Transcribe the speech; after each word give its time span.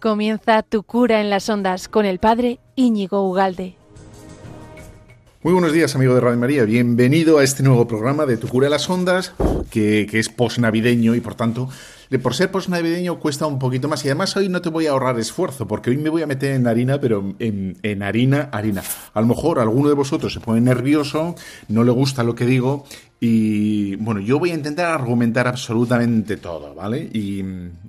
Comienza 0.00 0.62
tu 0.62 0.82
cura 0.82 1.20
en 1.20 1.28
las 1.28 1.50
ondas 1.50 1.86
con 1.86 2.06
el 2.06 2.18
padre 2.18 2.58
Íñigo 2.74 3.28
Ugalde. 3.28 3.74
Muy 5.42 5.52
buenos 5.52 5.74
días, 5.74 5.94
amigo 5.94 6.14
de 6.14 6.22
Radio 6.22 6.38
María. 6.38 6.64
Bienvenido 6.64 7.36
a 7.36 7.44
este 7.44 7.62
nuevo 7.62 7.86
programa 7.86 8.24
de 8.24 8.38
Tu 8.38 8.48
cura 8.48 8.68
en 8.68 8.70
las 8.70 8.88
ondas, 8.88 9.34
que, 9.70 10.06
que 10.10 10.18
es 10.18 10.30
posnavideño 10.30 11.14
y 11.14 11.20
por 11.20 11.34
tanto 11.34 11.68
de 12.10 12.18
por 12.18 12.34
ser 12.34 12.50
post 12.50 12.68
navideño 12.68 13.20
cuesta 13.20 13.46
un 13.46 13.58
poquito 13.58 13.88
más. 13.88 14.04
Y 14.04 14.08
además 14.08 14.36
hoy 14.36 14.48
no 14.48 14.60
te 14.60 14.68
voy 14.68 14.86
a 14.86 14.90
ahorrar 14.90 15.18
esfuerzo, 15.18 15.66
porque 15.66 15.90
hoy 15.90 15.96
me 15.96 16.10
voy 16.10 16.22
a 16.22 16.26
meter 16.26 16.52
en 16.54 16.66
harina, 16.66 17.00
pero 17.00 17.34
en, 17.38 18.02
harina, 18.02 18.50
harina. 18.52 18.82
A 19.14 19.20
lo 19.20 19.28
mejor 19.28 19.60
alguno 19.60 19.88
de 19.88 19.94
vosotros 19.94 20.32
se 20.32 20.40
pone 20.40 20.60
nervioso, 20.60 21.36
no 21.68 21.84
le 21.84 21.92
gusta 21.92 22.24
lo 22.24 22.34
que 22.34 22.46
digo, 22.46 22.84
y 23.20 23.94
bueno, 23.96 24.20
yo 24.20 24.38
voy 24.38 24.50
a 24.50 24.54
intentar 24.54 24.86
argumentar 24.86 25.46
absolutamente 25.46 26.36
todo, 26.36 26.74
¿vale? 26.74 27.08
Y 27.12 27.42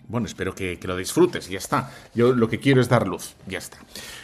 bueno, 0.08 0.28
espero 0.28 0.54
que, 0.54 0.78
lo 0.84 0.96
disfrutes, 0.96 1.50
ya 1.50 1.58
está. 1.58 1.90
Yo 2.14 2.34
lo 2.34 2.48
que 2.48 2.60
quiero 2.60 2.80
es 2.80 2.90
dar 2.90 3.08
luz, 3.08 3.36
ya 3.48 3.58
está. 3.58 3.78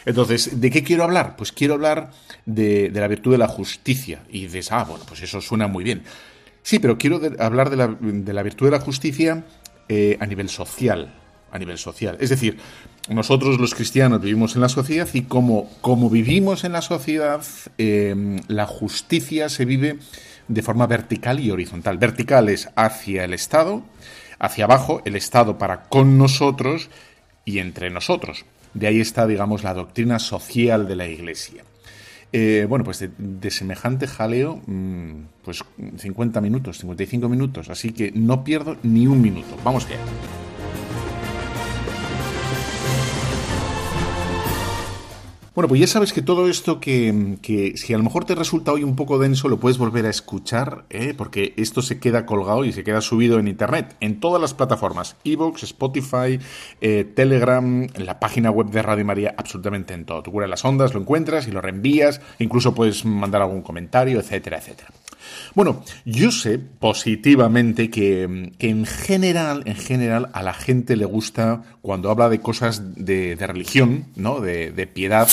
Entonces, 0.04 0.60
¿de 0.60 0.70
qué 0.70 0.84
quiero 0.84 1.02
hablar? 1.02 1.34
Pues 1.34 1.50
quiero 1.50 1.74
hablar 1.74 2.12
de, 2.46 2.90
la 2.92 3.08
virtud 3.08 3.32
de 3.32 3.38
la 3.38 3.48
justicia. 3.48 4.20
Y 4.28 4.46
de 4.46 4.64
ah, 4.70 4.84
bueno, 4.84 5.04
pues 5.08 5.22
eso 5.22 5.40
suena 5.40 5.66
muy 5.66 5.82
bien. 5.82 6.02
Sí, 6.62 6.78
pero 6.78 6.98
quiero 6.98 7.20
hablar 7.38 7.70
de 7.70 7.76
la, 7.76 7.96
de 8.00 8.32
la 8.34 8.42
virtud 8.42 8.66
de 8.66 8.72
la 8.72 8.80
justicia 8.80 9.44
eh, 9.88 10.16
a 10.20 10.26
nivel 10.26 10.48
social. 10.48 11.14
A 11.50 11.58
nivel 11.58 11.78
social. 11.78 12.16
Es 12.20 12.30
decir, 12.30 12.58
nosotros 13.08 13.58
los 13.58 13.74
cristianos 13.74 14.20
vivimos 14.20 14.54
en 14.54 14.60
la 14.60 14.68
sociedad 14.68 15.08
y 15.14 15.22
como, 15.22 15.70
como 15.80 16.10
vivimos 16.10 16.64
en 16.64 16.72
la 16.72 16.82
sociedad, 16.82 17.42
em, 17.78 18.38
la 18.48 18.66
justicia 18.66 19.48
se 19.48 19.64
vive 19.64 19.98
de 20.48 20.62
forma 20.62 20.86
vertical 20.86 21.40
y 21.40 21.50
horizontal. 21.50 21.96
Vertical 21.96 22.48
es 22.48 22.68
hacia 22.76 23.24
el 23.24 23.32
Estado, 23.32 23.82
hacia 24.38 24.64
abajo, 24.64 25.00
el 25.06 25.16
Estado 25.16 25.56
para 25.56 25.84
con 25.84 26.18
nosotros 26.18 26.90
y 27.44 27.60
entre 27.60 27.88
nosotros. 27.90 28.44
De 28.74 28.86
ahí 28.86 29.00
está, 29.00 29.26
digamos, 29.26 29.62
la 29.62 29.74
doctrina 29.74 30.18
social 30.18 30.86
de 30.86 30.96
la 30.96 31.06
Iglesia. 31.06 31.64
Eh, 32.32 32.66
bueno, 32.68 32.84
pues 32.84 33.08
de, 33.16 33.50
semejante 33.50 34.06
jaleo, 34.06 34.60
mm, 34.66 35.12
pues 35.44 35.64
50 35.96 36.40
minutos, 36.40 36.78
55 36.78 37.28
minutos, 37.28 37.70
así 37.70 37.92
que 37.92 38.12
no 38.12 38.44
pierdo 38.44 38.76
ni 38.82 39.06
un 39.06 39.20
minuto. 39.20 39.56
Vamos 39.64 39.86
allá. 39.86 39.98
Bueno, 45.58 45.70
pues 45.70 45.80
ya 45.80 45.88
sabes 45.88 46.12
que 46.12 46.22
todo 46.22 46.48
esto 46.48 46.78
que, 46.78 47.72
si 47.74 47.92
a 47.92 47.98
lo 47.98 48.04
mejor 48.04 48.24
te 48.24 48.36
resulta 48.36 48.70
hoy 48.70 48.84
un 48.84 48.94
poco 48.94 49.18
denso, 49.18 49.48
lo 49.48 49.58
puedes 49.58 49.76
volver 49.76 50.06
a 50.06 50.08
escuchar, 50.08 50.84
¿eh? 50.88 51.14
porque 51.18 51.52
esto 51.56 51.82
se 51.82 51.98
queda 51.98 52.26
colgado 52.26 52.64
y 52.64 52.72
se 52.72 52.84
queda 52.84 53.00
subido 53.00 53.40
en 53.40 53.48
Internet, 53.48 53.96
en 53.98 54.20
todas 54.20 54.40
las 54.40 54.54
plataformas, 54.54 55.16
Evox, 55.24 55.64
Spotify, 55.64 56.38
eh, 56.80 57.02
Telegram, 57.12 57.88
en 57.92 58.06
la 58.06 58.20
página 58.20 58.52
web 58.52 58.70
de 58.70 58.82
Radio 58.82 59.04
María, 59.04 59.34
absolutamente 59.36 59.94
en 59.94 60.04
todo. 60.04 60.22
Tú 60.22 60.30
curas 60.30 60.48
las 60.48 60.64
ondas, 60.64 60.94
lo 60.94 61.00
encuentras 61.00 61.48
y 61.48 61.50
lo 61.50 61.60
reenvías, 61.60 62.20
incluso 62.38 62.72
puedes 62.72 63.04
mandar 63.04 63.42
algún 63.42 63.62
comentario, 63.62 64.20
etcétera, 64.20 64.58
etcétera. 64.58 64.90
Bueno, 65.54 65.84
yo 66.04 66.30
sé 66.30 66.58
positivamente 66.58 67.90
que, 67.90 68.22
en 68.22 68.86
general, 68.86 69.62
en 69.66 69.76
general, 69.76 70.30
a 70.32 70.42
la 70.42 70.54
gente 70.54 70.96
le 70.96 71.04
gusta 71.04 71.62
cuando 71.82 72.10
habla 72.10 72.28
de 72.28 72.40
cosas 72.40 72.94
de, 72.96 73.36
religión, 73.38 74.06
¿no? 74.16 74.40
De, 74.40 74.86
piedad, 74.92 75.28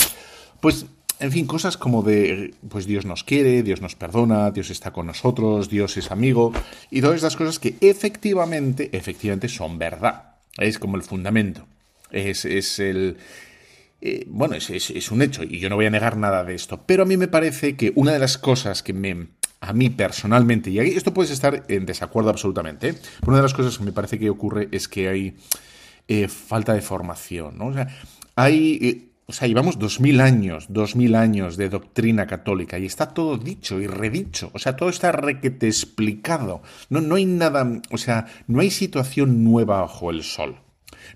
pues 0.60 0.86
en 1.18 1.32
fin, 1.32 1.46
cosas 1.46 1.76
como 1.76 2.02
de, 2.02 2.54
pues 2.68 2.86
Dios 2.86 3.06
nos 3.06 3.24
quiere, 3.24 3.62
Dios 3.62 3.80
nos 3.80 3.94
perdona, 3.94 4.50
Dios 4.50 4.70
está 4.70 4.92
con 4.92 5.06
nosotros, 5.06 5.70
Dios 5.70 5.96
es 5.96 6.10
amigo, 6.10 6.52
y 6.90 7.00
todas 7.00 7.16
estas 7.16 7.36
cosas 7.36 7.58
que 7.58 7.76
efectivamente, 7.80 8.90
efectivamente 8.92 9.48
son 9.48 9.78
verdad. 9.78 10.36
Es 10.58 10.78
como 10.78 10.96
el 10.96 11.02
fundamento. 11.02 11.66
Es, 12.10 12.44
es 12.44 12.78
el... 12.78 13.16
Eh, 14.02 14.24
bueno, 14.28 14.54
es, 14.54 14.68
es, 14.70 15.10
un 15.10 15.22
hecho, 15.22 15.42
y 15.42 15.58
yo 15.58 15.70
no 15.70 15.76
voy 15.76 15.86
a 15.86 15.90
negar 15.90 16.18
nada 16.18 16.44
de 16.44 16.54
esto, 16.54 16.82
pero 16.84 17.04
a 17.04 17.06
mí 17.06 17.16
me 17.16 17.28
parece 17.28 17.76
que 17.76 17.92
una 17.94 18.12
de 18.12 18.18
las 18.18 18.36
cosas 18.36 18.82
que 18.82 18.92
me, 18.92 19.28
a 19.60 19.72
mí 19.72 19.90
personalmente, 19.90 20.70
y 20.70 20.78
esto 20.78 21.14
puedes 21.14 21.30
estar 21.30 21.64
en 21.68 21.86
desacuerdo 21.86 22.30
absolutamente, 22.30 22.90
¿eh? 22.90 22.94
una 23.26 23.38
de 23.38 23.42
las 23.42 23.54
cosas 23.54 23.78
que 23.78 23.84
me 23.84 23.92
parece 23.92 24.18
que 24.18 24.30
ocurre 24.30 24.68
es 24.70 24.88
que 24.88 25.08
hay 25.08 25.36
eh, 26.08 26.28
falta 26.28 26.72
de 26.74 26.82
formación, 26.82 27.58
¿no? 27.58 27.66
O 27.66 27.72
sea, 27.72 27.88
hay... 28.34 28.78
Eh, 28.82 29.02
o 29.28 29.32
sea, 29.32 29.48
llevamos 29.48 29.80
dos 29.80 29.98
mil 29.98 30.20
años, 30.20 30.66
dos 30.68 30.94
mil 30.94 31.16
años 31.16 31.56
de 31.56 31.68
doctrina 31.68 32.28
católica 32.28 32.78
y 32.78 32.86
está 32.86 33.12
todo 33.12 33.36
dicho 33.36 33.80
y 33.80 33.88
redicho. 33.88 34.52
O 34.54 34.60
sea, 34.60 34.76
todo 34.76 34.88
está 34.88 35.10
requete 35.10 35.66
explicado. 35.66 36.62
No, 36.90 37.00
no 37.00 37.16
hay 37.16 37.24
nada, 37.24 37.68
o 37.90 37.98
sea, 37.98 38.26
no 38.46 38.60
hay 38.60 38.70
situación 38.70 39.42
nueva 39.42 39.80
bajo 39.80 40.12
el 40.12 40.22
sol. 40.22 40.60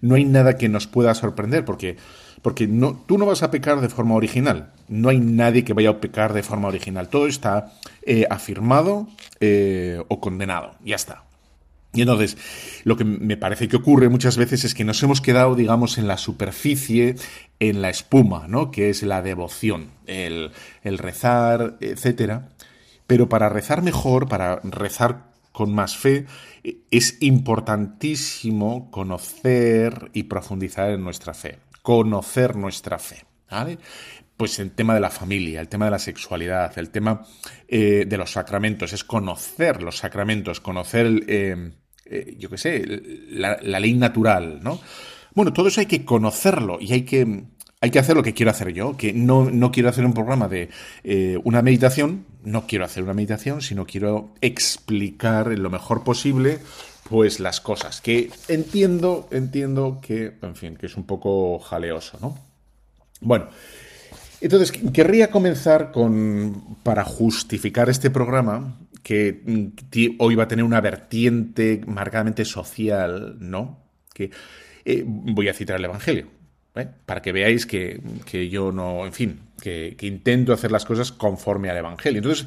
No 0.01 0.17
hay 0.17 0.25
nada 0.25 0.57
que 0.57 0.69
nos 0.69 0.89
pueda 0.89 1.15
sorprender 1.15 1.65
porque 1.65 1.99
porque 2.43 2.67
tú 2.67 3.19
no 3.19 3.27
vas 3.27 3.43
a 3.43 3.51
pecar 3.51 3.81
de 3.81 3.89
forma 3.89 4.15
original. 4.15 4.73
No 4.89 5.11
hay 5.11 5.21
nadie 5.21 5.65
que 5.65 5.75
vaya 5.75 5.91
a 5.91 6.01
pecar 6.01 6.33
de 6.33 6.43
forma 6.43 6.69
original. 6.69 7.09
Todo 7.09 7.27
está 7.27 7.73
eh, 8.03 8.27
afirmado 8.31 9.09
eh, 9.41 10.03
o 10.09 10.21
condenado. 10.21 10.75
Ya 10.85 10.97
está. 10.97 11.25
Y 11.93 12.03
entonces, 12.03 12.37
lo 12.85 12.97
que 12.97 13.05
me 13.05 13.37
parece 13.37 13.69
que 13.69 13.77
ocurre 13.77 14.09
muchas 14.09 14.37
veces 14.37 14.65
es 14.65 14.75
que 14.75 14.85
nos 14.85 15.03
hemos 15.03 15.21
quedado, 15.21 15.57
digamos, 15.57 15.99
en 15.99 16.07
la 16.07 16.19
superficie, 16.19 17.17
en 17.59 17.83
la 17.83 17.91
espuma, 17.91 18.47
¿no? 18.47 18.71
Que 18.71 18.91
es 18.91 19.03
la 19.03 19.23
devoción, 19.23 19.91
el, 20.07 20.53
el 20.85 20.99
rezar, 20.99 21.79
etcétera. 21.81 22.51
Pero 23.09 23.29
para 23.29 23.49
rezar 23.49 23.83
mejor, 23.83 24.29
para 24.29 24.61
rezar 24.63 25.31
con 25.51 25.75
más 25.75 25.97
fe, 25.97 26.27
es 26.93 27.17
importantísimo 27.21 28.89
conocer 28.93 30.11
y 30.13 30.25
profundizar 30.25 30.91
en 30.91 31.03
nuestra 31.03 31.35
fe 31.35 31.59
conocer 31.91 32.55
nuestra 32.55 33.01
fe. 33.01 33.25
¿vale? 33.51 33.77
Pues 34.37 34.61
el 34.61 34.71
tema 34.71 34.95
de 34.95 35.01
la 35.01 35.11
familia, 35.11 35.61
el 35.61 35.67
tema 35.67 35.87
de 35.87 35.91
la 35.91 35.99
sexualidad, 35.99 36.79
el 36.79 36.91
tema 36.91 37.27
eh, 37.67 38.05
de 38.07 38.17
los 38.17 38.31
sacramentos, 38.31 38.93
es 38.93 39.03
conocer 39.03 39.83
los 39.83 39.97
sacramentos, 39.97 40.61
conocer, 40.61 41.25
eh, 41.27 41.73
eh, 42.05 42.37
yo 42.39 42.49
qué 42.49 42.59
sé, 42.59 42.85
la, 43.31 43.59
ley 43.61 43.95
natural, 43.95 44.61
¿no? 44.63 44.79
Bueno, 45.35 45.53
todo 45.53 45.67
eso 45.67 45.81
hay 45.81 45.87
que 45.87 46.05
conocerlo 46.05 46.79
y 46.81 46.93
hay 46.93 47.03
que, 47.03 47.47
hay 47.81 47.91
que 47.91 47.99
hacer 47.99 48.15
lo 48.15 48.23
que 48.23 48.35
quiero 48.35 48.53
hacer 48.53 48.73
yo, 48.73 48.97
que 48.97 49.13
no, 49.13 49.51
no 49.51 49.73
quiero 49.73 49.89
hacer 49.89 50.07
un 50.07 50.15
programa 50.15 50.47
de 50.47 50.71
una 51.43 51.61
meditación, 51.61 52.25
no 52.45 52.69
quiero 52.69 52.85
hacer 52.85 53.03
una 53.03 53.15
meditación, 53.15 53.63
sino 53.63 53.85
quiero 53.85 54.33
explicar 54.41 55.59
lo 55.59 55.71
mejor 55.71 56.05
posible 56.05 56.61
pues 57.09 57.41
las 57.41 57.61
cosas, 57.61 58.01
que 58.01 58.31
entiendo, 58.49 59.29
entiendo 59.31 60.01
que, 60.01 60.35
en 60.43 60.57
fin, 60.57 60.77
que 60.77 60.87
es 60.87 60.97
un 60.97 61.05
poco 61.05 61.59
jaleoso, 61.59 62.19
¿no? 62.21 62.39
Bueno, 63.21 63.49
entonces 64.41 64.73
querría 64.93 65.31
comenzar 65.31 65.93
con, 65.93 66.77
para 66.83 67.05
justificar 67.05 67.89
este 67.91 68.11
programa, 68.11 68.79
que 69.03 69.43
hoy 70.19 70.35
va 70.35 70.45
a 70.45 70.49
tener 70.49 70.65
una 70.65 70.81
vertiente 70.81 71.81
marcadamente 71.87 72.45
social, 72.45 73.37
¿no? 73.41 73.79
Que 74.15 74.31
eh, 74.85 75.05
voy 75.07 75.49
a 75.49 75.55
citar 75.55 75.77
el 75.77 75.85
Evangelio, 75.85 76.27
¿eh? 76.75 76.89
para 77.07 77.23
que 77.23 77.33
veáis 77.33 77.67
que, 77.67 78.01
yo 78.51 78.73
no, 78.73 79.07
en 79.07 79.13
fin, 79.13 79.41
que, 79.61 79.95
que, 79.99 80.07
intento 80.07 80.53
hacer 80.53 80.71
las 80.71 80.85
cosas 80.85 81.13
conforme 81.13 81.71
al 81.71 81.77
Evangelio. 81.77 82.19
Entonces, 82.19 82.47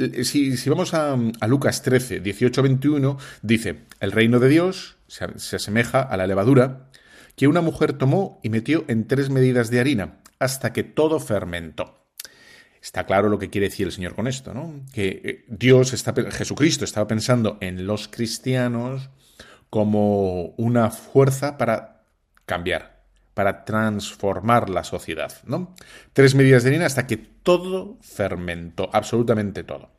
eh, 0.00 0.24
si, 0.24 0.68
vamos 0.70 0.94
a, 0.94 1.16
Lucas 1.46 1.82
13, 1.82 2.20
18, 2.20 2.62
21, 2.62 3.18
dice, 3.42 3.80
el 4.00 4.12
reino 4.12 4.38
de 4.38 4.48
Dios 4.48 4.96
se, 5.06 5.24
asemeja 5.56 6.00
a 6.00 6.16
la 6.16 6.26
levadura 6.26 6.88
que 7.36 7.48
una 7.48 7.60
mujer 7.60 7.92
tomó 7.92 8.40
y 8.42 8.48
metió 8.48 8.84
en 8.88 9.06
tres 9.06 9.30
medidas 9.30 9.70
de 9.70 9.80
harina 9.80 10.20
hasta 10.38 10.72
que 10.72 10.82
todo 10.82 11.20
fermentó. 11.20 12.06
Está 12.82 13.04
claro 13.04 13.28
lo 13.28 13.38
que 13.38 13.50
quiere 13.50 13.68
decir 13.68 13.86
el 13.86 13.92
Señor 13.92 14.14
con 14.14 14.26
esto, 14.26 14.54
¿no? 14.54 14.80
Que 14.92 15.20
eh, 15.22 15.44
Dios, 15.48 15.90
Jesucristo, 15.90 16.84
estaba 16.84 17.06
pensando 17.06 17.58
en 17.60 17.86
los 17.86 18.08
cristianos 18.08 19.10
como 19.68 20.54
una 20.56 20.90
fuerza 20.90 21.58
para 21.58 22.04
cambiar, 22.46 23.04
para 23.34 23.64
transformar 23.64 24.70
la 24.70 24.82
sociedad, 24.82 25.32
¿no? 25.44 25.74
Tres 26.14 26.34
medidas 26.34 26.62
de 26.62 26.70
harina 26.70 26.86
hasta 26.86 27.06
que 27.06 27.29
todo 27.42 27.98
fermentó, 28.00 28.90
absolutamente 28.92 29.64
todo. 29.64 29.90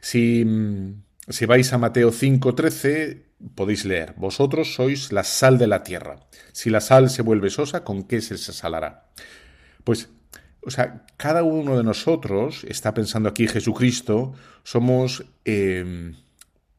Si, 0.00 0.46
si 1.28 1.46
vais 1.46 1.72
a 1.72 1.78
Mateo 1.78 2.10
5:13, 2.10 3.22
podéis 3.54 3.84
leer, 3.84 4.14
vosotros 4.16 4.74
sois 4.74 5.12
la 5.12 5.24
sal 5.24 5.58
de 5.58 5.66
la 5.66 5.82
tierra. 5.82 6.26
Si 6.52 6.70
la 6.70 6.80
sal 6.80 7.10
se 7.10 7.22
vuelve 7.22 7.50
sosa, 7.50 7.84
¿con 7.84 8.04
qué 8.04 8.20
se 8.20 8.36
salará? 8.38 9.10
Pues, 9.84 10.08
o 10.62 10.70
sea, 10.70 11.06
cada 11.16 11.42
uno 11.42 11.76
de 11.76 11.84
nosotros, 11.84 12.64
está 12.68 12.94
pensando 12.94 13.28
aquí 13.28 13.46
Jesucristo, 13.46 14.34
somos... 14.62 15.24
Eh, 15.44 16.12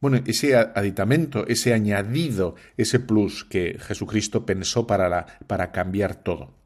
bueno, 0.01 0.21
ese 0.25 0.55
aditamento, 0.55 1.45
ese 1.47 1.73
añadido, 1.73 2.55
ese 2.77 3.01
plus 3.01 3.43
que 3.43 3.77
Jesucristo 3.79 4.45
pensó 4.45 4.87
para, 4.87 5.39
para 5.45 5.73
cambiar 5.73 6.15
todo. 6.15 6.58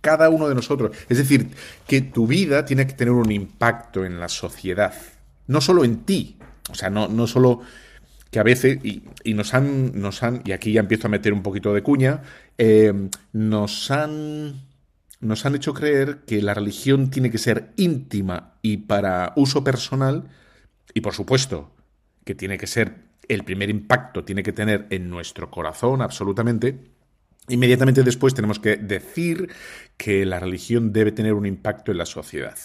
Cada 0.00 0.28
uno 0.28 0.48
de 0.48 0.54
nosotros. 0.54 0.96
Es 1.08 1.18
decir, 1.18 1.48
que 1.86 2.00
tu 2.00 2.26
vida 2.26 2.64
tiene 2.64 2.86
que 2.86 2.94
tener 2.94 3.12
un 3.12 3.30
impacto 3.30 4.04
en 4.04 4.18
la 4.18 4.28
sociedad. 4.28 4.94
No 5.46 5.60
solo 5.60 5.84
en 5.84 6.04
ti. 6.04 6.38
O 6.70 6.74
sea, 6.74 6.90
no, 6.90 7.08
no 7.08 7.26
solo 7.26 7.60
que 8.30 8.38
a 8.38 8.42
veces, 8.42 8.78
y, 8.82 9.34
nos, 9.34 9.52
han, 9.52 10.00
nos 10.00 10.22
han, 10.22 10.42
y 10.44 10.52
aquí 10.52 10.72
ya 10.72 10.80
empiezo 10.80 11.06
a 11.06 11.10
meter 11.10 11.32
un 11.32 11.42
poquito 11.42 11.74
de 11.74 11.82
cuña, 11.82 12.22
eh, 12.56 13.08
nos 13.32 13.90
han 13.90 14.72
nos 15.22 15.46
han 15.46 15.54
hecho 15.54 15.72
creer 15.72 16.18
que 16.26 16.42
la 16.42 16.52
religión 16.52 17.08
tiene 17.08 17.30
que 17.30 17.38
ser 17.38 17.72
íntima 17.76 18.54
y 18.60 18.78
para 18.78 19.32
uso 19.36 19.62
personal, 19.62 20.28
y 20.94 21.00
por 21.00 21.14
supuesto 21.14 21.70
que 22.24 22.34
tiene 22.34 22.58
que 22.58 22.66
ser 22.66 22.96
el 23.28 23.44
primer 23.44 23.70
impacto, 23.70 24.24
tiene 24.24 24.42
que 24.42 24.52
tener 24.52 24.86
en 24.90 25.08
nuestro 25.08 25.50
corazón 25.50 26.02
absolutamente, 26.02 26.76
inmediatamente 27.48 28.02
después 28.02 28.34
tenemos 28.34 28.58
que 28.58 28.76
decir 28.76 29.50
que 29.96 30.24
la 30.24 30.40
religión 30.40 30.92
debe 30.92 31.12
tener 31.12 31.34
un 31.34 31.46
impacto 31.46 31.92
en 31.92 31.98
la 31.98 32.06
sociedad. 32.06 32.56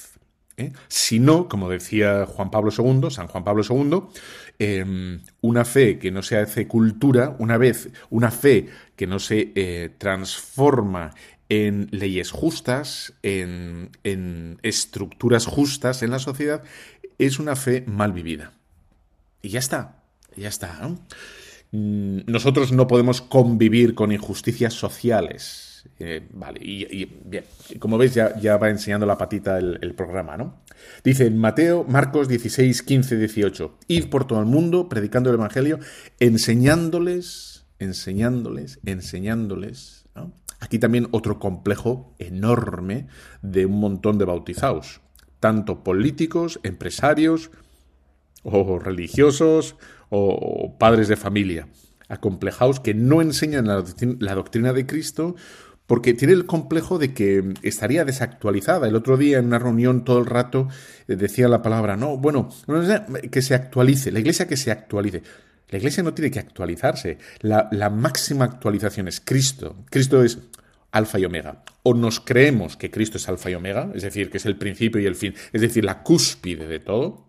¿eh? 0.58 0.74
Si 0.88 1.20
no, 1.20 1.48
como 1.48 1.70
decía 1.70 2.26
Juan 2.26 2.52
Pablo 2.52 2.72
II, 2.78 3.10
San 3.10 3.28
Juan 3.28 3.44
Pablo 3.44 3.64
II, 3.68 4.04
em, 4.60 5.22
una 5.42 5.66
fe 5.66 6.00
que 6.00 6.12
no 6.12 6.22
se 6.24 6.38
hace 6.38 6.68
cultura, 6.68 7.36
una 7.40 7.58
vez, 7.58 7.90
una 8.10 8.32
fe 8.32 8.68
que 8.96 9.08
no 9.08 9.20
se 9.20 9.52
eh, 9.56 9.90
transforma 9.98 11.12
en 11.50 11.88
leyes 11.92 12.32
justas, 12.32 13.14
en, 13.24 13.90
estructuras 14.64 15.46
justas 15.46 16.04
en 16.04 16.12
la 16.12 16.20
sociedad, 16.20 16.64
es 17.18 17.40
una 17.40 17.56
fe 17.56 17.84
mal 17.88 18.12
vivida. 18.12 18.54
Y 19.42 19.50
ya 19.50 19.60
está, 19.60 20.04
ya 20.36 20.50
está. 20.50 20.80
Nosotros 21.72 22.72
no 22.72 22.88
podemos 22.88 23.22
convivir 23.22 23.94
con 23.94 24.12
injusticias 24.12 24.74
sociales. 24.74 25.84
Eh, 26.00 26.28
vale, 26.34 26.60
y, 26.62 27.06
bien, 27.06 27.46
como 27.80 27.98
veis 27.98 28.14
ya, 28.14 28.38
ya, 28.40 28.58
va 28.58 28.70
enseñando 28.70 29.06
la 29.06 29.18
patita 29.18 29.58
el, 29.58 29.96
programa, 29.96 30.38
¿no? 30.38 30.62
Dice 31.04 31.26
en 31.26 31.38
Mateo, 31.38 31.86
Marcos 31.88 32.28
16, 32.28 32.84
15, 32.84 33.18
18, 33.18 33.78
id 33.88 34.10
por 34.10 34.28
todo 34.28 34.40
el 34.40 34.46
mundo 34.46 34.90
predicando 34.90 35.30
el 35.30 35.36
Evangelio, 35.36 35.80
enseñándoles, 36.20 37.66
enseñándoles, 37.80 38.80
enseñándoles. 38.86 40.06
Aquí 40.60 40.80
también 40.80 41.08
otro 41.12 41.40
complejo 41.40 42.16
enorme 42.18 43.08
de 43.44 43.66
un 43.66 43.80
montón 43.80 44.18
de 44.18 44.26
bautizados, 44.26 45.02
tanto 45.40 45.84
políticos, 45.84 46.60
empresarios 46.64 47.52
o 48.44 48.80
religiosos 48.80 49.76
o 50.10 50.78
padres 50.78 51.08
de 51.08 51.16
familia, 51.16 51.68
acomplejados 52.10 52.80
que 52.80 52.94
no 52.94 53.22
enseñan 53.22 53.68
la 53.68 54.36
doctrina, 54.36 54.74
de 54.74 54.86
Cristo 54.86 55.36
porque 55.86 56.14
tiene 56.14 56.34
el 56.34 56.46
complejo 56.46 57.00
de 57.00 57.14
que 57.14 57.54
estaría 57.64 58.04
desactualizada. 58.04 58.88
El 58.88 58.96
otro 58.96 59.16
día 59.16 59.38
en 59.38 59.46
una 59.46 59.58
reunión 59.58 60.04
todo 60.04 60.20
el 60.20 60.26
rato 60.26 60.68
eh, 61.08 61.16
decía 61.16 61.48
la 61.48 61.62
palabra, 61.62 61.96
no, 61.96 62.18
bueno, 62.18 62.50
que 63.32 63.42
se 63.42 63.56
actualice, 63.56 64.12
la 64.12 64.20
iglesia 64.20 64.48
que 64.48 64.58
se 64.58 64.70
actualice. 64.70 65.24
La 65.70 65.78
iglesia 65.78 66.04
no 66.04 66.14
tiene 66.14 66.32
que 66.32 66.40
actualizarse. 66.40 67.18
La, 67.42 67.90
máxima 67.90 68.46
actualización 68.46 69.08
es 69.08 69.22
Cristo. 69.22 69.76
Cristo 69.90 70.24
es 70.24 70.40
alfa 70.92 71.20
y 71.20 71.26
omega. 71.26 71.64
O 71.84 71.94
nos 71.94 72.20
creemos 72.20 72.78
que 72.78 72.92
Cristo 72.92 73.18
es 73.18 73.28
alfa 73.28 73.50
y 73.50 73.56
omega, 73.56 73.92
es 73.94 74.04
decir, 74.04 74.30
que 74.30 74.38
es 74.38 74.46
el 74.46 74.58
principio 74.58 75.02
y 75.02 75.06
el 75.06 75.16
fin, 75.16 75.34
es 75.52 75.62
decir, 75.62 75.84
la 75.84 76.04
cúspide 76.04 76.68
de 76.68 76.80
todo, 76.80 77.28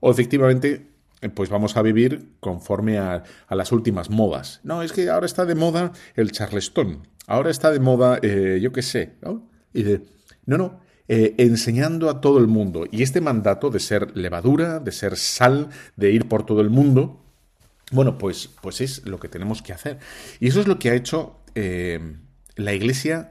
o 0.00 0.10
efectivamente, 0.10 0.91
pues 1.34 1.50
vamos 1.50 1.76
a 1.76 1.82
vivir 1.82 2.36
conforme 2.40 2.98
a, 2.98 3.22
las 3.50 3.72
últimas 3.72 4.10
modas. 4.10 4.60
No, 4.64 4.82
es 4.82 4.92
que 4.92 5.08
ahora 5.08 5.26
está 5.26 5.44
de 5.44 5.54
moda 5.54 5.92
el 6.14 6.32
charleston, 6.32 7.06
ahora 7.26 7.50
está 7.50 7.70
de 7.70 7.80
moda, 7.80 8.18
eh, 8.22 8.58
yo 8.62 8.72
qué 8.72 8.82
sé, 8.82 9.14
¿no? 9.22 9.48
Y 9.72 9.82
de, 9.82 10.02
no, 10.46 10.58
no, 10.58 10.80
eh, 11.08 11.34
enseñando 11.38 12.10
a 12.10 12.20
todo 12.20 12.38
el 12.38 12.46
mundo. 12.46 12.86
Y 12.90 13.02
este 13.02 13.20
mandato 13.20 13.70
de 13.70 13.80
ser 13.80 14.16
levadura, 14.16 14.80
de 14.80 14.92
ser 14.92 15.16
sal, 15.16 15.68
de 15.96 16.10
ir 16.10 16.28
por 16.28 16.44
todo 16.44 16.60
el 16.60 16.70
mundo, 16.70 17.22
bueno, 17.92 18.16
pues, 18.16 18.48
pues 18.60 18.80
es 18.80 19.06
lo 19.06 19.20
que 19.20 19.28
tenemos 19.28 19.62
que 19.62 19.72
hacer. 19.72 19.98
Y 20.40 20.48
eso 20.48 20.60
es 20.60 20.66
lo 20.66 20.78
que 20.78 20.90
ha 20.90 20.94
hecho 20.94 21.40
eh, 21.54 22.16
la 22.56 22.72
Iglesia 22.72 23.28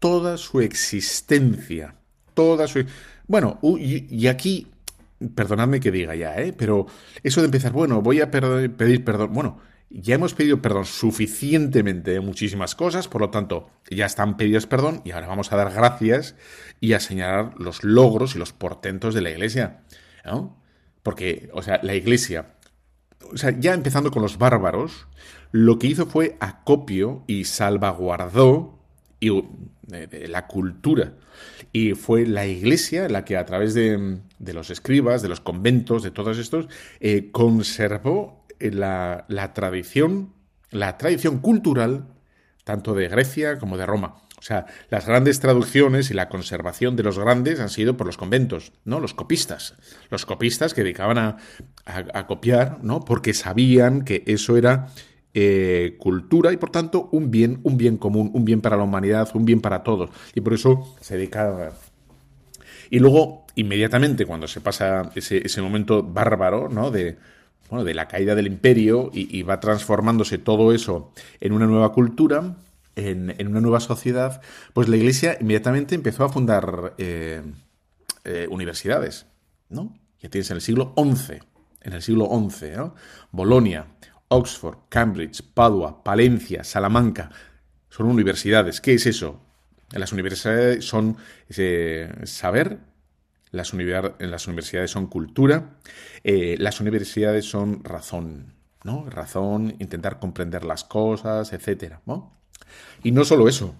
toda 0.00 0.36
su 0.36 0.60
existencia. 0.60 1.94
Toda 2.34 2.66
su. 2.66 2.84
Bueno, 3.28 3.58
y, 3.62 4.26
aquí, 4.26 4.66
perdonadme 5.34 5.80
que 5.80 5.90
diga 5.90 6.14
ya, 6.14 6.36
¿eh? 6.36 6.52
pero 6.56 6.86
eso 7.22 7.40
de 7.40 7.46
empezar, 7.46 7.72
bueno, 7.72 8.02
voy 8.02 8.20
a 8.20 8.30
pedir 8.30 9.04
perdón. 9.04 9.32
Bueno, 9.32 9.58
ya 9.90 10.16
hemos 10.16 10.34
pedido 10.34 10.60
perdón 10.60 10.84
suficientemente 10.84 12.10
de 12.10 12.20
muchísimas 12.20 12.74
cosas, 12.74 13.08
por 13.08 13.20
lo 13.20 13.30
tanto, 13.30 13.70
ya 13.90 14.06
están 14.06 14.36
pedidas 14.36 14.66
perdón 14.66 15.02
y 15.04 15.12
ahora 15.12 15.28
vamos 15.28 15.52
a 15.52 15.56
dar 15.56 15.72
gracias 15.72 16.34
y 16.80 16.92
a 16.92 17.00
señalar 17.00 17.54
los 17.58 17.84
logros 17.84 18.34
y 18.36 18.38
los 18.38 18.52
portentos 18.52 19.14
de 19.14 19.20
la 19.20 19.30
Iglesia. 19.30 19.80
¿no? 20.24 20.60
Porque, 21.02 21.48
o 21.52 21.62
sea, 21.62 21.80
la 21.82 21.94
Iglesia 21.94 22.56
o 23.32 23.36
sea, 23.36 23.58
ya 23.58 23.74
empezando 23.74 24.10
con 24.10 24.22
los 24.22 24.38
bárbaros, 24.38 25.06
lo 25.52 25.78
que 25.78 25.86
hizo 25.86 26.06
fue 26.06 26.36
acopio 26.40 27.24
y 27.26 27.44
salvaguardó 27.44 28.78
la 29.20 30.46
cultura. 30.46 31.14
Y 31.72 31.94
fue 31.94 32.26
la 32.26 32.46
iglesia 32.46 33.08
la 33.08 33.24
que 33.24 33.36
a 33.36 33.44
través 33.44 33.74
de, 33.74 34.20
los 34.38 34.70
escribas, 34.70 35.22
de 35.22 35.28
los 35.28 35.40
conventos, 35.40 36.02
de 36.02 36.10
todos 36.10 36.38
estos, 36.38 36.68
eh, 37.00 37.30
conservó 37.32 38.46
la, 38.58 39.24
la 39.28 39.52
tradición, 39.52 40.32
la 40.70 40.96
tradición 40.98 41.38
cultural, 41.38 42.06
tanto 42.64 42.94
de 42.94 43.08
Grecia 43.08 43.58
como 43.58 43.76
de 43.76 43.86
Roma. 43.86 44.16
O 44.38 44.42
sea, 44.42 44.66
las 44.90 45.06
grandes 45.06 45.40
traducciones 45.40 46.10
y 46.10 46.14
la 46.14 46.28
conservación 46.28 46.94
de 46.94 47.02
los 47.02 47.18
grandes 47.18 47.58
han 47.58 47.70
sido 47.70 47.96
por 47.96 48.06
los 48.06 48.16
conventos, 48.16 48.72
¿no? 48.84 49.00
Los 49.00 49.14
copistas. 49.14 49.74
Los 50.10 50.26
copistas 50.26 50.74
que 50.74 50.82
dedicaban 50.82 51.18
a, 51.18 52.26
copiar, 52.26 52.78
¿no? 52.82 53.00
Porque 53.00 53.32
sabían 53.32 54.02
que 54.02 54.22
eso 54.26 54.56
era 54.56 54.88
eh, 55.38 55.96
cultura 55.98 56.50
y 56.50 56.56
por 56.56 56.70
tanto 56.70 57.10
un 57.12 57.30
bien, 57.30 57.60
un 57.62 57.76
bien 57.76 57.98
común, 57.98 58.30
un 58.32 58.46
bien 58.46 58.62
para 58.62 58.76
la 58.76 58.84
humanidad, 58.84 59.28
un 59.34 59.44
bien 59.44 59.60
para 59.60 59.82
todos. 59.82 60.08
Y 60.34 60.40
por 60.40 60.54
eso 60.54 60.96
se 61.00 61.16
dedicaban. 61.16 61.72
Y 62.88 63.00
luego, 63.00 63.44
inmediatamente, 63.54 64.24
cuando 64.24 64.48
se 64.48 64.62
pasa 64.62 65.10
ese, 65.14 65.60
momento 65.60 66.02
bárbaro, 66.02 66.68
¿no? 66.68 66.90
De, 66.90 67.18
bueno, 67.68 67.84
de 67.84 67.94
la 67.94 68.08
caída 68.08 68.34
del 68.34 68.46
imperio 68.46 69.10
y 69.12 69.42
va 69.42 69.60
transformándose 69.60 70.38
todo 70.38 70.72
eso 70.72 71.12
en 71.40 71.52
una 71.52 71.66
nueva 71.66 71.92
cultura, 71.92 72.56
en, 72.96 73.46
una 73.46 73.60
nueva 73.60 73.80
sociedad, 73.80 74.40
pues 74.72 74.88
la 74.88 74.96
Iglesia 74.96 75.36
inmediatamente 75.40 75.94
empezó 75.94 76.24
a 76.24 76.28
fundar 76.28 76.94
eh, 76.98 77.42
eh, 78.24 78.48
universidades, 78.50 79.26
¿no? 79.68 79.94
Ya 80.20 80.30
tienes 80.30 80.50
en 80.50 80.56
el 80.56 80.62
siglo 80.62 80.94
XI, 80.96 81.34
en 81.82 81.92
el 81.92 82.02
siglo 82.02 82.26
XI. 82.26 82.66
Bolonia, 83.30 83.86
Oxford, 84.28 84.78
Cambridge, 84.88 85.42
Padua, 85.54 86.02
Palencia, 86.02 86.64
Salamanca, 86.64 87.30
son 87.88 88.06
universidades. 88.06 88.80
¿Qué 88.80 88.94
es 88.94 89.06
eso? 89.06 89.40
Las 89.92 90.12
universidades 90.12 90.84
son 90.84 91.16
eh, 91.56 92.12
saber, 92.24 92.78
las, 93.52 93.72
universidades 93.72 94.90
son 94.90 95.06
cultura, 95.06 95.76
las 96.24 96.80
universidades 96.80 97.44
son 97.46 97.84
razón, 97.84 98.54
¿no? 98.84 99.08
Razón, 99.08 99.76
intentar 99.78 100.18
comprender 100.18 100.64
las 100.64 100.84
cosas, 100.84 101.52
etcétera. 101.52 102.02
Y 103.02 103.12
no 103.12 103.24
solo 103.24 103.48
eso, 103.48 103.74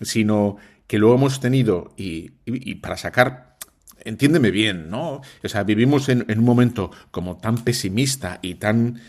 sino 0.00 0.56
que 0.86 0.98
luego 0.98 1.16
hemos 1.16 1.40
tenido, 1.40 1.92
y, 1.96 2.30
para 2.76 2.96
sacar, 2.96 3.56
entiéndeme 4.04 4.50
bien, 4.50 4.88
¿no? 4.88 5.20
O 5.44 5.48
sea, 5.48 5.62
vivimos 5.64 6.08
en, 6.08 6.24
un 6.28 6.44
momento 6.44 6.90
como 7.10 7.36
tan 7.36 7.62
pesimista 7.64 8.38
y 8.40 8.54
tan 8.54 9.00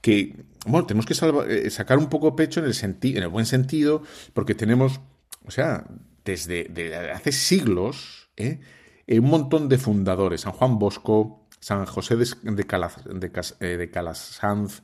que, 0.00 0.44
bueno, 0.66 0.86
tenemos 0.86 1.06
que 1.06 1.14
eh, 1.14 1.70
sacar 1.70 1.98
un 1.98 2.08
poco 2.08 2.36
pecho 2.36 2.60
en 2.60 2.66
el, 2.66 2.96
en 3.02 3.22
el 3.22 3.28
buen 3.28 3.46
sentido, 3.46 4.02
porque 4.34 4.54
tenemos, 4.54 5.00
o 5.44 5.50
sea, 5.50 5.86
desde, 6.24 7.12
hace 7.12 7.32
siglos, 7.32 8.30
¿eh? 8.36 8.60
un 9.08 9.30
montón 9.30 9.68
de 9.68 9.78
fundadores, 9.78 10.42
San 10.42 10.52
Juan 10.52 10.78
Bosco, 10.78 11.46
San 11.60 11.86
José 11.86 12.16
de, 12.16 12.26
de, 12.42 13.32
eh, 13.60 13.90
Calasanz, 13.90 14.82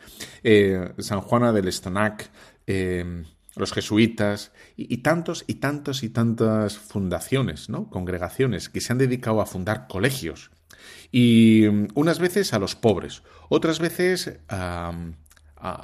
San 0.99 1.21
Juana 1.21 1.53
del 1.53 1.69
Estonac, 1.69 2.31
los 3.57 3.73
jesuitas 3.73 4.53
y, 4.77 4.99
tantos 4.99 5.45
y 5.47 5.55
tantos 5.55 6.03
y 6.03 6.11
tantas 6.11 6.77
fundaciones, 6.79 7.69
¿no? 7.69 7.89
congregaciones 7.89 8.69
que 8.69 8.81
se 8.81 8.93
han 8.93 8.99
dedicado 8.99 9.41
a 9.41 9.47
fundar 9.47 9.87
colegios. 9.89 10.51
Y 11.15 11.69
mm, 11.71 11.89
unas 11.95 12.19
veces 12.19 12.53
a 12.55 12.59
los 12.59 12.75
pobres, 12.75 13.23
otras 13.49 13.79
veces 13.79 14.37
a, 14.49 14.93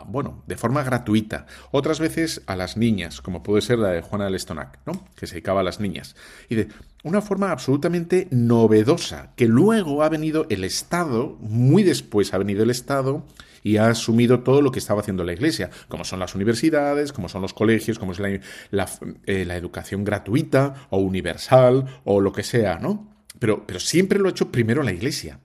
bueno, 0.08 0.42
de 0.48 0.56
forma 0.56 0.82
gratuita, 0.82 1.46
otras 1.70 2.00
veces 2.00 2.42
a 2.48 2.56
las 2.56 2.76
niñas, 2.76 3.20
como 3.20 3.44
puede 3.44 3.62
ser 3.62 3.78
la 3.78 3.90
de 3.90 4.02
Juana 4.02 4.24
de 4.24 4.32
Lestonac, 4.32 4.80
¿no? 4.86 5.06
que 5.14 5.28
se 5.28 5.34
dedicaba 5.34 5.60
a 5.60 5.62
las 5.62 5.78
niñas. 5.78 6.16
Y 6.48 6.56
de 6.56 6.68
una 7.04 7.22
forma 7.22 7.52
absolutamente 7.52 8.26
novedosa, 8.32 9.30
que 9.36 9.46
luego 9.46 10.02
ha 10.02 10.08
venido 10.08 10.46
el 10.50 10.64
Estado, 10.64 11.38
muy 11.38 11.84
después 11.84 12.34
ha 12.34 12.38
venido 12.38 12.64
el 12.64 12.70
Estado, 12.70 13.24
y 13.62 13.76
ha 13.76 13.86
asumido 13.86 14.40
todo 14.40 14.62
lo 14.62 14.72
que 14.72 14.80
estaba 14.80 15.00
haciendo 15.00 15.22
la 15.22 15.32
Iglesia, 15.32 15.70
como 15.86 16.04
son 16.04 16.18
las 16.18 16.34
universidades, 16.34 17.12
como 17.12 17.28
son 17.28 17.42
los 17.42 17.54
colegios, 17.54 18.00
como 18.00 18.10
es 18.12 18.18
la, 18.18 18.88
eh, 19.26 19.46
educación 19.48 20.02
gratuita 20.02 20.88
o 20.90 20.98
universal 20.98 22.00
o 22.04 22.20
lo 22.20 22.32
que 22.32 22.42
sea, 22.42 22.80
¿no? 22.80 23.19
Pero, 23.40 23.66
pero 23.66 23.80
siempre 23.80 24.20
lo 24.20 24.28
ha 24.28 24.30
hecho 24.30 24.52
primero 24.52 24.84
la 24.84 24.92
Iglesia. 24.92 25.40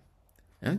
¿eh? 0.62 0.78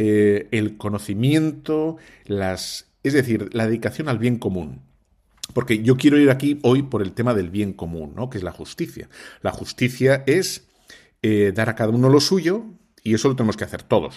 eh, 0.00 0.46
el 0.52 0.76
conocimiento, 0.76 1.96
las, 2.26 2.86
es 3.02 3.14
decir, 3.14 3.50
la 3.52 3.66
dedicación 3.66 4.08
al 4.08 4.18
bien 4.18 4.38
común. 4.38 4.82
Porque 5.54 5.82
yo 5.82 5.96
quiero 5.96 6.18
ir 6.18 6.30
aquí 6.30 6.60
hoy 6.62 6.82
por 6.82 7.02
el 7.02 7.14
tema 7.14 7.34
del 7.34 7.50
bien 7.50 7.72
común, 7.72 8.12
¿no? 8.14 8.30
que 8.30 8.38
es 8.38 8.44
la 8.44 8.52
justicia. 8.52 9.08
La 9.40 9.50
justicia 9.50 10.22
es 10.26 10.68
eh, 11.22 11.52
dar 11.52 11.68
a 11.68 11.74
cada 11.74 11.90
uno 11.90 12.10
lo 12.10 12.20
suyo 12.20 12.64
y 13.02 13.14
eso 13.14 13.28
lo 13.28 13.34
tenemos 13.34 13.56
que 13.56 13.64
hacer 13.64 13.82
todos. 13.82 14.14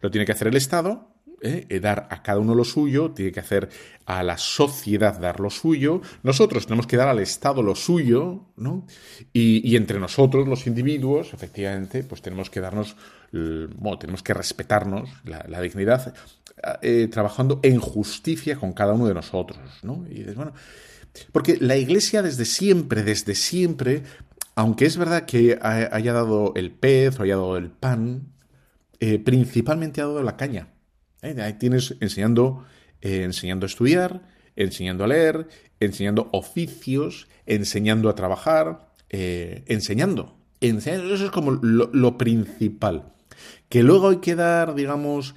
Lo 0.00 0.10
tiene 0.10 0.24
que 0.24 0.32
hacer 0.32 0.48
el 0.48 0.56
Estado, 0.56 1.10
¿eh? 1.42 1.66
Eh, 1.68 1.80
dar 1.80 2.08
a 2.10 2.22
cada 2.22 2.38
uno 2.38 2.54
lo 2.54 2.64
suyo, 2.64 3.10
tiene 3.10 3.32
que 3.32 3.40
hacer 3.40 3.68
a 4.06 4.22
la 4.22 4.38
sociedad 4.38 5.18
dar 5.18 5.40
lo 5.40 5.50
suyo, 5.50 6.00
nosotros 6.22 6.66
tenemos 6.66 6.86
que 6.86 6.96
dar 6.96 7.08
al 7.08 7.18
Estado 7.18 7.62
lo 7.62 7.74
suyo, 7.74 8.46
¿no? 8.56 8.86
Y, 9.32 9.76
entre 9.76 9.98
nosotros, 9.98 10.48
los 10.48 10.66
individuos, 10.66 11.34
efectivamente, 11.34 12.02
pues 12.04 12.22
tenemos 12.22 12.48
que 12.50 12.60
darnos, 12.60 12.96
bueno, 13.32 13.98
tenemos 13.98 14.22
que 14.22 14.32
respetarnos 14.34 15.10
la, 15.24 15.60
dignidad, 15.60 16.14
eh, 16.80 17.08
trabajando 17.10 17.60
en 17.62 17.78
justicia 17.80 18.56
con 18.56 18.72
cada 18.72 18.94
uno 18.94 19.06
de 19.06 19.14
nosotros, 19.14 19.58
¿no? 19.82 20.06
Y 20.08 20.24
bueno, 20.34 20.52
porque 21.32 21.58
la 21.60 21.76
Iglesia 21.76 22.22
desde 22.22 22.46
siempre, 22.46 23.02
desde 23.02 23.34
siempre, 23.34 24.04
aunque 24.54 24.86
es 24.86 24.96
verdad 24.96 25.26
que 25.26 25.58
haya 25.60 26.12
dado 26.12 26.52
el 26.56 26.70
pez 26.70 27.20
o 27.20 27.24
haya 27.24 27.36
dado 27.36 27.56
el 27.58 27.70
pan, 27.70 28.32
principalmente 29.24 30.00
ha 30.00 30.06
dado 30.06 30.22
la 30.22 30.36
caña. 30.36 30.68
¿Eh? 31.22 31.34
Ahí 31.40 31.54
tienes 31.54 31.96
enseñando, 32.00 32.64
eh, 33.00 33.22
enseñando 33.24 33.66
a 33.66 33.68
estudiar, 33.68 34.22
enseñando 34.56 35.04
a 35.04 35.08
leer, 35.08 35.48
enseñando 35.80 36.28
oficios, 36.32 37.28
enseñando 37.46 38.08
a 38.08 38.14
trabajar, 38.14 38.88
eh, 39.10 39.64
enseñando. 39.66 40.36
enseñando. 40.60 41.14
Eso 41.14 41.26
es 41.26 41.30
como 41.30 41.52
lo, 41.52 42.18
principal. 42.18 43.12
Que 43.68 43.82
luego 43.82 44.08
hay 44.08 44.16
que 44.18 44.34
dar, 44.34 44.74
digamos, 44.74 45.34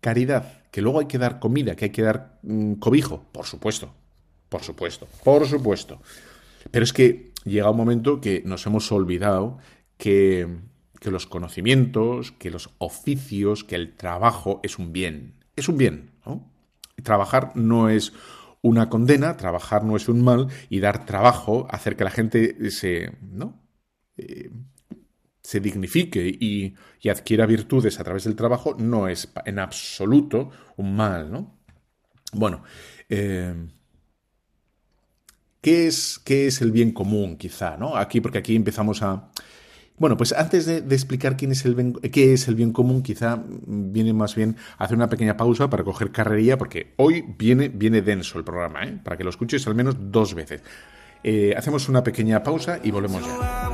caridad, 0.00 0.62
que 0.70 0.82
luego 0.82 1.00
hay 1.00 1.06
que 1.06 1.18
dar 1.18 1.40
comida, 1.40 1.74
que 1.74 1.86
hay 1.86 1.90
que 1.90 2.02
dar 2.02 2.38
mm, 2.42 2.74
cobijo, 2.74 3.24
por 3.32 3.46
supuesto, 3.46 3.94
por 4.48 4.62
supuesto, 4.62 5.08
por 5.24 5.46
supuesto. 5.46 6.00
Pero 6.70 6.84
es 6.84 6.92
que 6.92 7.32
llega 7.44 7.70
un 7.70 7.76
momento 7.76 8.20
que 8.20 8.42
nos 8.44 8.66
hemos 8.66 8.90
olvidado 8.92 9.58
que 9.96 10.46
que 11.04 11.10
los 11.10 11.26
conocimientos, 11.26 12.32
que 12.32 12.50
los 12.50 12.70
oficios, 12.78 13.62
que 13.62 13.76
el 13.76 13.94
trabajo 13.94 14.60
es 14.62 14.78
un 14.78 14.92
bien. 14.92 15.34
Es 15.54 15.68
un 15.68 15.76
bien. 15.76 16.12
¿no? 16.24 16.50
Trabajar 17.02 17.52
no 17.54 17.90
es 17.90 18.14
una 18.62 18.88
condena, 18.88 19.36
trabajar 19.36 19.84
no 19.84 19.96
es 19.96 20.08
un 20.08 20.24
mal 20.24 20.48
y 20.70 20.80
dar 20.80 21.04
trabajo, 21.04 21.68
hacer 21.70 21.96
que 21.96 22.04
la 22.04 22.10
gente 22.10 22.70
se, 22.70 23.12
¿no? 23.20 23.62
Eh, 24.16 24.50
se 25.42 25.60
dignifique 25.60 26.26
y, 26.26 26.74
adquiera 27.10 27.44
virtudes 27.44 28.00
a 28.00 28.04
través 28.04 28.24
del 28.24 28.34
trabajo 28.34 28.74
no 28.78 29.08
es 29.08 29.30
en 29.44 29.58
absoluto 29.58 30.48
un 30.78 30.96
mal, 30.96 31.30
¿no? 31.30 31.60
Bueno, 32.32 32.62
eh, 33.10 33.54
¿qué, 35.60 35.86
es, 35.86 36.18
¿qué 36.24 36.46
es 36.46 36.62
el 36.62 36.72
bien 36.72 36.92
común 36.92 37.36
quizá, 37.36 37.76
¿no? 37.76 37.94
Aquí, 37.94 38.22
porque 38.22 38.38
aquí 38.38 38.56
empezamos 38.56 39.02
a, 39.02 39.30
bueno, 39.96 40.16
pues 40.16 40.32
antes 40.32 40.66
de, 40.66 40.78
explicar 40.78 41.36
quién 41.36 41.52
es 41.52 41.64
el 41.64 42.00
qué 42.12 42.32
es 42.32 42.48
el 42.48 42.56
bien 42.56 42.72
común, 42.72 43.02
quizá 43.02 43.42
viene 43.46 44.12
más 44.12 44.34
bien 44.34 44.56
hacer 44.78 44.96
una 44.96 45.08
pequeña 45.08 45.36
pausa 45.36 45.70
para 45.70 45.84
coger 45.84 46.10
carrería, 46.10 46.58
porque 46.58 46.94
hoy 46.96 47.24
viene, 47.38 47.68
viene 47.68 48.02
denso 48.02 48.38
el 48.38 48.44
programa, 48.44 48.84
¿eh? 48.84 48.98
para 49.04 49.16
que 49.16 49.24
lo 49.24 49.30
escuches 49.30 49.66
al 49.68 49.74
menos 49.76 49.96
dos 50.10 50.34
veces. 50.34 50.62
Eh, 51.22 51.54
hacemos 51.56 51.88
una 51.88 52.02
pequeña 52.02 52.42
pausa 52.42 52.80
y 52.82 52.90
volvemos 52.90 53.22
ya. 53.22 53.70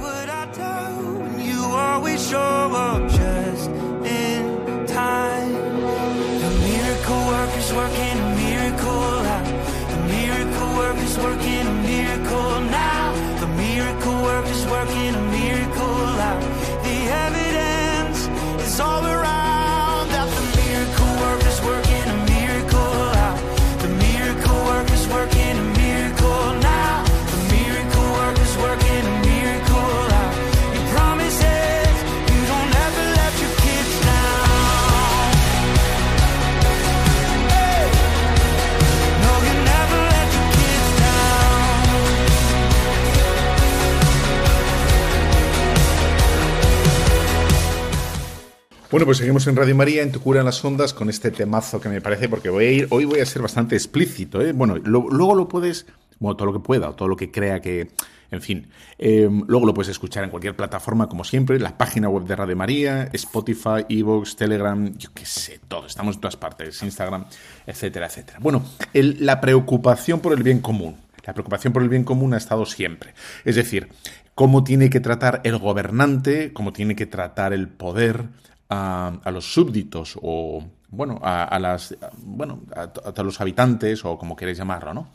Bueno, 48.90 49.06
pues 49.06 49.18
seguimos 49.18 49.46
en 49.46 49.54
Radio 49.54 49.76
María, 49.76 50.02
en 50.02 50.10
Tu 50.10 50.20
Cura 50.20 50.40
en 50.40 50.46
las 50.46 50.64
Ondas, 50.64 50.92
con 50.92 51.08
este 51.08 51.30
temazo 51.30 51.80
que 51.80 51.88
me 51.88 52.00
parece, 52.00 52.28
porque 52.28 52.50
voy 52.50 52.64
a 52.64 52.70
ir, 52.72 52.88
hoy 52.90 53.04
voy 53.04 53.20
a 53.20 53.26
ser 53.26 53.40
bastante 53.40 53.76
explícito, 53.76 54.42
¿eh? 54.42 54.52
Bueno, 54.52 54.78
luego 54.78 55.36
lo 55.36 55.46
puedes, 55.46 55.86
bueno, 56.18 56.36
todo 56.36 56.46
lo 56.46 56.54
que 56.54 56.58
pueda, 56.58 56.88
o 56.88 56.94
todo 56.96 57.06
lo 57.06 57.14
que 57.14 57.30
crea 57.30 57.60
que, 57.60 57.92
en 58.32 58.42
fin, 58.42 58.66
em, 58.98 59.44
luego 59.46 59.64
lo 59.64 59.74
puedes 59.74 59.90
escuchar 59.90 60.24
en 60.24 60.30
cualquier 60.30 60.56
plataforma, 60.56 61.08
como 61.08 61.22
siempre, 61.22 61.60
la 61.60 61.78
página 61.78 62.08
web 62.08 62.24
de 62.24 62.34
Radio 62.34 62.56
María, 62.56 63.08
Spotify, 63.12 63.86
Evox, 63.88 64.34
Telegram, 64.34 64.92
yo 64.98 65.10
qué 65.14 65.24
sé, 65.24 65.60
todo, 65.68 65.86
estamos 65.86 66.16
en 66.16 66.22
todas 66.22 66.36
partes, 66.36 66.82
Instagram, 66.82 67.26
etcétera, 67.68 68.06
etcétera. 68.06 68.40
Bueno, 68.40 68.64
la 68.92 69.40
preocupación 69.40 70.18
por 70.18 70.32
el 70.32 70.42
bien 70.42 70.58
común. 70.58 70.96
La 71.24 71.32
preocupación 71.32 71.72
por 71.72 71.82
el 71.82 71.90
bien 71.90 72.02
común 72.02 72.34
ha 72.34 72.38
estado 72.38 72.66
siempre. 72.66 73.14
Es 73.44 73.54
decir, 73.54 73.88
cómo 74.34 74.64
tiene 74.64 74.90
que 74.90 74.98
tratar 74.98 75.42
el 75.44 75.58
gobernante, 75.58 76.52
cómo 76.52 76.72
tiene 76.72 76.96
que 76.96 77.06
tratar 77.06 77.52
el 77.52 77.68
poder, 77.68 78.24
a, 78.70 79.30
los 79.32 79.52
súbditos 79.52 80.18
o, 80.22 80.64
bueno, 80.88 81.20
a, 81.22 81.58
las, 81.58 81.96
bueno, 82.22 82.62
a, 82.74 83.22
los 83.22 83.40
habitantes 83.40 84.04
o 84.04 84.16
como 84.16 84.36
queréis 84.36 84.58
llamarlo, 84.58 84.94
¿no? 84.94 85.10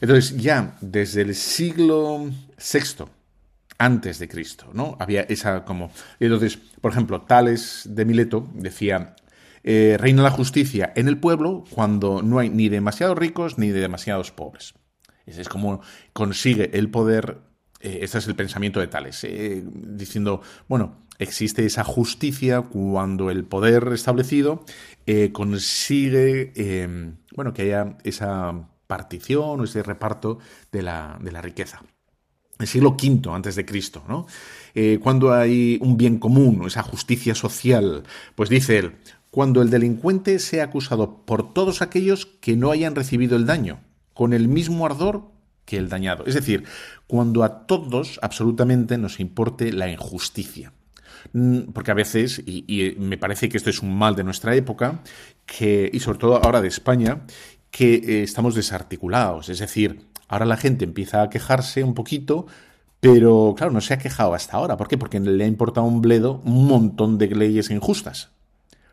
Entonces, 0.00 0.36
ya 0.36 0.76
desde 0.80 1.22
el 1.22 1.34
siglo 1.34 2.30
VI 2.58 3.04
antes 3.78 4.18
de 4.18 4.28
Cristo, 4.28 4.66
¿no? 4.72 4.96
Había 4.98 5.22
esa 5.22 5.64
como... 5.64 5.90
Entonces, 6.18 6.56
por 6.56 6.92
ejemplo, 6.92 7.22
Tales 7.22 7.82
de 7.90 8.04
Mileto 8.04 8.48
decía, 8.54 9.14
eh, 9.62 9.96
reina 9.98 10.22
la 10.22 10.30
justicia 10.30 10.92
en 10.96 11.08
el 11.08 11.18
pueblo 11.18 11.64
cuando 11.70 12.22
no 12.22 12.38
hay 12.38 12.50
ni 12.50 12.68
demasiados 12.68 13.16
ricos 13.16 13.58
ni 13.58 13.70
de 13.70 13.80
demasiados 13.80 14.30
pobres. 14.30 14.74
Ese 15.26 15.42
es 15.42 15.48
como 15.48 15.80
consigue 16.12 16.76
el 16.76 16.90
poder, 16.90 17.38
eh, 17.80 18.00
ese 18.02 18.18
es 18.18 18.26
el 18.26 18.34
pensamiento 18.34 18.80
de 18.80 18.88
Tales, 18.88 19.24
eh, 19.24 19.64
diciendo, 19.64 20.42
bueno, 20.68 21.03
existe 21.18 21.64
esa 21.64 21.84
justicia 21.84 22.62
cuando 22.62 23.30
el 23.30 23.44
poder 23.44 23.90
establecido 23.92 24.64
eh, 25.06 25.30
consigue 25.32 26.52
em, 26.56 27.16
bueno, 27.34 27.52
que 27.52 27.62
haya 27.62 27.98
esa 28.04 28.68
partición 28.86 29.60
o 29.60 29.64
ese 29.64 29.82
reparto 29.82 30.38
de 30.72 30.82
la, 30.82 31.18
de 31.20 31.32
la 31.32 31.42
riqueza. 31.42 31.82
El 32.58 32.68
siglo 32.68 32.90
V 32.90 33.30
antes 33.32 33.56
de 33.56 33.64
Cristo, 33.64 34.04
¿no? 34.08 34.26
Eh, 34.74 35.00
cuando 35.02 35.32
hay 35.32 35.78
un 35.80 35.96
bien 35.96 36.18
común, 36.18 36.62
esa 36.66 36.82
justicia 36.82 37.34
social, 37.34 38.04
pues 38.36 38.48
dice 38.48 38.78
él, 38.78 38.96
cuando 39.30 39.60
el 39.60 39.70
delincuente 39.70 40.38
sea 40.38 40.64
acusado 40.64 41.24
por 41.24 41.52
todos 41.52 41.82
aquellos 41.82 42.26
que 42.26 42.56
no 42.56 42.70
hayan 42.70 42.94
recibido 42.94 43.36
el 43.36 43.46
daño, 43.46 43.80
con 44.12 44.32
el 44.32 44.46
mismo 44.46 44.86
ardor 44.86 45.24
que 45.64 45.76
el 45.76 45.88
dañado. 45.88 46.24
Es 46.26 46.34
decir, 46.34 46.64
cuando 47.08 47.42
a 47.42 47.66
todos 47.66 48.20
absolutamente 48.22 48.98
nos 48.98 49.18
importe 49.18 49.72
la 49.72 49.90
injusticia. 49.90 50.72
Mm, 51.32 51.72
porque 51.72 51.90
a 51.90 51.94
veces, 51.94 52.42
y, 52.46 52.94
me 52.98 53.18
parece 53.18 53.48
que 53.48 53.56
esto 53.56 53.70
es 53.70 53.82
un 53.82 53.96
mal 53.96 54.14
de 54.16 54.24
nuestra 54.24 54.54
época, 54.54 55.00
que, 55.46 55.90
y 55.92 56.00
sobre 56.00 56.18
todo 56.18 56.36
ahora 56.42 56.60
de 56.60 56.68
España, 56.68 57.22
que 57.70 57.94
eh, 57.94 58.22
estamos 58.22 58.54
desarticulados. 58.54 59.48
Es 59.48 59.58
decir, 59.58 60.06
ahora 60.28 60.46
la 60.46 60.56
gente 60.56 60.84
empieza 60.84 61.22
a 61.22 61.30
quejarse 61.30 61.82
un 61.82 61.94
poquito, 61.94 62.46
pero 63.00 63.54
claro, 63.56 63.72
no 63.72 63.80
se 63.80 63.94
ha 63.94 63.98
quejado 63.98 64.34
hasta 64.34 64.56
ahora. 64.56 64.76
¿Por 64.76 64.88
qué? 64.88 64.96
Porque 64.96 65.20
le 65.20 65.44
ha 65.44 65.48
importado 65.48 65.86
un 65.86 66.00
bledo 66.00 66.40
un 66.44 66.66
montón 66.66 67.18
de 67.18 67.28
leyes 67.28 67.70
injustas. 67.70 68.30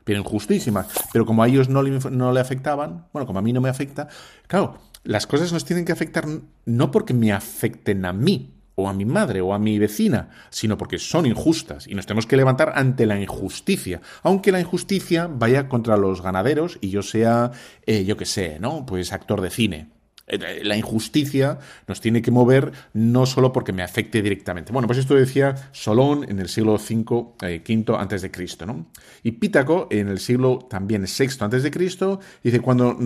Pero 0.04 0.20
injustísimas. 0.20 0.88
Pero 1.14 1.26
como 1.26 1.44
a 1.44 1.48
ellos 1.48 1.70
no 1.70 1.84
le, 1.84 1.92
no 1.92 2.32
le 2.32 2.40
afectaban, 2.40 3.08
bueno, 3.14 3.28
como 3.28 3.40
a 3.40 3.42
mí 3.42 3.54
no 3.54 3.62
me 3.62 3.70
afecta, 3.70 4.08
claro, 4.48 4.80
las 5.04 5.28
cosas 5.28 5.54
nos 5.54 5.66
tienen 5.66 5.86
que 5.86 5.92
afectar 5.92 6.26
no 6.66 6.92
porque 6.92 7.14
me 7.14 7.32
afecten 7.32 8.06
a 8.06 8.14
mí, 8.14 8.54
o 8.82 8.90
a 8.90 8.94
mi 8.94 9.06
madre 9.06 9.42
o 9.42 9.54
a 9.54 9.60
mi 9.60 9.80
vecina, 9.80 10.30
sino 10.50 10.78
porque 10.78 11.00
son 11.00 11.26
injustas 11.26 11.88
y 11.88 11.96
nos 11.96 12.06
tenemos 12.06 12.26
que 12.26 12.38
levantar 12.38 12.74
ante 12.76 13.06
la 13.06 13.20
injusticia, 13.20 14.02
aunque 14.24 14.52
la 14.52 14.60
injusticia 14.60 15.30
vaya 15.32 15.70
contra 15.70 15.98
los 15.98 16.22
ganaderos 16.22 16.78
y 16.82 16.90
yo 16.90 17.04
sea, 17.04 17.52
eh, 17.86 18.04
yo 18.06 18.18
qué 18.18 18.26
sé, 18.26 18.60
¿no? 18.60 18.86
Pues 18.86 19.14
actor 19.14 19.42
de 19.42 19.50
cine. 19.50 20.01
Eh, 20.28 20.62
la 20.64 20.78
injusticia 20.78 21.60
nos 21.88 22.02
tiene 22.02 22.22
que 22.22 22.32
mover 22.32 22.72
no 22.94 23.26
solo 23.26 23.52
porque 23.52 23.74
me 23.74 23.84
afecte 23.84 24.22
directamente. 24.22 24.72
Bueno, 24.72 24.88
pues 24.88 25.00
esto 25.00 25.16
decía 25.16 25.70
Solón 25.72 26.26
en 26.30 26.40
el 26.40 26.50
siglo 26.50 26.74
V, 26.74 27.34
eh, 27.42 27.86
antes 27.98 28.22
de 28.22 28.32
Cristo, 28.32 28.66
¿no? 28.66 28.86
Y 29.24 29.34
Pítaco 29.34 29.88
en 29.92 30.08
el 30.08 30.20
siglo 30.20 30.60
también 30.70 31.04
VI 31.06 31.28
antes 31.40 31.64
de 31.64 31.72
Cristo 31.72 32.20
dice 32.44 32.60
cuando, 32.60 32.98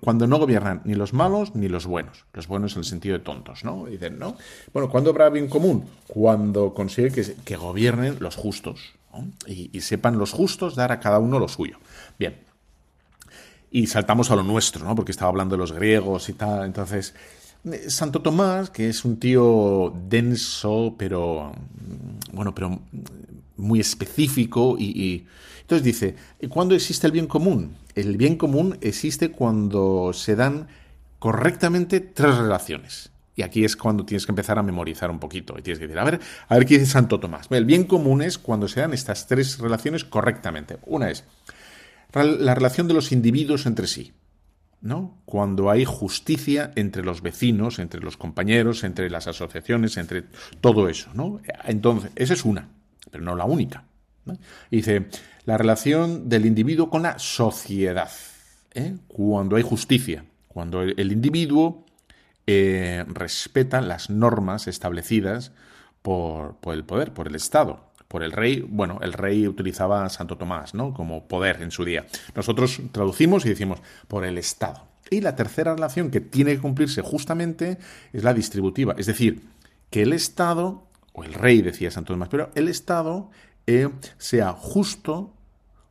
cuando 0.00 0.26
no 0.26 0.38
gobiernan 0.38 0.82
ni 0.84 0.94
los 0.94 1.12
malos 1.12 1.54
ni 1.54 1.68
los 1.68 1.86
buenos. 1.86 2.24
Los 2.32 2.46
buenos 2.48 2.74
en 2.74 2.80
el 2.80 2.84
sentido 2.84 3.18
de 3.18 3.24
tontos, 3.24 3.64
¿no? 3.64 3.86
Dicen, 3.86 4.18
¿no? 4.18 4.36
Bueno, 4.72 4.88
¿cuándo 4.88 5.10
habrá 5.10 5.28
bien 5.30 5.48
común? 5.48 5.84
Cuando 6.06 6.74
consigue 6.74 7.10
que, 7.10 7.34
que 7.44 7.56
gobiernen 7.56 8.16
los 8.20 8.36
justos 8.36 8.92
y, 9.46 9.70
y 9.72 9.80
sepan 9.82 10.18
los 10.18 10.32
justos 10.32 10.74
dar 10.74 10.92
a 10.92 11.00
cada 11.00 11.18
uno 11.18 11.38
lo 11.38 11.48
suyo. 11.48 11.78
Bien, 12.18 12.36
y 13.72 13.86
saltamos 13.86 14.30
a 14.30 14.36
lo 14.36 14.42
nuestro, 14.42 14.84
¿no? 14.84 14.94
Porque 14.94 15.12
estaba 15.12 15.30
hablando 15.30 15.54
de 15.54 15.58
los 15.58 15.72
griegos 15.72 16.28
y 16.28 16.34
tal. 16.34 16.66
Entonces, 16.66 17.14
eh, 17.64 17.88
Santo 17.88 18.20
Tomás, 18.20 18.68
que 18.68 18.90
es 18.90 19.04
un 19.06 19.18
tío 19.18 19.94
denso, 20.08 20.94
pero 20.98 21.52
mm, 21.52 22.36
bueno, 22.36 22.54
pero 22.54 22.78
muy 23.56 23.80
específico 23.80 24.76
y, 24.78 25.26
entonces 25.62 25.84
dice, 25.84 26.16
¿cuándo 26.50 26.74
existe 26.74 27.06
el 27.06 27.12
bien 27.12 27.26
común? 27.26 27.76
El 27.94 28.18
bien 28.18 28.36
común 28.36 28.76
existe 28.82 29.30
cuando 29.30 30.12
se 30.12 30.36
dan 30.36 30.68
correctamente 31.18 32.00
tres 32.00 32.36
relaciones. 32.36 33.10
Y 33.36 33.42
aquí 33.42 33.64
es 33.64 33.76
cuando 33.76 34.04
tienes 34.04 34.26
que 34.26 34.32
empezar 34.32 34.58
a 34.58 34.62
memorizar 34.62 35.10
un 35.10 35.18
poquito. 35.18 35.54
Y 35.56 35.62
tienes 35.62 35.78
que 35.78 35.86
decir, 35.86 35.98
a 35.98 36.04
ver, 36.04 36.20
a 36.48 36.54
ver 36.56 36.66
qué 36.66 36.78
dice 36.78 36.90
Santo 36.90 37.18
Tomás. 37.18 37.46
El 37.48 37.64
bien 37.64 37.84
común 37.84 38.20
es 38.20 38.36
cuando 38.36 38.68
se 38.68 38.80
dan 38.80 38.92
estas 38.92 39.26
tres 39.26 39.58
relaciones 39.58 40.04
correctamente. 40.04 40.76
Una 40.84 41.10
es 41.10 41.24
la 42.14 42.54
relación 42.54 42.88
de 42.88 42.94
los 42.94 43.12
individuos 43.12 43.66
entre 43.66 43.86
sí. 43.86 44.12
¿no? 44.82 45.22
Cuando 45.24 45.70
hay 45.70 45.84
justicia 45.84 46.72
entre 46.74 47.04
los 47.04 47.22
vecinos, 47.22 47.78
entre 47.78 48.00
los 48.00 48.16
compañeros, 48.16 48.82
entre 48.82 49.08
las 49.08 49.28
asociaciones, 49.28 49.96
entre 49.96 50.24
todo 50.60 50.88
eso, 50.88 51.10
¿no? 51.14 51.40
Entonces, 51.64 52.10
esa 52.16 52.34
es 52.34 52.44
una, 52.44 52.68
pero 53.10 53.22
no 53.22 53.36
la 53.36 53.44
única. 53.44 53.84
dice, 54.70 55.06
la 55.44 55.56
relación 55.56 56.28
del 56.28 56.46
individuo 56.46 56.90
con 56.90 57.02
la 57.02 57.18
sociedad. 57.18 58.10
¿eh? 58.74 58.96
Cuando 59.06 59.56
hay 59.56 59.62
justicia, 59.62 60.24
cuando 60.48 60.82
el, 60.82 61.12
individuo 61.12 61.86
eh, 62.48 63.04
respeta 63.06 63.80
las 63.80 64.10
normas 64.10 64.66
establecidas 64.66 65.52
por 66.02 66.58
el 66.66 66.84
poder, 66.84 67.14
por 67.14 67.28
el 67.28 67.36
Estado 67.36 67.91
por 68.12 68.22
el 68.22 68.32
rey, 68.32 68.60
bueno, 68.68 68.98
el 69.00 69.14
rey 69.14 69.48
utilizaba 69.48 70.04
a 70.04 70.10
Santo 70.10 70.36
Tomás, 70.36 70.74
¿no? 70.74 70.92
Como 70.92 71.26
poder 71.26 71.62
en 71.62 71.70
su 71.70 71.82
día. 71.82 72.04
Nosotros 72.34 72.78
traducimos 72.92 73.46
y 73.46 73.48
decimos 73.48 73.80
por 74.06 74.26
el 74.26 74.36
Estado. 74.36 74.86
Y 75.08 75.22
la 75.22 75.34
tercera 75.34 75.74
relación 75.74 76.10
que 76.10 76.20
tiene 76.20 76.54
que 76.54 76.60
cumplirse 76.60 77.00
justamente 77.00 77.78
es 78.12 78.22
la 78.22 78.34
distributiva, 78.34 78.94
es 78.98 79.06
decir, 79.06 79.40
que 79.88 80.02
el 80.02 80.12
Estado, 80.12 80.86
o 81.14 81.24
el 81.24 81.32
rey 81.32 81.62
decía 81.62 81.90
Santo 81.90 82.12
Tomás, 82.12 82.28
pero 82.28 82.50
el 82.54 82.68
Estado 82.68 83.30
eh, 83.66 83.88
sea 84.18 84.52
justo 84.52 85.32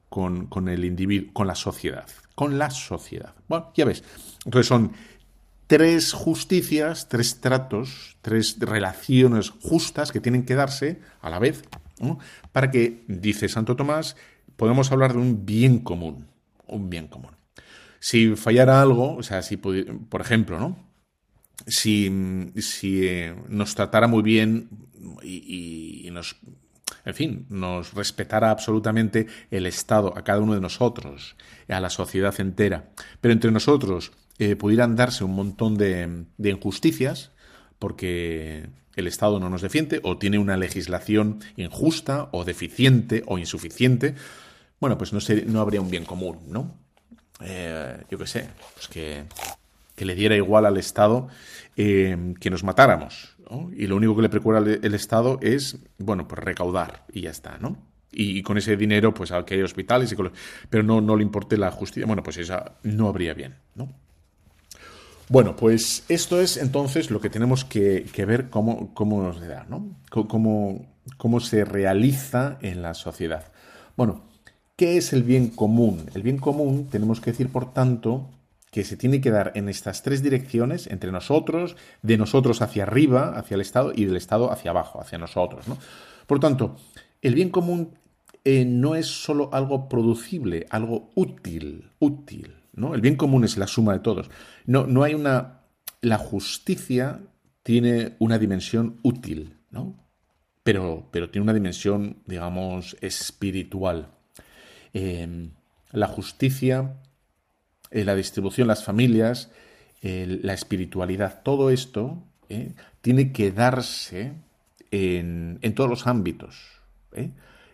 con, 0.08 0.46
con 0.46 0.70
el 0.70 0.86
individuo, 0.86 1.34
con 1.34 1.48
la 1.48 1.56
sociedad, 1.56 2.06
con 2.36 2.60
la 2.60 2.70
sociedad. 2.70 3.34
Bueno, 3.48 3.72
ya 3.74 3.86
ves, 3.86 4.04
entonces 4.46 4.68
son 4.68 4.92
tres 5.66 6.14
justicias, 6.14 7.10
tres 7.10 7.42
tratos, 7.42 8.16
tres 8.22 8.58
relaciones 8.60 9.50
justas 9.50 10.12
que 10.12 10.20
tienen 10.20 10.46
que 10.46 10.54
darse 10.54 11.02
a 11.22 11.32
la 11.32 11.40
vez 11.40 11.64
para 12.52 12.72
que, 12.72 13.04
dice 13.08 13.50
Santo 13.50 13.76
Tomás, 13.76 14.16
podemos 14.56 14.92
hablar 14.92 15.14
de 15.14 15.20
un 15.20 15.46
bien 15.46 15.80
común, 15.80 16.28
un 16.68 16.90
bien 16.90 17.08
común. 17.08 17.32
Si 18.00 18.36
fallara 18.36 18.82
algo, 18.82 19.16
o 19.16 19.24
sea, 19.24 19.42
si, 19.42 19.58
por 19.58 20.22
ejemplo, 20.22 20.60
¿no? 20.60 20.78
Si, 21.68 22.10
eh, 22.84 23.36
nos 23.48 23.76
tratara 23.76 24.08
muy 24.08 24.24
bien 24.24 24.70
y, 25.24 26.10
nos, 26.12 26.36
en 27.06 27.14
fin, 27.14 27.46
nos 27.50 27.94
respetara 27.94 28.50
absolutamente 28.50 29.28
el 29.52 29.68
Estado, 29.68 30.18
a 30.18 30.24
cada 30.24 30.40
uno 30.40 30.56
de 30.56 30.62
nosotros, 30.62 31.36
a 31.68 31.80
la 31.80 31.92
sociedad 31.92 32.34
entera, 32.40 32.90
pero 33.20 33.34
entre 33.34 33.52
nosotros 33.52 34.12
eh, 34.40 34.56
pudieran 34.56 34.96
darse 34.96 35.24
un 35.24 35.36
montón 35.36 35.78
de 35.78 36.26
injusticias, 36.40 37.32
porque 37.78 38.70
el 38.96 39.08
Estado 39.08 39.40
no 39.40 39.50
nos 39.50 39.62
defiende 39.62 40.00
o 40.04 40.18
tiene 40.18 40.38
una 40.40 40.58
legislación 40.58 41.40
injusta 41.56 42.30
o 42.32 42.44
deficiente 42.44 43.24
o 43.26 43.38
insuficiente, 43.38 44.16
bueno, 44.80 44.98
pues 44.98 45.14
no, 45.14 45.20
no 45.48 45.62
habría 45.62 45.82
un 45.82 45.90
bien 45.90 46.06
común, 46.06 46.40
¿no? 46.48 46.76
Eh, 47.44 47.98
yo 48.10 48.18
qué 48.18 48.28
sé, 48.28 48.50
pues 48.74 48.88
que, 48.88 49.26
le 49.98 50.16
diera 50.16 50.36
igual 50.36 50.66
al 50.66 50.78
Estado 50.78 51.28
eh, 51.78 52.34
que 52.40 52.50
nos 52.50 52.64
matáramos. 52.64 53.36
Y 53.76 53.86
lo 53.88 53.98
único 53.98 54.16
que 54.16 54.22
le 54.22 54.30
preocupa 54.30 54.60
el 54.60 54.94
Estado 54.94 55.38
es, 55.42 55.78
bueno, 55.98 56.26
pues 56.28 56.42
recaudar 56.42 57.06
y 57.12 57.22
ya 57.22 57.32
está, 57.32 57.58
¿no? 57.60 57.78
Y, 58.10 58.42
con 58.44 58.58
ese 58.58 58.78
dinero, 58.78 59.14
pues 59.14 59.32
que 59.46 59.56
hay 59.56 59.62
hospitales, 59.62 60.12
y 60.12 60.16
pero 60.70 60.84
no, 60.84 61.02
no 61.02 61.16
le 61.16 61.24
importe 61.24 61.58
la 61.58 61.72
justicia. 61.72 62.06
Bueno, 62.06 62.24
pues 62.24 62.38
esa 62.38 62.78
no 62.84 63.08
habría 63.08 63.34
bien, 63.34 63.56
¿no? 63.76 63.94
Bueno, 65.32 65.56
pues 65.56 66.04
esto 66.10 66.42
es 66.42 66.58
entonces 66.58 67.10
lo 67.10 67.22
que 67.22 67.30
tenemos 67.30 67.64
que, 67.64 68.04
ver 68.28 68.50
cómo, 68.50 68.94
cómo 68.94 69.24
nos 69.24 69.40
da, 69.40 69.66
¿no? 69.70 69.96
Cómo, 70.10 70.86
cómo 71.16 71.40
se 71.40 71.64
realiza 71.64 72.58
en 72.60 72.82
la 72.82 72.94
sociedad. 72.94 73.46
Bueno, 73.96 74.26
¿qué 74.76 74.98
es 74.98 75.14
el 75.14 75.24
bien 75.24 75.48
común? 75.48 76.06
El 76.14 76.22
bien 76.22 76.38
común 76.38 76.90
tenemos 76.92 77.22
que 77.22 77.32
decir, 77.32 77.48
por 77.48 77.72
tanto, 77.72 78.28
que 78.72 78.84
se 78.84 78.98
tiene 78.98 79.22
que 79.22 79.32
dar 79.32 79.54
en 79.56 79.70
estas 79.70 80.04
tres 80.04 80.22
direcciones, 80.22 80.88
entre 80.88 81.14
nosotros, 81.14 81.78
de 82.02 82.18
nosotros 82.18 82.62
hacia 82.62 82.84
arriba, 82.84 83.40
hacia 83.40 83.56
el 83.56 83.62
Estado, 83.62 83.94
y 83.96 84.04
del 84.04 84.18
Estado 84.18 84.52
hacia 84.52 84.72
abajo, 84.72 85.00
hacia 85.00 85.18
nosotros. 85.18 85.66
¿no? 85.70 85.78
Por 86.28 86.42
tanto, 86.42 86.76
el 87.22 87.36
bien 87.36 87.52
común 87.52 87.96
eh, 88.44 88.66
no 88.66 88.96
es 88.96 89.08
solo 89.08 89.50
algo 89.54 89.88
producible, 89.88 90.68
algo 90.70 91.10
útil, 91.16 91.90
útil. 92.00 92.61
El 92.94 93.02
bien 93.02 93.16
común 93.16 93.44
es 93.44 93.58
la 93.58 93.68
suma 93.68 93.94
de 93.94 94.00
todos. 94.00 94.30
No, 94.66 94.88
no 94.88 95.04
hay 95.04 95.14
una. 95.14 95.62
La 96.02 96.18
justicia 96.18 97.22
tiene 97.64 98.16
una 98.20 98.40
dimensión 98.40 99.00
útil, 99.04 99.58
¿no? 99.70 99.96
Pero, 100.64 101.08
pero 101.12 101.30
tiene 101.30 101.44
una 101.44 101.54
dimensión, 101.54 102.18
digamos, 102.26 102.98
espiritual. 103.02 104.10
Em, 104.94 105.52
la 105.92 106.08
justicia, 106.08 106.96
eh, 107.92 108.04
la 108.04 108.16
distribución, 108.16 108.68
las 108.68 108.84
familias, 108.84 109.52
la 110.02 110.54
espiritualidad, 110.54 111.44
todo 111.44 111.70
esto 111.70 112.24
¿eh? 112.50 112.74
tiene 113.02 113.32
que 113.32 113.52
darse 113.52 114.34
en, 114.90 115.60
todos 115.76 115.90
los 115.90 116.08
ámbitos. 116.08 116.82
¿eh? 117.14 117.30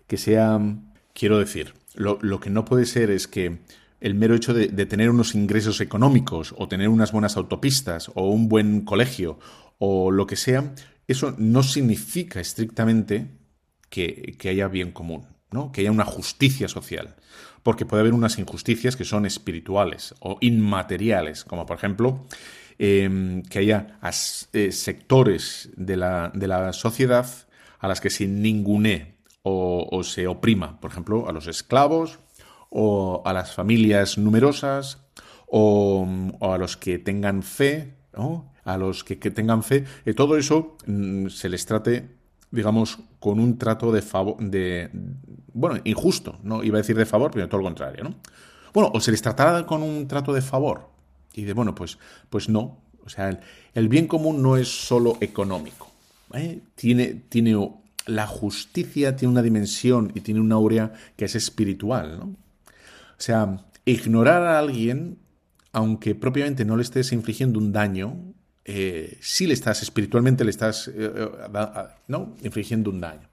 Que 0.08 0.18
sea, 0.18 0.60
quiero 1.14 1.40
decir, 1.40 1.74
lo 1.96 2.40
que 2.40 2.50
no 2.50 2.66
puede 2.66 2.86
ser 2.86 3.12
es 3.12 3.28
que 3.28 3.60
el 4.00 4.16
mero 4.16 4.36
hecho 4.36 4.54
de, 4.54 4.68
tener 4.86 5.10
unos 5.10 5.36
ingresos 5.36 5.82
económicos 5.82 6.54
o 6.58 6.68
tener 6.68 6.90
unas 6.90 7.12
buenas 7.12 7.38
autopistas 7.38 8.12
o 8.14 8.30
un 8.30 8.48
buen 8.48 8.82
colegio 8.82 9.40
o 9.80 10.12
lo 10.12 10.28
que 10.28 10.36
sea, 10.36 10.74
eso 11.08 11.34
no 11.38 11.64
significa 11.64 12.40
estrictamente 12.40 13.28
que, 13.90 14.38
haya 14.46 14.68
bien 14.68 14.92
común, 14.92 15.26
¿no? 15.52 15.72
que 15.72 15.82
haya 15.82 15.92
una 15.92 16.06
justicia 16.06 16.68
social. 16.68 17.16
Porque 17.64 17.86
puede 17.86 18.02
haber 18.02 18.14
unas 18.14 18.38
injusticias 18.38 18.96
que 18.96 19.04
son 19.04 19.26
espirituales 19.26 20.16
o 20.20 20.38
inmateriales, 20.42 21.44
como 21.44 21.66
por 21.66 21.78
ejemplo 21.78 22.28
em, 22.78 23.42
que 23.44 23.60
haya 23.60 24.00
eh, 24.54 24.72
sectores 24.72 25.70
de 25.76 25.98
la, 25.98 26.72
sociedad 26.74 27.28
a 27.80 27.88
las 27.88 28.00
que 28.00 28.10
se 28.10 28.28
ningune 28.28 29.18
o, 29.42 29.88
o 29.92 30.04
se 30.04 30.28
oprima, 30.28 30.80
por 30.80 30.92
ejemplo, 30.92 31.28
a 31.28 31.32
los 31.32 31.48
esclavos 31.48 32.20
o 32.70 33.22
a 33.26 33.34
las 33.34 33.54
familias 33.54 34.18
numerosas 34.18 35.00
o, 35.48 36.08
a 36.42 36.58
los 36.58 36.78
que 36.78 37.00
tengan 37.00 37.44
fe, 37.44 37.94
a 38.64 38.78
los 38.78 39.04
que, 39.04 39.16
tengan 39.16 39.64
fe, 39.64 39.86
y 40.06 40.14
todo 40.14 40.38
eso 40.38 40.78
mm, 40.86 41.28
se 41.28 41.50
les 41.50 41.66
trate, 41.66 42.10
digamos, 42.52 43.00
con 43.20 43.40
un 43.40 43.58
trato 43.58 43.92
de 43.92 44.02
favor, 44.02 44.38
de, 44.40 44.90
bueno, 45.54 45.80
injusto, 45.86 46.40
no 46.44 46.64
iba 46.64 46.78
a 46.78 46.82
decir 46.82 46.98
de 46.98 47.06
favor, 47.06 47.32
pero 47.32 47.48
todo 47.48 47.62
lo 47.62 47.68
contrario, 47.68 48.04
¿no? 48.04 48.16
Bueno, 48.74 48.92
o 48.94 49.00
se 49.00 49.12
les 49.12 49.22
tratará 49.22 49.66
con 49.66 49.82
un 49.82 50.08
trato 50.08 50.34
de 50.34 50.42
favor. 50.42 50.90
Y 51.34 51.44
de, 51.44 51.54
bueno, 51.54 51.74
pues, 51.74 51.98
pues 52.30 52.50
no. 52.50 52.78
O 53.06 53.10
sea, 53.10 53.40
el, 53.74 53.88
bien 53.90 54.08
común 54.08 54.42
no 54.42 54.58
es 54.58 54.68
solo 54.68 55.18
económico. 55.22 55.90
¿eh? 56.34 56.60
Tiene, 56.76 57.08
tiene 57.30 57.56
la 58.08 58.26
justicia 58.26 59.16
tiene 59.16 59.32
una 59.32 59.42
dimensión 59.42 60.12
y 60.16 60.22
tiene 60.22 60.40
una 60.40 60.56
aurea 60.56 60.94
que 61.16 61.26
es 61.26 61.36
espiritual, 61.36 62.18
¿no? 62.20 62.36
O 63.18 63.22
sea, 63.22 63.66
ignorar 63.86 64.44
a 64.44 64.60
alguien, 64.60 65.18
aunque 65.72 66.14
propiamente 66.14 66.66
no 66.66 66.76
le 66.76 66.84
estés 66.84 67.12
infligiendo 67.12 67.60
un 67.60 67.72
daño, 67.72 68.34
eh, 68.66 69.18
sí 69.22 69.48
le 69.48 69.54
estás, 69.54 69.82
espiritualmente 69.82 70.44
le 70.44 70.52
estás, 70.52 70.90
eh, 70.90 70.94
eh, 70.96 71.30
¿no? 72.08 72.36
Infligiendo 72.44 72.92
un 72.92 73.00
daño. 73.00 73.30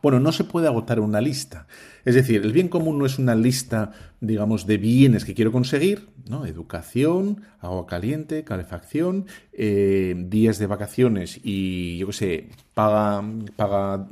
Bueno, 0.00 0.20
no 0.20 0.30
se 0.30 0.44
puede 0.44 0.68
agotar 0.68 1.00
una 1.00 1.20
lista. 1.20 1.66
Es 2.04 2.14
decir, 2.14 2.42
el 2.44 2.52
bien 2.52 2.68
común 2.68 2.98
no 2.98 3.06
es 3.06 3.18
una 3.18 3.34
lista, 3.34 3.90
digamos, 4.20 4.66
de 4.66 4.76
bienes 4.76 5.24
que 5.24 5.34
quiero 5.34 5.50
conseguir, 5.50 6.10
¿no? 6.28 6.46
Educación, 6.46 7.42
agua 7.58 7.86
caliente, 7.86 8.44
calefacción, 8.44 9.26
eh, 9.52 10.14
días 10.28 10.58
de 10.58 10.66
vacaciones 10.66 11.40
y, 11.42 11.98
yo 11.98 12.06
qué 12.08 12.12
sé, 12.12 12.48
paga, 12.74 13.24
paga 13.56 14.08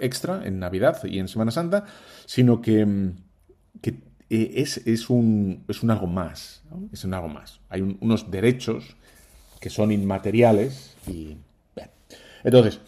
extra 0.00 0.46
en 0.46 0.58
Navidad 0.58 1.02
y 1.04 1.18
en 1.18 1.28
Semana 1.28 1.50
Santa, 1.50 1.86
sino 2.26 2.60
que, 2.60 3.14
eh, 4.30 4.64
es, 4.86 5.10
un, 5.10 5.64
es 5.66 5.82
un 5.82 5.90
algo 5.90 6.06
más, 6.06 6.62
es 6.92 7.04
un 7.04 7.14
algo 7.14 7.28
más. 7.28 7.60
Hay 7.68 7.82
unos 8.00 8.30
derechos 8.30 8.96
que 9.60 9.70
son 9.70 9.90
inmateriales 9.90 10.96
y... 11.06 11.36
Entonces, 12.42 12.80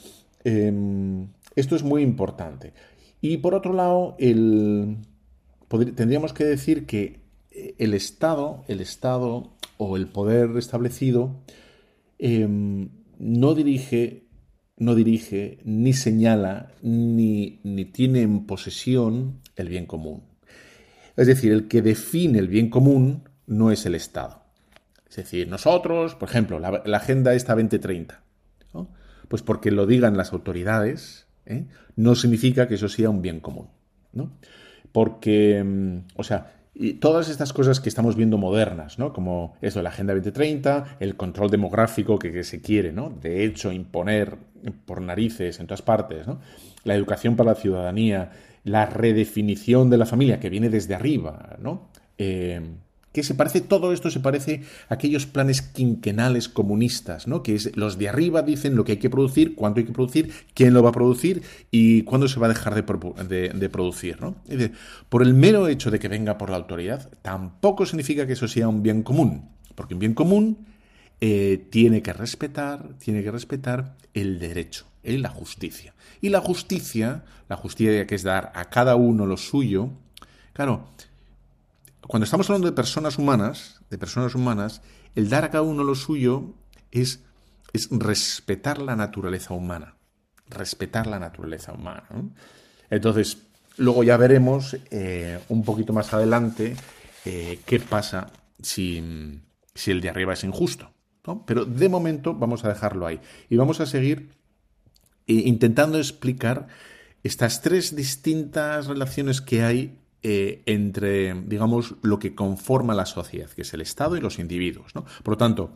em, 0.45 1.27
esto 1.57 1.77
es 1.77 1.83
muy 1.83 2.03
importante. 2.03 2.73
Y 3.21 3.39
por 3.39 3.55
otro 3.55 3.75
lado, 3.75 4.17
el, 4.19 4.97
tendríamos 5.95 6.33
que 6.33 6.45
decir 6.45 6.87
que 6.87 7.21
eh, 7.51 7.75
el 7.79 7.93
Estado, 7.93 8.65
el 8.69 8.81
Estado 8.81 9.53
o 9.77 9.97
el 9.97 10.07
poder 10.07 10.57
establecido 10.57 11.35
em, 12.19 12.89
no 13.19 13.55
dirige, 13.55 14.23
no 14.79 14.95
dirige, 14.95 15.59
ni 15.65 15.93
señala, 15.93 16.73
ni, 16.83 17.61
ni 17.65 17.85
tiene 17.85 18.23
en 18.23 18.47
posesión 18.47 19.41
el 19.57 19.69
bien 19.69 19.87
común. 19.87 20.32
Es 21.17 21.27
decir, 21.27 21.53
el 21.53 21.69
que 21.69 21.83
define 21.83 22.39
el 22.39 22.49
bien 22.49 22.71
común 22.71 23.29
no 23.47 23.71
es 23.71 23.85
el 23.87 23.95
Estado. 23.95 24.43
Es 25.09 25.17
decir, 25.17 25.49
nosotros, 25.49 26.15
por 26.15 26.29
ejemplo, 26.29 26.59
la, 26.59 26.83
Agenda 26.97 27.35
esta 27.35 27.55
2030, 27.55 28.23
pues 29.29 29.43
porque 29.43 29.71
lo 29.71 29.87
digan 29.87 30.17
las 30.17 30.33
autoridades, 30.33 31.27
¿eh? 31.47 31.67
no 31.97 32.15
significa 32.15 32.67
que 32.67 32.75
eso 32.77 32.89
sea 32.89 33.11
un 33.11 33.23
bien 33.23 33.41
común. 33.41 33.69
¿no? 34.13 34.33
Porque, 34.93 35.63
mm, 35.63 35.99
o 36.17 36.25
sea, 36.25 36.53
y 36.75 36.95
todas 36.95 37.29
estas 37.29 37.53
cosas 37.53 37.81
que 37.81 37.89
estamos 37.89 38.17
viendo 38.17 38.39
modernas, 38.39 38.99
¿no? 38.99 39.13
Como 39.13 39.55
eso, 39.61 39.83
la 39.83 39.91
Agenda 39.91 40.15
2030, 40.15 40.97
el 41.01 41.17
control 41.17 41.51
demográfico 41.51 42.19
que, 42.19 42.43
se 42.45 42.63
quiere, 42.63 42.93
¿no? 42.93 43.11
De 43.11 43.45
hecho, 43.45 43.73
imponer 43.73 44.39
por 44.87 45.03
narices 45.03 45.61
en 45.61 45.67
todas 45.67 45.83
partes, 45.83 46.27
¿no? 46.27 46.41
La 46.85 46.95
educación 46.95 47.37
para 47.37 47.51
la 47.51 47.57
ciudadanía, 47.57 48.31
la 48.65 48.87
redefinición 48.87 49.91
de 49.91 49.99
la 49.99 50.07
familia 50.07 50.41
que 50.41 50.49
viene 50.49 50.71
desde 50.71 50.95
arriba, 50.95 51.57
¿no? 51.61 51.89
Eh, 52.17 52.61
que 53.13 53.23
se 53.23 53.35
parece, 53.35 53.61
todo 53.61 53.93
esto 53.93 54.11
se 54.11 54.21
parece 54.21 54.63
a 54.89 54.95
aquellos 54.95 55.27
planes 55.27 55.63
quinquenales 55.63 56.49
comunistas, 56.49 57.27
¿no? 57.27 57.43
Que 57.43 57.55
es, 57.55 57.77
los 57.77 57.99
de 57.99 58.09
arriba 58.09 58.43
dicen 58.43 58.75
lo 58.75 58.85
que 58.85 58.93
hay 58.93 58.99
que 58.99 59.11
producir, 59.11 59.55
cuánto 59.55 59.81
hay 59.81 59.87
que 59.87 59.93
producir, 59.93 60.33
quién 60.55 60.75
lo 60.75 60.83
va 60.83 60.91
a 60.91 60.93
producir 60.93 61.43
y 61.71 62.03
cuándo 62.03 62.29
se 62.29 62.41
va 62.41 62.47
a 62.47 62.49
dejar 62.49 62.75
de, 62.75 63.69
producir, 63.69 64.21
¿no? 64.21 64.37
por 65.09 65.23
el 65.23 65.35
mero 65.35 65.69
hecho 65.69 65.91
de 65.91 65.99
que 65.99 66.09
venga 66.09 66.39
por 66.39 66.51
la 66.51 66.57
autoridad, 66.57 67.11
tampoco 67.23 67.87
significa 67.87 68.27
que 68.27 68.33
eso 68.33 68.49
sea 68.49 68.69
un 68.69 68.83
bien 68.83 69.03
común, 69.03 69.51
porque 69.75 69.95
un 69.95 70.01
bien 70.01 70.15
común 70.15 70.67
eh, 71.21 71.67
tiene 71.71 72.03
que 72.03 72.13
respetar, 72.13 72.97
tiene 72.99 73.23
que 73.23 73.31
respetar 73.31 73.97
el 74.15 74.39
derecho, 74.39 74.87
y 75.05 75.19
la 75.19 75.29
justicia. 75.29 75.95
Y 76.21 76.29
la 76.29 76.41
justicia, 76.41 77.25
la 77.49 77.57
justicia 77.57 78.07
que 78.07 78.15
es 78.15 78.23
dar 78.23 78.53
a 78.55 78.67
cada 78.67 78.97
uno 78.97 79.27
lo 79.27 79.37
suyo, 79.37 79.91
claro, 80.53 80.89
cuando 82.07 82.25
estamos 82.25 82.49
hablando 82.51 82.69
de 82.69 82.75
personas 82.75 83.19
humanas, 83.19 83.81
de 83.91 83.99
personas 83.99 84.35
humanas, 84.35 84.83
el 85.15 85.29
dar 85.29 85.45
a 85.45 85.51
cada 85.51 85.63
uno 85.63 85.85
lo 85.85 85.95
suyo 85.95 86.55
es, 86.91 87.21
es 87.73 87.89
respetar 87.91 88.81
la 88.81 88.97
naturaleza 88.97 89.55
humana. 89.55 89.97
Respetar 90.49 91.07
la 91.07 91.19
naturaleza 91.19 91.73
humana. 91.73 92.05
Entonces, 92.91 93.39
luego 93.77 94.03
ya 94.05 94.17
veremos 94.17 94.77
eh, 94.91 95.41
un 95.49 95.65
poquito 95.65 95.93
más 95.93 96.13
adelante 96.13 96.77
eh, 97.25 97.61
qué 97.65 97.81
pasa 97.81 98.31
si, 98.61 99.41
si, 99.75 99.91
el 99.91 100.01
de 100.01 100.11
arriba 100.11 100.33
es 100.33 100.45
injusto. 100.45 100.91
Pero 101.47 101.65
de 101.65 101.89
momento 101.89 102.35
vamos 102.35 102.65
a 102.65 102.69
dejarlo 102.69 103.07
ahí. 103.07 103.21
Y 103.49 103.57
vamos 103.57 103.81
a 103.81 103.87
seguir 103.87 104.31
eh, 105.29 105.35
intentando 105.35 105.99
explicar 105.99 106.67
estas 107.23 107.63
tres 107.63 107.95
distintas 107.95 108.89
relaciones 108.89 109.41
que 109.41 109.63
hay 109.63 110.02
eh, 110.23 110.63
entre, 110.67 111.35
digamos, 111.35 111.97
lo 112.03 112.19
que 112.19 112.35
conforma 112.35 112.95
la 112.95 113.07
sociedad, 113.07 113.51
que 113.51 113.63
es 113.63 113.75
el 113.75 113.81
Estado 113.81 114.17
y 114.17 114.21
los 114.21 114.39
individuos. 114.39 114.95
¿no? 114.95 115.05
Por 115.23 115.35
lo 115.35 115.37
tanto, 115.39 115.73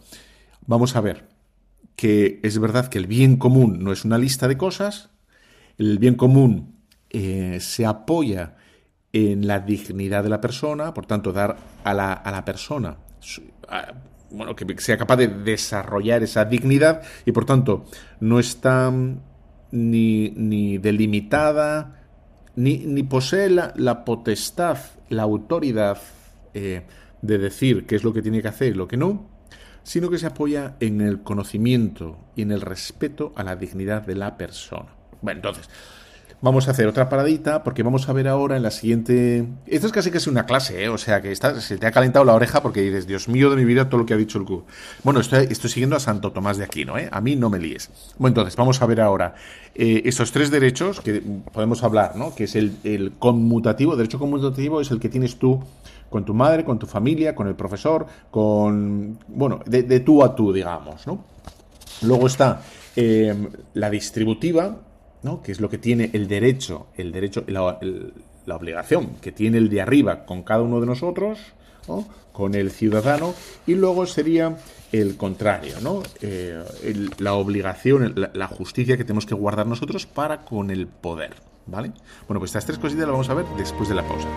vamos 0.67 0.97
a 0.97 1.01
ver 1.01 1.29
que 1.97 2.41
es 2.43 2.59
verdad 2.59 2.89
que 2.89 2.99
el 2.99 3.07
bien 3.07 3.37
común 3.37 3.83
no 3.83 3.93
es 3.93 4.05
una 4.05 4.19
lista 4.19 4.49
de 4.49 4.59
cosas, 4.59 5.11
el 5.79 5.99
bien 5.99 6.15
común 6.15 6.77
eh, 7.11 7.59
se 7.61 7.87
apoya 7.87 8.57
en 9.13 9.47
la 9.47 9.61
dignidad 9.61 10.23
de 10.23 10.29
la 10.29 10.41
persona, 10.41 10.93
por 10.93 11.07
tanto, 11.07 11.33
dar 11.33 11.57
a 11.85 11.95
la, 11.95 12.13
a 12.13 12.31
la 12.31 12.45
persona 12.45 12.99
bueno, 14.31 14.57
que 14.57 14.79
sea 14.79 14.97
capaz 14.97 15.17
de 15.17 15.29
desarrollar 15.29 16.23
esa 16.23 16.45
dignidad 16.45 17.03
y 17.25 17.33
por 17.33 17.45
tanto 17.45 17.85
no 18.21 18.39
está 18.39 18.93
ni, 19.71 20.31
ni 20.31 20.79
delimitada 20.79 21.96
ni, 22.57 23.03
posee 23.05 23.51
la, 23.51 24.05
potestad, 24.05 24.79
la 25.09 25.23
autoridad 25.23 25.99
eh, 26.55 26.83
de 27.23 27.38
decir 27.38 27.87
qué 27.87 27.97
es 27.97 28.05
lo 28.05 28.12
que 28.12 28.23
tiene 28.23 28.42
que 28.42 28.49
hacer 28.49 28.69
y 28.69 28.75
lo 28.75 28.88
que 28.88 28.97
no, 28.97 29.29
sino 29.83 30.11
que 30.11 30.19
se 30.19 30.27
apoya 30.27 30.77
en 30.81 31.01
el 31.01 31.23
conocimiento 31.23 32.19
y 32.35 32.42
en 32.42 32.51
el 32.51 32.61
respeto 32.61 33.33
a 33.37 33.45
la 33.45 33.57
dignidad 33.57 34.03
de 34.03 34.16
la 34.16 34.37
persona. 34.37 34.88
Bueno, 35.23 35.38
entonces, 35.38 35.69
Vamos 36.43 36.69
a 36.69 36.73
hacer 36.73 36.87
otra 36.87 37.09
paradita 37.09 37.65
porque 37.65 37.83
vamos 37.83 38.09
a 38.09 38.12
ver 38.12 38.29
ahora 38.29 38.57
en 38.57 38.62
la 38.62 38.71
siguiente... 38.71 39.47
Esto 39.67 39.87
es 39.87 39.93
casi 39.93 40.11
casi 40.11 40.29
una 40.29 40.45
clase, 40.45 40.85
¿eh? 40.85 40.89
O 40.91 40.99
sea, 40.99 41.23
que 41.23 41.35
se 41.35 41.79
te 41.79 41.87
ha 41.87 41.91
calentado 41.93 42.25
la 42.25 42.35
oreja 42.35 42.62
porque 42.62 42.83
dices, 42.83 43.07
Dios 43.07 43.29
mío 43.29 43.49
de 43.49 43.57
mi 43.57 43.65
vida, 43.65 43.89
todo 43.89 44.01
lo 44.01 44.07
que 44.07 44.12
ha 44.12 44.19
dicho 44.19 44.39
el 44.39 44.45
cubo. 44.45 44.67
Bueno, 45.03 45.21
estoy, 45.21 45.47
estoy 45.51 45.71
siguiendo 45.71 45.97
a 45.97 46.01
Santo 46.01 46.33
Tomás 46.33 46.59
de 46.59 46.65
Aquino, 46.65 46.99
¿eh? 46.99 47.09
A 47.11 47.21
mí 47.23 47.37
no 47.37 47.49
me 47.49 47.59
líes. 47.59 47.91
Bueno, 48.19 48.33
entonces, 48.33 48.55
vamos 48.57 48.83
a 48.83 48.87
ver 48.87 49.01
ahora 49.01 49.35
eh, 49.75 50.03
estos 50.05 50.31
tres 50.31 50.51
derechos 50.51 51.01
que 51.01 51.23
podemos 51.53 51.83
hablar, 51.83 52.17
¿no? 52.17 52.35
Que 52.35 52.45
es 52.45 52.55
el, 52.55 52.77
el 52.85 53.12
conmutativo. 53.19 53.97
Derecho 53.97 54.19
conmutativo 54.19 54.83
es 54.83 54.91
el 54.91 55.01
que 55.01 55.09
tienes 55.09 55.37
tú 55.37 55.62
con 56.11 56.25
tu 56.25 56.35
madre, 56.35 56.65
con 56.65 56.79
tu 56.79 56.87
familia, 56.87 57.35
con 57.35 57.49
el 57.49 57.55
profesor, 57.55 58.07
con... 58.31 59.19
Bueno, 59.27 59.61
de, 59.67 60.01
tú 60.01 60.23
a 60.23 60.37
tú, 60.37 60.53
digamos, 60.53 61.07
¿no? 61.07 61.25
Luego 62.03 62.27
está 62.27 62.61
eh, 62.95 63.35
la 63.75 63.91
distributiva, 63.91 64.77
que 65.42 65.52
es 65.52 65.61
lo 65.61 65.68
que 65.68 65.79
tiene 65.79 66.11
el 66.12 66.29
derecho, 66.29 66.87
el 66.96 67.12
derecho, 67.12 67.44
la, 67.48 67.79
la 68.46 68.57
obligación 68.57 69.16
que 69.20 69.33
tiene 69.33 69.59
el 69.59 69.68
de 69.68 69.83
arriba 69.83 70.24
con 70.24 70.42
cada 70.42 70.62
uno 70.62 70.81
de 70.81 70.87
nosotros, 70.87 71.38
con 72.33 72.55
el 72.55 72.70
ciudadano, 72.70 73.35
y 73.66 73.74
luego 73.74 74.07
sería 74.07 74.57
el 74.92 75.16
contrario, 75.16 75.74
¿no? 75.83 76.02
Eh, 76.20 76.64
la 77.18 77.35
obligación, 77.35 78.14
la, 78.33 78.46
justicia 78.48 78.96
que 78.96 79.05
tenemos 79.05 79.26
que 79.26 79.35
guardar 79.35 79.66
nosotros 79.66 80.07
para 80.07 80.44
con 80.44 80.70
el 80.70 80.87
poder, 80.87 81.35
¿vale? 81.66 81.92
Bueno, 82.29 82.40
pues 82.40 82.50
estas 82.50 82.66
tres 82.66 82.79
cositas 82.79 83.02
las 83.02 83.12
vamos 83.12 83.29
a 83.29 83.35
ver 83.35 83.46
después 83.57 83.88
de 83.88 83.94
la 83.94 84.07
pausa. 84.07 84.29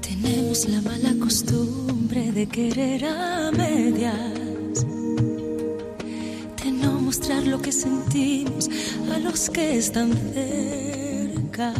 Tenemos 0.00 0.68
la 0.68 0.80
mala 0.82 1.14
costumbre 1.18 2.32
de 2.32 2.46
querer 2.46 3.04
a 3.04 3.50
medias 3.52 4.53
no 6.84 7.00
mostrar 7.00 7.46
lo 7.46 7.60
que 7.60 7.72
sentimos 7.72 8.68
a 9.12 9.18
los 9.18 9.50
que 9.50 9.78
están 9.78 10.12
cerca. 10.34 11.72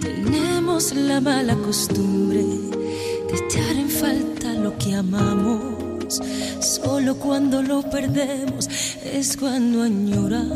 Tenemos 0.00 0.94
la 0.94 1.20
mala 1.20 1.54
costumbre 1.54 2.42
de 2.42 3.34
echar 3.44 3.76
en 3.76 3.88
falta 3.88 4.52
lo 4.54 4.76
que 4.78 4.94
amamos. 4.94 6.20
Solo 6.60 7.16
cuando 7.16 7.62
lo 7.62 7.82
perdemos 7.82 8.68
es 9.04 9.36
cuando 9.36 9.82
añoramos. 9.82 10.50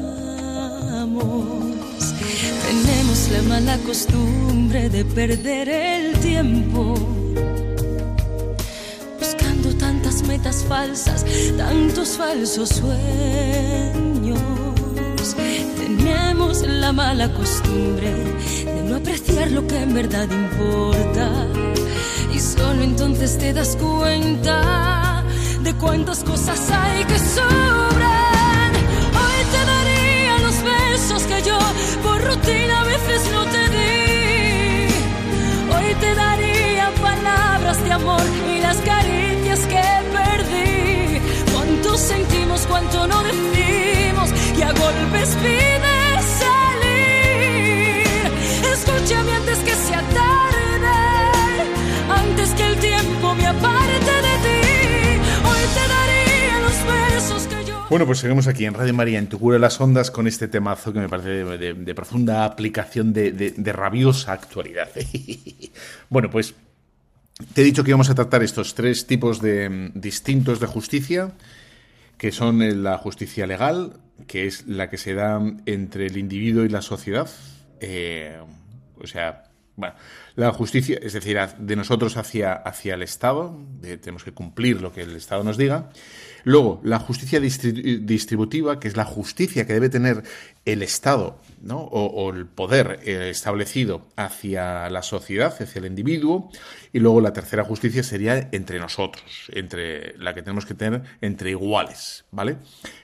Tenemos 2.66 3.28
la 3.32 3.42
mala 3.42 3.78
costumbre 3.78 4.88
de 4.88 5.04
perder 5.04 5.68
el 5.68 6.18
tiempo 6.20 6.94
metas 10.22 10.64
falsas, 10.68 11.24
tantos 11.56 12.16
falsos 12.16 12.68
sueños. 12.68 14.40
Tenemos 15.76 16.62
la 16.62 16.92
mala 16.92 17.32
costumbre 17.32 18.12
de 18.64 18.82
no 18.84 18.96
apreciar 18.96 19.50
lo 19.50 19.66
que 19.66 19.82
en 19.82 19.94
verdad 19.94 20.28
importa. 20.30 21.30
Y 22.32 22.38
solo 22.38 22.82
entonces 22.82 23.38
te 23.38 23.52
das 23.52 23.76
cuenta 23.76 25.24
de 25.62 25.74
cuántas 25.74 26.22
cosas 26.24 26.60
hay 26.70 27.04
que 27.04 27.18
sobran. 27.18 28.13
no 43.06 43.22
decimos 43.22 44.30
y 44.56 44.62
a 44.62 44.72
golpes 44.72 45.36
pide 45.36 46.22
salir. 46.40 48.04
Escúchame 48.72 49.32
antes 49.32 49.58
que 49.58 49.74
sea 49.74 50.00
tarde, 50.00 50.88
antes 52.08 52.50
que 52.50 52.66
el 52.66 52.78
tiempo 52.78 53.34
me 53.34 53.46
aparte 53.46 54.14
de 54.26 54.34
ti. 54.44 54.60
Hoy 55.44 55.64
te 55.74 55.88
daría 55.94 56.60
los 56.60 56.84
versos 56.86 57.46
que 57.46 57.64
yo. 57.66 57.86
Bueno, 57.90 58.06
pues 58.06 58.18
seguimos 58.18 58.46
aquí 58.46 58.64
en 58.64 58.74
Radio 58.74 58.94
María, 58.94 59.18
en 59.18 59.28
Tu 59.28 59.38
Cura 59.38 59.58
las 59.58 59.80
Ondas, 59.80 60.10
con 60.10 60.26
este 60.26 60.48
temazo 60.48 60.92
que 60.92 61.00
me 61.00 61.08
parece 61.08 61.30
de, 61.30 61.58
de, 61.58 61.74
de 61.74 61.94
profunda 61.94 62.44
aplicación 62.44 63.12
de, 63.12 63.32
de 63.32 63.72
rabiosa 63.72 64.32
actualidad. 64.32 64.88
bueno, 66.08 66.30
pues. 66.30 66.54
Te 67.52 67.62
he 67.62 67.64
dicho 67.64 67.82
que 67.82 67.90
íbamos 67.90 68.08
a 68.10 68.14
tratar 68.14 68.44
estos 68.44 68.76
tres 68.76 69.08
tipos 69.08 69.40
de 69.40 69.68
mm, 69.68 70.00
distintos 70.00 70.60
de 70.60 70.68
justicia 70.68 71.32
que 72.24 72.32
son 72.32 72.82
la 72.82 72.96
justicia 72.96 73.46
legal, 73.46 74.00
que 74.26 74.46
es 74.46 74.66
la 74.66 74.88
que 74.88 74.96
se 74.96 75.12
da 75.12 75.42
entre 75.66 76.06
el 76.06 76.16
individuo 76.16 76.64
y 76.64 76.70
la 76.70 76.80
sociedad. 76.80 77.28
Eh, 77.80 78.40
o 78.98 79.06
sea, 79.06 79.50
la 80.34 80.50
justicia, 80.50 80.98
es 81.02 81.12
decir, 81.12 81.38
de 81.58 81.76
nosotros 81.76 82.16
hacia, 82.16 82.54
hacia 82.54 82.94
el 82.94 83.02
Estado, 83.02 83.60
tenemos 83.82 84.24
que 84.24 84.32
cumplir 84.32 84.80
lo 84.80 84.90
que 84.90 85.02
el 85.02 85.14
Estado 85.16 85.44
nos 85.44 85.58
diga. 85.58 85.90
Luego, 86.44 86.80
la 86.82 86.98
justicia 86.98 87.40
distributiva, 87.40 88.80
que 88.80 88.88
es 88.88 88.96
la 88.96 89.04
justicia 89.04 89.66
que 89.66 89.74
debe 89.74 89.90
tener 89.90 90.22
el 90.64 90.82
Estado 90.82 91.42
¿no? 91.64 91.78
o, 91.78 92.30
el 92.32 92.46
poder 92.46 93.00
eh, 93.04 93.30
establecido 93.30 94.06
hacia 94.16 94.88
la 94.90 95.02
sociedad, 95.02 95.54
hacia 95.58 95.78
el 95.78 95.86
individuo. 95.86 96.50
Y 96.92 97.00
luego 97.00 97.20
la 97.20 97.32
tercera 97.32 97.64
justicia 97.64 98.02
sería 98.02 98.48
entre 98.52 98.78
nosotros, 98.78 99.24
entre 99.52 100.16
la 100.18 100.34
que 100.34 100.42
tenemos 100.42 100.66
que 100.66 100.74
tener 100.74 101.02
entre 101.20 101.50
iguales. 101.50 102.24
¿vale? 102.30 102.58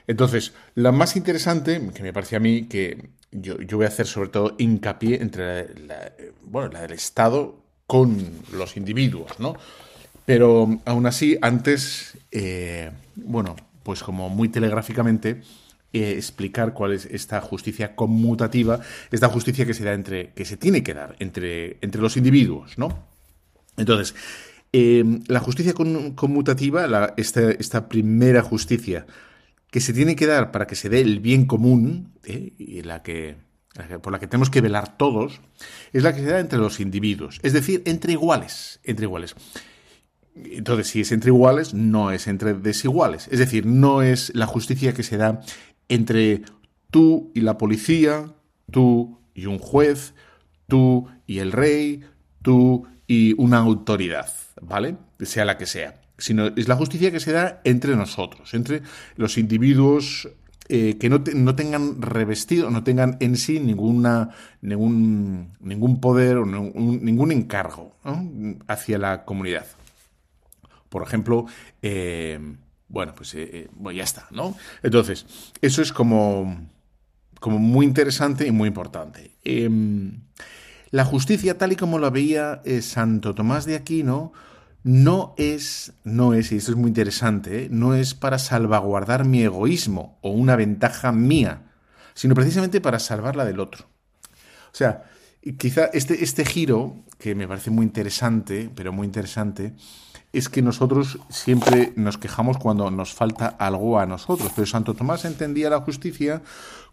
Entonces, 0.07 0.53
la 0.75 0.91
más 0.91 1.15
interesante, 1.15 1.81
que 1.93 2.03
me 2.03 2.13
parece 2.13 2.35
a 2.35 2.39
mí 2.39 2.67
que 2.67 3.09
yo, 3.31 3.57
voy 3.71 3.85
a 3.85 3.89
hacer 3.89 4.07
sobre 4.07 4.29
todo 4.29 4.55
hincapié 4.57 5.21
entre 5.21 5.73
la, 5.87 6.11
bueno, 6.43 6.69
la 6.69 6.81
del 6.81 6.91
Estado 6.91 7.61
con 7.87 8.17
los 8.53 8.77
individuos, 8.77 9.39
¿no? 9.39 9.55
Pero 10.25 10.79
aún 10.85 11.05
así, 11.07 11.37
antes, 11.41 12.17
eh, 12.31 12.91
bueno, 13.15 13.55
pues 13.83 14.03
como 14.03 14.29
muy 14.29 14.49
telegráficamente, 14.49 15.41
eh, 15.93 16.13
explicar 16.13 16.73
cuál 16.73 16.93
es 16.93 17.05
esta 17.05 17.41
justicia 17.41 17.95
conmutativa, 17.95 18.79
esta 19.11 19.27
justicia 19.27 19.65
que 19.65 19.73
se 19.73 19.83
da 19.83 19.93
entre, 19.93 20.31
que 20.33 20.45
se 20.45 20.55
tiene 20.55 20.83
que 20.83 20.93
dar 20.93 21.15
entre, 21.19 21.77
entre 21.81 22.01
los 22.01 22.15
individuos, 22.15 22.77
¿no? 22.77 23.07
Entonces, 23.75 24.15
eh, 24.71 25.03
la 25.27 25.41
justicia 25.41 25.73
conmutativa, 25.73 27.13
esta, 27.17 27.51
esta, 27.51 27.89
primera 27.89 28.41
justicia 28.41 29.05
que 29.69 29.81
se 29.81 29.91
tiene 29.91 30.15
que 30.15 30.27
dar 30.27 30.51
para 30.51 30.65
que 30.65 30.75
se 30.75 30.87
dé 30.87 31.01
el 31.01 31.19
bien 31.19 31.45
común, 31.45 32.13
y 32.25 32.81
la 32.83 33.03
que, 33.03 33.35
por 34.01 34.13
la 34.13 34.19
que 34.19 34.27
tenemos 34.27 34.49
que 34.49 34.61
velar 34.61 34.97
todos, 34.97 35.41
es 35.91 36.03
la 36.03 36.15
que 36.15 36.21
se 36.21 36.27
da 36.27 36.39
entre 36.39 36.59
los 36.59 36.79
individuos, 36.79 37.39
es 37.43 37.51
decir, 37.51 37.81
entre 37.85 38.13
iguales, 38.13 38.79
entre 38.83 39.05
iguales. 39.05 39.35
Entonces, 40.35 40.87
si 40.87 41.01
es 41.01 41.11
entre 41.11 41.29
iguales, 41.29 41.73
no 41.73 42.11
es 42.11 42.27
entre 42.27 42.53
desiguales. 42.53 43.27
Es 43.31 43.39
decir, 43.39 43.65
no 43.65 44.01
es 44.01 44.31
la 44.33 44.45
justicia 44.45 44.93
que 44.93 45.03
se 45.03 45.17
da 45.17 45.41
entre 45.91 46.41
tú 46.89 47.31
y 47.35 47.41
la 47.41 47.57
policía, 47.57 48.33
tú 48.71 49.19
y 49.35 49.45
un 49.45 49.59
juez, 49.59 50.13
tú 50.67 51.07
y 51.27 51.39
el 51.39 51.51
rey, 51.51 52.01
tú 52.41 52.87
y 53.07 53.33
una 53.37 53.57
autoridad, 53.57 54.31
¿vale? 54.61 54.95
Sea 55.19 55.45
la 55.45 55.57
que 55.57 55.65
sea. 55.65 56.01
Sino 56.17 56.47
es 56.47 56.67
la 56.67 56.75
justicia 56.75 57.11
que 57.11 57.19
se 57.19 57.33
da 57.33 57.61
entre 57.65 57.95
nosotros, 57.95 58.53
entre 58.53 58.81
los 59.17 59.37
individuos 59.37 60.29
eh, 60.69 60.97
que 60.97 61.09
no, 61.09 61.21
tengan 61.55 62.01
revestido, 62.01 62.69
no 62.69 62.85
tengan 62.85 63.17
en 63.19 63.35
sí 63.35 63.59
ninguna, 63.59 64.29
ningún, 64.61 65.57
ningún 65.59 65.99
poder 65.99 66.37
o 66.37 66.45
ningún 66.45 67.33
encargo 67.33 67.97
hacia 68.67 68.97
la 68.97 69.25
comunidad. 69.25 69.65
Por 70.87 71.03
ejemplo, 71.03 71.47
eh, 71.81 72.39
bueno, 72.91 73.15
pues 73.15 73.33
eh, 73.35 73.69
eh, 73.69 73.95
ya 73.95 74.03
está, 74.03 74.27
¿no? 74.31 74.55
Entonces, 74.83 75.25
eso 75.61 75.81
es 75.81 75.93
como, 75.93 76.67
como 77.39 77.57
muy 77.57 77.85
interesante 77.85 78.45
y 78.45 78.51
muy 78.51 78.67
importante. 78.67 79.31
Em, 79.43 80.21
la 80.91 81.05
justicia, 81.05 81.57
tal 81.57 81.71
y 81.71 81.77
como 81.77 81.99
la 81.99 82.09
veía 82.09 82.61
Santo 82.81 83.33
Tomás 83.33 83.65
de 83.65 83.75
Aquino, 83.75 84.33
no 84.83 85.33
es, 85.37 85.93
no 86.03 86.33
es, 86.33 86.51
y 86.51 86.57
esto 86.57 86.71
es 86.71 86.77
muy 86.77 86.89
interesante, 86.89 87.69
no 87.71 87.95
es 87.95 88.13
para 88.13 88.39
salvaguardar 88.39 89.25
mi 89.25 89.41
egoísmo 89.41 90.17
o 90.21 90.31
una 90.31 90.57
ventaja 90.57 91.11
mía, 91.13 91.71
sino 92.13 92.35
precisamente 92.35 92.81
para 92.81 92.99
salvarla 92.99 93.45
del 93.45 93.61
otro. 93.61 93.85
O 94.73 94.75
sea, 94.75 95.05
quizá 95.57 95.85
este, 95.93 96.23
este 96.23 96.45
giro, 96.45 96.95
que 97.17 97.35
me 97.35 97.47
parece 97.47 97.69
muy 97.69 97.85
interesante, 97.85 98.69
pero 98.75 98.91
muy 98.91 99.05
interesante, 99.05 99.73
es 100.33 100.49
que 100.49 100.61
nosotros 100.61 101.19
siempre 101.29 101.93
nos 101.95 102.17
quejamos 102.17 102.57
cuando 102.57 102.89
nos 102.89 103.13
falta 103.13 103.47
algo 103.47 103.99
a 103.99 104.05
nosotros, 104.05 104.51
pero 104.55 104.65
Santo 104.65 104.93
Tomás 104.93 105.25
entendía 105.25 105.69
la 105.69 105.81
justicia 105.81 106.41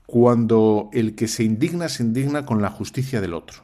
cuando 0.07 0.91
el 0.93 1.15
que 1.15 1.29
se 1.29 1.45
indigna 1.45 1.89
se 1.89 2.03
indigna 2.03 2.47
con 2.47 2.63
la 2.63 2.71
justicia 2.71 3.21
del 3.21 3.35
otro. 3.35 3.63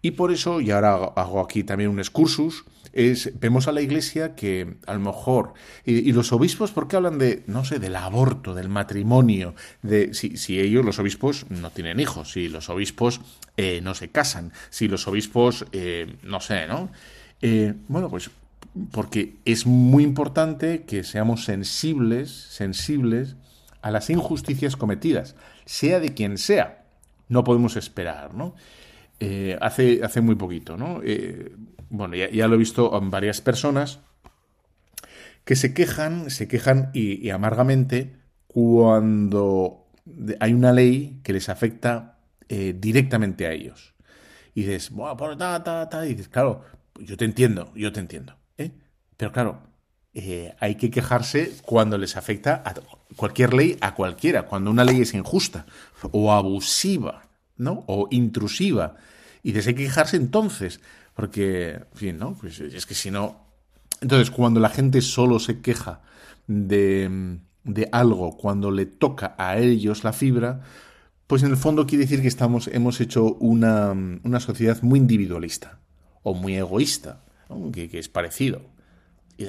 Y 0.00 0.12
por 0.12 0.32
eso, 0.32 0.60
y 0.60 0.70
ahora 0.70 0.94
hago 0.94 1.40
aquí 1.40 1.64
también 1.64 1.90
un 1.90 1.98
excursus, 1.98 2.64
es, 2.92 3.38
vemos 3.38 3.68
a 3.68 3.72
la 3.72 3.80
iglesia 3.80 4.34
que 4.34 4.76
a 4.86 4.94
lo 4.94 5.00
mejor, 5.00 5.54
y, 5.84 6.12
los 6.12 6.32
obispos, 6.32 6.70
¿por 6.70 6.88
qué 6.88 6.96
hablan 6.96 7.18
de, 7.18 7.42
no 7.46 7.64
sé, 7.64 7.78
del 7.78 7.96
aborto, 7.96 8.54
del 8.54 8.68
matrimonio? 8.68 9.54
De, 9.82 10.14
si, 10.14 10.36
si 10.36 10.60
ellos, 10.60 10.84
los 10.84 10.98
obispos, 10.98 11.46
no 11.50 11.70
tienen 11.70 12.00
hijos, 12.00 12.32
si 12.32 12.48
los 12.48 12.70
obispos 12.70 13.20
eh, 13.56 13.80
no 13.82 13.94
se 13.94 14.10
casan, 14.10 14.52
si 14.70 14.88
los 14.88 15.06
obispos, 15.08 15.66
eh, 15.72 16.16
no 16.22 16.40
sé, 16.40 16.66
¿no? 16.66 16.90
Eh, 17.40 17.74
bueno, 17.88 18.08
pues 18.08 18.30
porque 18.90 19.36
es 19.44 19.66
muy 19.66 20.04
importante 20.04 20.82
que 20.84 21.04
seamos 21.04 21.44
sensibles, 21.44 22.30
sensibles 22.30 23.36
a 23.82 23.90
las 23.90 24.10
injusticias 24.10 24.76
cometidas, 24.76 25.36
sea 25.64 26.00
de 26.00 26.14
quien 26.14 26.38
sea. 26.38 26.84
No 27.28 27.44
podemos 27.44 27.76
esperar, 27.76 28.34
¿no? 28.34 28.54
Eh, 29.20 29.58
hace, 29.60 30.00
hace 30.04 30.20
muy 30.20 30.36
poquito, 30.36 30.76
¿no? 30.76 31.00
Eh, 31.02 31.52
bueno, 31.90 32.14
ya, 32.14 32.48
lo 32.48 32.54
he 32.54 32.58
visto 32.58 32.96
en 32.96 33.10
varias 33.10 33.40
personas 33.40 34.00
que 35.44 35.56
se 35.56 35.74
quejan, 35.74 36.30
se 36.30 36.46
quejan 36.46 36.90
y, 36.92 37.30
amargamente 37.30 38.16
cuando 38.46 39.86
hay 40.40 40.52
una 40.52 40.72
ley 40.72 41.20
que 41.22 41.32
les 41.32 41.48
afecta 41.48 42.18
directamente 42.48 43.46
a 43.46 43.52
ellos. 43.52 43.94
Y 44.54 44.62
dices, 44.62 44.90
bueno, 44.90 45.16
por 45.16 45.36
ta, 45.36 45.62
ta, 45.62 45.88
ta, 45.88 46.06
y 46.06 46.10
dices, 46.10 46.28
claro, 46.28 46.64
yo 47.00 47.16
te 47.16 47.24
entiendo, 47.24 47.72
yo 47.74 47.92
te 47.92 48.00
entiendo. 48.00 48.36
¿eh? 48.56 48.72
Pero 49.16 49.32
claro, 49.32 49.60
eh, 50.14 50.54
hay 50.58 50.76
que 50.76 50.90
quejarse 50.90 51.52
cuando 51.62 51.98
les 51.98 52.16
afecta 52.16 52.62
a 52.64 52.74
cualquier 53.16 53.54
ley, 53.54 53.76
a 53.80 53.94
cualquiera, 53.94 54.46
cuando 54.46 54.70
una 54.70 54.84
ley 54.84 55.00
es 55.00 55.14
injusta 55.14 55.66
o 56.10 56.32
abusiva, 56.32 57.28
¿no? 57.56 57.84
O 57.86 58.08
intrusiva. 58.10 58.96
Y 59.42 59.52
dices, 59.52 59.68
hay 59.68 59.74
que 59.74 59.84
quejarse 59.84 60.16
entonces, 60.16 60.80
porque, 61.14 61.70
en 61.70 61.86
fin, 61.98 62.18
¿no? 62.18 62.34
Pues 62.34 62.60
es 62.60 62.86
que 62.86 62.94
si 62.94 63.10
no... 63.10 63.46
Entonces, 64.00 64.30
cuando 64.30 64.60
la 64.60 64.70
gente 64.70 65.00
solo 65.02 65.38
se 65.38 65.60
queja 65.60 66.02
de, 66.46 67.38
de 67.64 67.88
algo, 67.92 68.36
cuando 68.36 68.70
le 68.70 68.86
toca 68.86 69.34
a 69.38 69.58
ellos 69.58 70.04
la 70.04 70.12
fibra, 70.12 70.60
pues 71.26 71.42
en 71.42 71.50
el 71.50 71.56
fondo 71.56 71.86
quiere 71.86 72.04
decir 72.04 72.22
que 72.22 72.28
estamos, 72.28 72.68
hemos 72.68 73.00
hecho 73.00 73.34
una, 73.34 73.90
una 73.90 74.40
sociedad 74.40 74.80
muy 74.82 75.00
individualista 75.00 75.80
o 76.28 76.34
muy 76.34 76.56
egoísta, 76.56 77.20
que, 77.72 77.88
es 77.92 78.08
parecido. 78.08 78.60
Y 79.38 79.46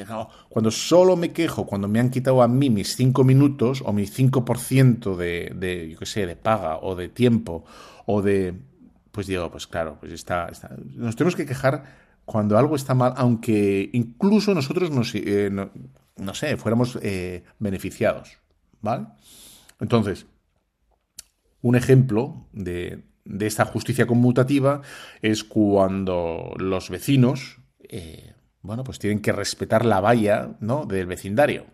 cuando 0.50 0.72
solo 0.72 1.16
me 1.18 1.32
quejo, 1.32 1.66
cuando 1.66 1.88
me 1.88 2.00
han 2.00 2.10
quitado 2.10 2.42
a 2.42 2.48
mí 2.48 2.70
mis 2.70 2.96
cinco 2.96 3.24
minutos 3.24 3.82
o 3.86 3.92
mi 3.92 4.06
5% 4.06 5.16
de, 5.16 5.52
de, 5.56 5.90
yo 5.90 5.98
qué 6.00 6.06
sé, 6.06 6.26
de 6.26 6.36
paga 6.36 6.78
o 6.78 6.96
de 6.96 7.10
tiempo 7.10 7.66
o 8.06 8.22
de... 8.22 8.54
Pues 9.12 9.26
digo, 9.28 9.50
pues 9.52 9.66
claro, 9.66 9.98
pues 10.00 10.12
está, 10.14 10.52
Nos 10.96 11.16
tenemos 11.16 11.36
que 11.36 11.48
quejar 11.48 11.84
cuando 12.24 12.58
algo 12.58 12.76
está 12.76 12.94
mal, 12.94 13.14
aunque 13.18 13.90
incluso 13.92 14.54
nosotros 14.54 14.92
nos, 14.92 15.14
eh, 15.16 15.50
no, 15.50 16.34
sé, 16.36 16.56
fuéramos 16.58 17.00
eh, 17.02 17.44
beneficiados, 17.58 18.38
¿vale? 18.82 19.08
Entonces, 19.80 20.28
un 21.62 21.76
ejemplo 21.76 22.46
de, 22.54 23.09
de 23.26 23.48
esta 23.48 23.66
justicia 23.66 24.08
conmutativa 24.08 24.82
es 25.22 25.44
cuando 25.44 26.54
los 26.58 26.90
vecinos, 26.90 27.60
eh, 27.82 28.34
bueno, 28.62 28.84
pues 28.84 29.00
tienen 29.00 29.22
que 29.22 29.32
respetar 29.32 29.86
la 29.86 30.00
valla 30.00 30.58
¿no? 30.60 30.86
del 30.86 31.06
vecindario. 31.06 31.66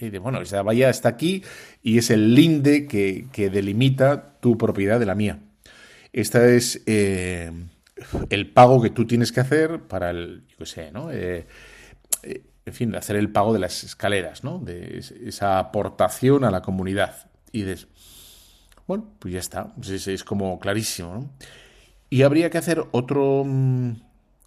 Y 0.00 0.10
de, 0.10 0.18
bueno, 0.18 0.40
esa 0.40 0.62
valla 0.62 0.90
está 0.90 1.08
aquí 1.08 1.44
y 1.82 1.98
es 1.98 2.10
el 2.10 2.34
linde 2.34 2.86
que, 2.86 3.28
delimita 3.50 4.38
tu 4.40 4.58
propiedad 4.58 4.98
de 4.98 5.06
la 5.06 5.14
mía. 5.14 5.38
Este 6.12 6.56
es 6.56 6.82
eh, 6.86 7.50
el 8.28 8.50
pago 8.50 8.82
que 8.82 8.90
tú 8.90 9.06
tienes 9.06 9.30
que 9.30 9.40
hacer 9.40 9.80
para 9.82 10.10
el, 10.10 10.44
yo 10.48 10.56
qué 10.58 10.66
sé, 10.66 10.92
¿no? 10.92 11.10
Eh, 11.12 11.46
en 12.66 12.72
fin, 12.72 12.94
hacer 12.96 13.16
el 13.16 13.30
pago 13.30 13.52
de 13.52 13.58
las 13.58 13.84
escaleras, 13.84 14.42
¿no? 14.42 14.58
De 14.58 14.98
esa 14.98 15.58
aportación 15.58 16.44
a 16.44 16.50
la 16.50 16.62
comunidad. 16.62 17.30
Y 17.52 17.62
de, 17.62 17.78
bueno, 18.86 19.04
pues 19.18 19.34
ya 19.34 19.40
está, 19.40 19.72
es, 19.82 20.24
como 20.24 20.58
clarísimo. 20.58 21.14
¿no? 21.14 21.30
Y 22.10 22.22
habría 22.22 22.50
que 22.50 22.58
hacer 22.58 22.84
otro, 22.92 23.44
mm, 23.44 23.92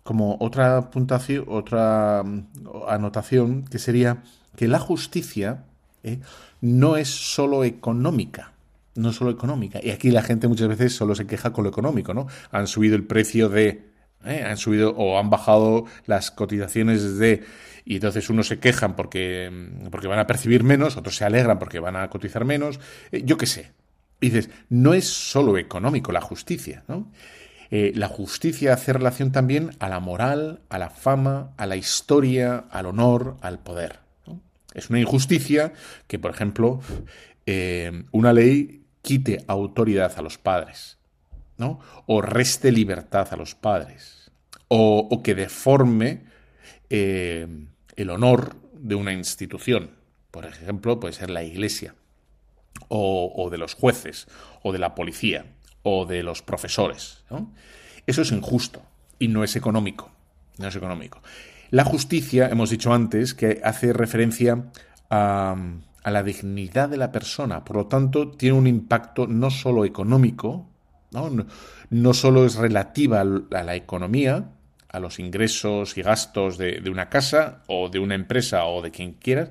como 0.04 0.38
otra 0.40 0.90
puntuación, 0.92 1.46
otra 1.48 2.24
mm, 2.24 2.48
anotación, 2.88 3.66
que 3.66 3.80
sería 3.80 4.24
que 4.56 4.68
la 4.68 4.80
justicia 4.80 5.64
¿eh? 6.04 6.20
no 6.62 6.98
es 6.98 7.10
solo 7.10 7.64
económica. 7.64 8.54
No 8.96 9.14
solo 9.14 9.30
económica. 9.30 9.80
Y 9.84 9.92
aquí 9.92 10.10
la 10.10 10.24
gente 10.24 10.48
muchas 10.48 10.68
veces 10.68 10.96
solo 10.96 11.14
se 11.14 11.28
queja 11.28 11.54
con 11.54 11.64
lo 11.64 11.70
económico, 11.70 12.16
¿no? 12.16 12.28
Han 12.50 12.66
subido 12.66 12.96
el 12.96 13.04
precio 13.04 13.48
de. 13.48 13.84
¿eh? 14.26 14.44
Han 14.44 14.58
subido 14.58 14.96
o 14.98 15.20
han 15.20 15.30
bajado 15.30 15.86
las 16.08 16.32
cotizaciones 16.32 17.20
de. 17.20 17.44
Y 17.86 17.96
entonces 17.96 18.28
unos 18.32 18.48
se 18.48 18.58
quejan 18.58 18.96
porque, 18.96 19.52
porque 19.92 20.08
van 20.08 20.18
a 20.18 20.26
percibir 20.26 20.64
menos, 20.64 20.98
otros 20.98 21.16
se 21.16 21.26
alegran 21.26 21.60
porque 21.60 21.80
van 21.80 21.96
a 21.96 22.10
cotizar 22.10 22.44
menos. 22.44 22.80
Eh, 23.12 23.22
yo 23.24 23.38
qué 23.38 23.46
sé. 23.46 23.72
Dices, 24.20 24.50
no 24.70 24.94
es 24.94 25.08
solo 25.08 25.58
económico 25.58 26.12
la 26.12 26.22
justicia, 26.22 26.84
¿no? 26.88 27.12
la 27.70 28.08
justicia 28.08 28.74
hace 28.74 28.94
relación 28.94 29.34
también 29.34 29.72
a 29.80 29.90
la 29.90 30.00
moral, 30.00 30.62
a 30.70 30.78
la 30.78 30.90
fama, 30.90 31.52
a 31.58 31.66
la 31.66 31.76
historia, 31.76 32.64
al 32.72 32.86
honor, 32.86 33.36
al 33.42 33.60
poder. 33.60 34.00
Es 34.78 34.92
una 34.92 35.00
injusticia 35.00 35.74
que, 36.08 36.20
por 36.20 36.30
ejemplo, 36.30 36.80
eh, 37.48 38.04
una 38.12 38.32
ley 38.32 38.84
quite 39.02 39.44
autoridad 39.48 40.14
a 40.18 40.22
los 40.22 40.38
padres, 40.38 41.00
¿no? 41.58 41.80
O 42.06 42.22
reste 42.22 42.72
libertad 42.72 43.28
a 43.32 43.38
los 43.38 43.56
padres, 43.56 44.30
o, 44.68 45.22
que 45.24 45.34
deforme 45.34 46.26
eh, 46.92 47.48
el 47.96 48.10
honor 48.12 48.56
de 48.74 48.94
una 48.94 49.14
institución. 49.14 49.90
Por 50.30 50.46
ejemplo, 50.46 51.00
puede 51.00 51.14
ser 51.14 51.32
la 51.32 51.44
iglesia, 51.44 51.96
o, 52.88 53.50
de 53.52 53.58
los 53.58 53.74
jueces, 53.74 54.28
o 54.64 54.72
de 54.72 54.80
la 54.80 54.96
policía, 54.96 55.46
o 55.84 56.06
de 56.06 56.24
los 56.24 56.42
profesores. 56.42 57.24
Eso 58.06 58.22
es 58.22 58.32
injusto 58.32 58.82
y 59.20 59.28
no 59.28 59.44
es 59.44 59.56
económico. 59.56 60.12
No 60.58 60.68
es 60.68 60.76
económico. 60.76 61.22
La 61.70 61.84
justicia, 61.84 62.50
hemos 62.50 62.70
dicho 62.70 62.94
antes, 62.94 63.34
que 63.34 63.62
hace 63.64 63.94
referencia 63.94 64.72
a, 65.10 65.56
la 66.06 66.24
dignidad 66.24 66.88
de 66.88 66.98
la 66.98 67.12
persona, 67.12 67.66
por 67.66 67.76
lo 67.76 67.88
tanto, 67.88 68.32
tiene 68.32 68.58
un 68.58 68.68
impacto 68.68 69.28
no 69.28 69.52
solo 69.52 69.84
económico, 69.84 70.70
no, 71.12 71.30
no, 71.90 72.14
solo 72.14 72.46
es 72.46 72.56
relativa 72.56 73.22
a 73.22 73.64
la 73.64 73.76
economía, 73.76 74.52
a 74.90 75.00
los 75.00 75.20
ingresos 75.20 75.98
y 75.98 76.02
gastos 76.02 76.58
de, 76.58 76.82
una 76.90 77.10
casa 77.10 77.64
o 77.68 77.90
de 77.90 78.00
una 78.00 78.16
empresa 78.16 78.66
o 78.66 78.82
de 78.82 78.92
quien 78.92 79.14
quieras, 79.14 79.50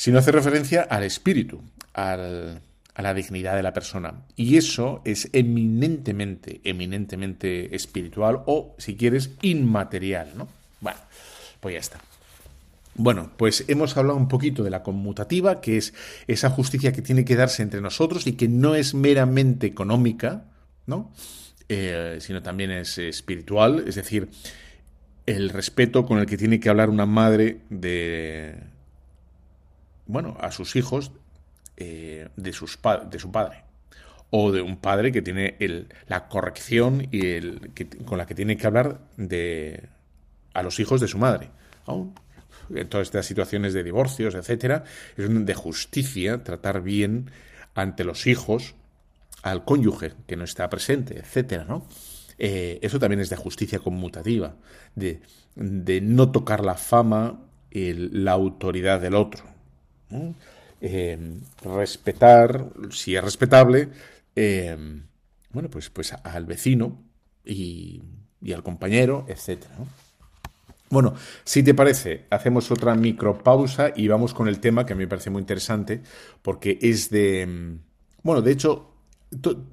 sino 0.00 0.18
hace 0.18 0.32
referencia 0.32 0.80
al 0.80 1.02
espíritu, 1.02 1.60
a 1.92 2.16
la 2.16 3.12
dignidad 3.12 3.54
de 3.54 3.62
la 3.62 3.74
persona. 3.74 4.22
Y 4.34 4.56
eso 4.56 5.02
es 5.04 5.28
eminentemente, 5.34 6.62
eminentemente 6.64 7.76
espiritual 7.76 8.40
o, 8.46 8.74
si 8.78 8.96
quieres, 8.96 9.32
inmaterial, 9.42 10.32
¿no? 10.38 10.48
Bueno, 10.80 10.98
pues 11.60 11.74
ya 11.74 11.80
está. 11.80 12.00
Bueno, 12.94 13.30
pues 13.36 13.66
hemos 13.68 13.94
hablado 13.98 14.16
un 14.16 14.28
poquito 14.28 14.64
de 14.64 14.70
la 14.70 14.82
conmutativa, 14.82 15.60
que 15.60 15.76
es 15.76 15.92
esa 16.26 16.48
justicia 16.48 16.92
que 16.92 17.02
tiene 17.02 17.26
que 17.26 17.36
darse 17.36 17.62
entre 17.62 17.82
nosotros 17.82 18.26
y 18.26 18.32
que 18.32 18.48
no 18.48 18.74
es 18.74 18.94
meramente 18.94 19.66
económica, 19.66 20.44
¿no? 20.86 21.12
Eh, 21.68 22.16
sino 22.22 22.42
también 22.42 22.70
es 22.70 22.96
espiritual, 22.96 23.84
es 23.86 23.96
decir, 23.96 24.30
el 25.26 25.50
respeto 25.50 26.06
con 26.06 26.20
el 26.20 26.24
que 26.24 26.38
tiene 26.38 26.58
que 26.58 26.70
hablar 26.70 26.88
una 26.88 27.04
madre 27.04 27.60
de, 27.68 28.54
bueno, 30.10 30.36
a 30.40 30.50
sus 30.50 30.76
hijos 30.76 31.12
eh, 31.76 32.28
de, 32.36 32.52
sus 32.52 32.78
de 33.10 33.18
su 33.18 33.30
padre 33.30 33.64
o 34.30 34.52
de 34.52 34.62
un 34.62 34.76
padre 34.76 35.12
que 35.12 35.22
tiene 35.22 35.56
el, 35.58 35.88
la 36.06 36.28
corrección 36.28 37.08
y 37.10 37.26
el, 37.26 37.72
con 38.04 38.18
la 38.18 38.26
que 38.26 38.34
tiene 38.34 38.56
que 38.56 38.66
hablar 38.66 39.00
de, 39.16 39.88
a 40.54 40.62
los 40.62 40.78
hijos 40.80 41.00
de 41.00 41.08
su 41.08 41.18
madre. 41.18 41.50
En 42.72 42.88
todas 42.88 43.08
estas 43.08 43.26
situaciones 43.26 43.74
de 43.74 43.82
divorcios, 43.82 44.34
etcétera, 44.34 44.84
es 45.16 45.46
de 45.46 45.54
justicia 45.54 46.44
tratar 46.44 46.82
bien 46.82 47.30
ante 47.74 48.04
los 48.04 48.26
hijos 48.26 48.74
al 49.42 49.64
cónyuge 49.64 50.12
que 50.26 50.36
no 50.36 50.44
está 50.44 50.68
presente, 50.70 51.18
etcétera, 51.18 51.64
¿no? 51.64 51.86
Eh, 52.38 52.78
eso 52.82 52.98
también 52.98 53.20
es 53.20 53.28
de 53.28 53.36
justicia 53.36 53.80
conmutativa, 53.80 54.56
de, 54.94 55.20
no 55.56 56.30
tocar 56.30 56.64
la 56.64 56.74
fama 56.74 57.40
y 57.70 57.92
la 57.92 58.32
autoridad 58.32 59.00
del 59.00 59.14
otro. 59.14 59.44
Eh, 60.80 61.18
respetar, 61.62 62.66
si 62.90 63.14
es 63.14 63.22
respetable, 63.22 63.88
eh, 64.34 64.76
bueno, 65.52 65.68
pues, 65.68 65.90
pues 65.90 66.12
al 66.12 66.46
vecino 66.46 67.02
y, 67.44 68.02
y 68.40 68.52
al 68.52 68.62
compañero. 68.62 69.26
¿no? 69.78 69.86
Bueno, 70.90 71.14
si 71.44 71.62
te 71.62 71.74
parece, 71.74 72.26
hacemos 72.30 72.70
otra 72.70 72.94
micropausa 72.94 73.92
y 73.94 74.08
vamos 74.08 74.34
con 74.34 74.48
el 74.48 74.58
tema 74.58 74.84
que 74.84 74.92
a 74.92 74.96
mí 74.96 75.04
me 75.04 75.08
parece 75.08 75.30
muy 75.30 75.40
interesante 75.40 76.02
porque 76.42 76.78
es 76.82 77.10
de... 77.10 77.46
Mm, 77.46 77.78
bueno, 78.22 78.42
de 78.42 78.52
hecho, 78.52 78.89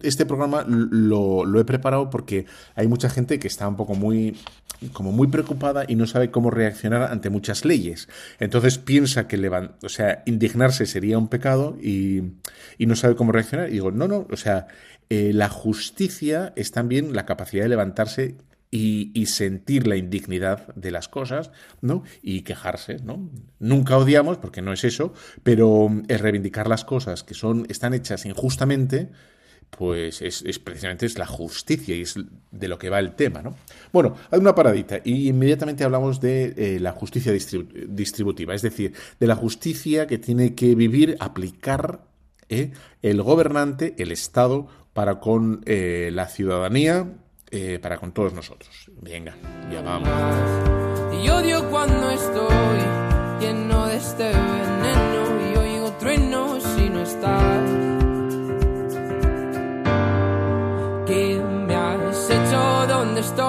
este 0.02 0.26
programa 0.26 0.66
lo, 0.68 1.60
he 1.60 1.66
preparado 1.66 2.10
porque 2.10 2.46
hay 2.76 2.88
mucha 2.88 3.10
gente 3.10 3.40
que 3.40 3.48
está 3.48 3.68
un 3.68 3.76
poco 3.76 3.96
muy 3.96 4.38
como 4.94 5.12
muy 5.12 5.28
preocupada 5.28 5.86
y 5.88 5.96
no 5.96 6.06
sabe 6.06 6.30
cómo 6.30 6.52
reaccionar 6.52 7.12
ante 7.12 7.32
muchas 7.32 7.66
leyes. 7.66 8.08
Entonces 8.40 8.78
piensa 8.78 9.28
que 9.28 9.38
o 9.82 9.90
sea, 9.90 10.22
indignarse 10.28 10.86
sería 10.86 11.18
un 11.18 11.30
pecado 11.30 11.76
y, 11.82 12.22
no 12.78 12.96
sabe 12.96 13.16
cómo 13.16 13.32
reaccionar. 13.32 13.70
Y 13.70 13.74
digo, 13.74 13.90
no, 13.90 14.08
no, 14.08 14.28
o 14.30 14.38
sea, 14.38 14.68
eh, 15.10 15.32
la 15.34 15.50
justicia 15.50 16.54
es 16.56 16.72
también 16.72 17.16
la 17.16 17.26
capacidad 17.26 17.64
de 17.64 17.70
levantarse 17.70 18.36
y, 18.70 19.26
sentir 19.28 19.88
la 19.88 19.96
indignidad 19.96 20.74
de 20.76 20.92
las 20.92 21.08
cosas, 21.08 21.52
¿no? 21.82 22.04
Y 22.22 22.42
quejarse, 22.42 22.98
¿no? 23.04 23.30
Nunca 23.60 23.98
odiamos, 23.98 24.38
porque 24.38 24.62
no 24.62 24.74
es 24.74 24.84
eso, 24.84 25.14
pero 25.44 25.90
es 26.08 26.22
reivindicar 26.22 26.68
las 26.68 26.84
cosas 26.86 27.24
que 27.24 27.34
son, 27.34 27.66
están 27.70 27.94
hechas 27.94 28.26
injustamente, 28.26 29.10
pues 29.70 30.22
es, 30.22 30.60
precisamente 30.60 31.06
es 31.06 31.18
la 31.18 31.26
justicia 31.26 31.96
y 31.96 32.02
es 32.02 32.16
de 32.52 32.68
lo 32.68 32.78
que 32.80 32.90
va 32.90 33.00
el 33.00 33.14
tema, 33.14 33.42
¿no? 33.42 33.56
Bueno, 33.94 34.16
hay 34.32 34.40
una 34.40 34.56
paradita 34.56 35.00
y 35.04 35.30
inmediatamente 35.30 35.84
hablamos 35.84 36.20
de 36.20 36.54
eh, 36.58 36.80
la 36.80 36.92
justicia 36.94 37.32
distributiva, 37.32 38.56
es 38.56 38.62
decir, 38.62 38.94
de 39.20 39.28
la 39.28 39.36
justicia 39.36 40.08
que 40.08 40.18
tiene 40.18 40.56
que 40.56 40.74
vivir, 40.74 41.16
aplicar 41.20 42.02
¿eh? 42.50 42.72
el 43.02 43.22
gobernante, 43.22 43.94
el 43.98 44.12
Estado, 44.12 44.68
para 44.94 45.20
con 45.20 45.62
eh, 45.66 46.10
la 46.12 46.28
ciudadanía, 46.28 47.14
para 47.82 47.98
con 47.98 48.12
todos 48.12 48.34
nosotros. 48.34 48.92
Venga, 49.02 49.38
ya 49.72 49.82
vamos. 49.82 50.10
Y 51.24 51.30
odio 51.30 51.70
cuando 51.70 52.10
estoy 52.12 52.80
lleno 53.40 53.88
de 53.88 53.96
este 53.96 54.24
veneno 54.24 55.54
y 55.54 55.58
oigo 55.58 55.92
truenos 55.94 56.64
si 56.76 56.90
no. 56.90 57.57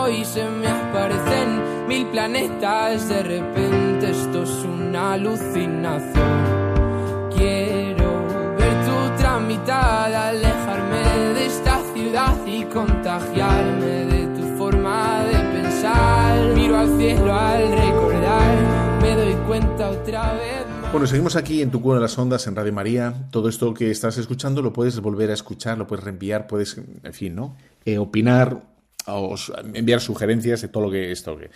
Estoy? 0.08 0.24
Se 0.24 0.48
me 0.48 0.68
aparecen 0.68 1.88
mil 1.88 2.06
planetas. 2.08 3.08
De 3.08 3.22
repente 3.22 4.10
esto 4.10 4.42
es 4.42 4.64
una 4.64 5.14
alucinación. 5.14 7.28
Quiero 7.36 8.26
ver 8.58 8.84
tu 8.84 9.22
tramitada, 9.22 10.28
alejarme 10.28 11.34
de 11.34 11.46
esta 11.46 11.80
ciudad 11.94 12.36
y 12.46 12.64
contagiarme 12.64 14.06
de 14.06 14.26
tu 14.36 14.42
forma 14.56 15.24
de 15.24 15.60
pensar. 15.60 16.54
Miro 16.54 16.78
al 16.78 16.98
cielo 16.98 17.34
al 17.34 17.70
recordar, 17.70 18.98
me 19.02 19.14
doy 19.14 19.34
cuenta 19.46 19.90
otra 19.90 20.32
vez. 20.34 20.64
Bueno, 20.90 21.06
seguimos 21.06 21.36
aquí 21.36 21.60
en 21.60 21.70
Tu 21.70 21.82
Cuna 21.82 21.96
de 21.96 22.00
las 22.00 22.18
Ondas, 22.18 22.46
en 22.46 22.56
Radio 22.56 22.72
María. 22.72 23.28
Todo 23.30 23.50
esto 23.50 23.74
que 23.74 23.90
estás 23.90 24.16
escuchando 24.16 24.62
lo 24.62 24.72
puedes 24.72 24.98
volver 25.00 25.30
a 25.30 25.34
escuchar, 25.34 25.76
lo 25.76 25.86
puedes 25.86 26.02
reenviar, 26.02 26.46
puedes, 26.46 26.78
en 26.78 27.12
fin, 27.12 27.34
¿no? 27.34 27.56
Eh, 27.84 27.98
opinar 27.98 28.62
o 29.08 29.34
enviar 29.74 30.00
sugerencias 30.00 30.62
de 30.62 30.68
todo 30.68 30.84
lo 30.84 30.90
que 30.90 31.12
esto 31.12 31.36
que 31.36 31.50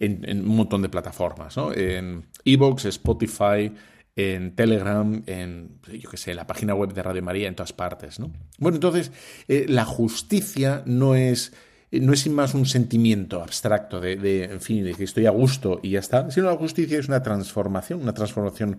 en, 0.00 0.40
un 0.40 0.56
montón 0.56 0.82
de 0.82 0.88
plataformas, 0.88 1.56
¿no? 1.56 1.72
En 1.72 2.24
Evox, 2.44 2.84
Spotify, 2.86 3.72
en 4.16 4.54
Telegram, 4.54 5.22
en, 5.26 5.78
yo 5.92 6.10
qué 6.10 6.16
sé, 6.16 6.34
la 6.34 6.46
página 6.46 6.74
web 6.74 6.92
de 6.92 7.02
Radio 7.02 7.22
María, 7.22 7.48
en 7.48 7.54
todas 7.54 7.72
partes, 7.72 8.18
¿no? 8.18 8.32
Bueno, 8.58 8.76
entonces, 8.76 9.12
eh, 9.46 9.66
la 9.68 9.84
justicia 9.84 10.82
no 10.86 11.14
es, 11.14 11.52
no 11.92 12.12
es 12.12 12.20
sin 12.20 12.34
más 12.34 12.54
un 12.54 12.66
sentimiento 12.66 13.42
abstracto 13.42 14.00
de, 14.00 14.56
fin, 14.60 14.84
de 14.84 14.94
que 14.94 15.04
estoy 15.04 15.26
a 15.26 15.30
gusto 15.30 15.78
y 15.82 15.90
ya 15.90 16.00
está, 16.00 16.30
sino 16.30 16.46
la 16.46 16.56
justicia 16.56 16.98
es 16.98 17.06
una 17.06 17.22
transformación, 17.22 18.02
una 18.02 18.12
transformación 18.12 18.78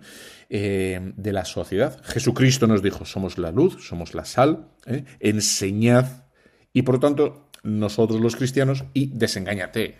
eh, 0.50 1.12
de 1.16 1.32
la 1.32 1.46
sociedad. 1.46 2.02
Jesucristo 2.04 2.66
nos 2.66 2.82
dijo, 2.82 3.06
somos 3.06 3.38
la 3.38 3.50
luz, 3.50 3.86
somos 3.86 4.14
la 4.14 4.26
sal, 4.26 4.68
¿eh? 4.86 5.04
enseñad, 5.20 6.24
y 6.72 6.82
por 6.82 6.96
lo 6.96 7.00
tanto, 7.00 7.49
nosotros 7.62 8.20
los 8.20 8.36
cristianos, 8.36 8.84
y 8.94 9.06
desengáñate. 9.06 9.98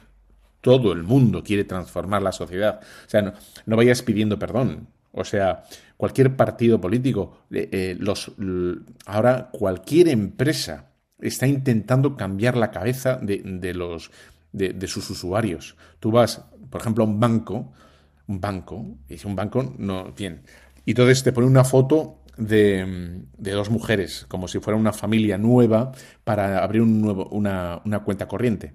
Todo 0.61 0.93
el 0.93 1.03
mundo 1.03 1.43
quiere 1.43 1.65
transformar 1.65 2.23
la 2.23 2.33
sociedad. 2.33 2.81
O 3.07 3.11
sea, 3.11 3.23
no, 3.23 3.33
no 3.67 3.77
vayas 3.77 4.03
pidiendo 4.03 4.39
perdón 4.39 4.89
o 5.13 5.25
sea, 5.25 5.65
cualquier 5.97 6.37
partido 6.37 6.81
político, 6.81 7.45
eh, 7.51 7.69
eh, 7.73 7.97
los, 7.99 8.33
ahora 9.07 9.51
cualquier 9.53 10.09
empresa 10.09 10.93
está 11.21 11.47
intentando 11.47 12.17
cambiar 12.17 12.57
la 12.57 12.71
cabeza 12.71 13.19
de, 13.21 13.75
los, 13.75 14.11
de, 14.53 14.87
sus 14.87 15.11
usuarios. 15.11 15.77
Tú 15.99 16.11
vas, 16.11 16.45
por 16.71 16.81
ejemplo, 16.81 17.05
a 17.05 17.07
un 17.07 17.19
banco, 17.19 17.73
un 18.29 18.41
banco, 18.41 18.87
y 19.09 19.27
un 19.27 19.37
banco 19.37 19.75
no, 19.79 20.13
bien, 20.13 20.43
Y 20.85 20.93
entonces 20.93 21.23
te 21.23 21.33
pone 21.33 21.47
una 21.47 21.65
foto 21.65 22.20
de, 22.41 23.23
dos 23.39 23.71
mujeres, 23.71 24.27
como 24.29 24.49
si 24.49 24.59
fuera 24.59 24.79
una 24.79 24.93
familia 24.93 25.39
nueva 25.39 25.93
para 26.25 26.65
abrir 26.65 26.83
un 26.83 27.01
nuevo, 27.01 27.29
una, 27.31 27.81
una 27.85 28.01
cuenta 28.01 28.27
corriente. 28.27 28.75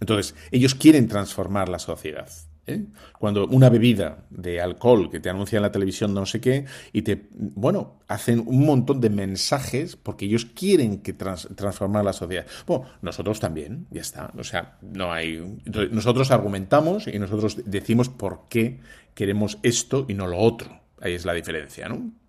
Entonces, 0.00 0.34
ellos 0.50 0.74
quieren 0.74 1.08
transformar 1.08 1.68
la 1.68 1.78
sociedad. 1.78 2.28
¿eh? 2.66 2.86
Cuando 3.18 3.46
una 3.46 3.68
bebida 3.68 4.24
de 4.30 4.60
alcohol 4.60 5.10
que 5.10 5.20
te 5.20 5.28
anuncia 5.28 5.56
en 5.56 5.62
la 5.62 5.72
televisión 5.72 6.14
no 6.14 6.24
sé 6.26 6.40
qué 6.40 6.64
y 6.92 7.02
te, 7.02 7.28
bueno, 7.32 8.00
hacen 8.08 8.42
un 8.46 8.64
montón 8.64 9.00
de 9.00 9.10
mensajes 9.10 9.96
porque 9.96 10.24
ellos 10.24 10.46
quieren 10.46 11.02
que 11.02 11.12
transformar 11.12 12.04
la 12.04 12.12
sociedad. 12.12 12.46
Bueno, 12.66 12.86
nosotros 13.02 13.40
también, 13.40 13.86
ya 13.90 14.00
está. 14.00 14.32
O 14.38 14.44
sea, 14.44 14.78
no 14.80 15.12
hay... 15.12 15.60
nosotros 15.90 16.30
argumentamos 16.30 17.06
y 17.06 17.18
nosotros 17.18 17.58
decimos 17.66 18.08
por 18.08 18.48
qué 18.48 18.80
queremos 19.14 19.58
esto 19.62 20.06
y 20.08 20.14
no 20.14 20.26
lo 20.26 20.38
otro. 20.38 20.80
Ahí 21.00 21.14
es 21.14 21.24
la 21.24 21.34
diferencia, 21.34 21.88
¿no? 21.88 22.19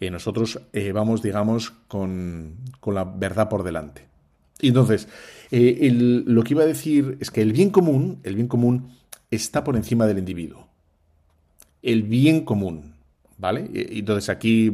Y 0.00 0.10
nosotros 0.10 0.60
eh, 0.72 0.92
vamos, 0.92 1.22
digamos, 1.22 1.70
con, 1.88 2.56
con 2.80 2.94
la 2.94 3.04
verdad 3.04 3.48
por 3.48 3.62
delante. 3.62 4.06
Y 4.60 4.68
entonces, 4.68 5.08
eh, 5.50 5.90
lo 5.92 6.42
que 6.42 6.54
iba 6.54 6.62
a 6.62 6.66
decir 6.66 7.18
es 7.20 7.30
que 7.30 7.42
el 7.42 7.52
bien 7.52 7.70
común, 7.70 8.20
el 8.22 8.34
bien 8.34 8.48
común 8.48 8.90
está 9.30 9.64
por 9.64 9.76
encima 9.76 10.06
del 10.06 10.18
individuo. 10.18 10.68
El 11.82 12.02
bien 12.02 12.44
común. 12.44 12.94
¿Vale? 13.38 13.68
Entonces 13.74 14.30
aquí 14.30 14.72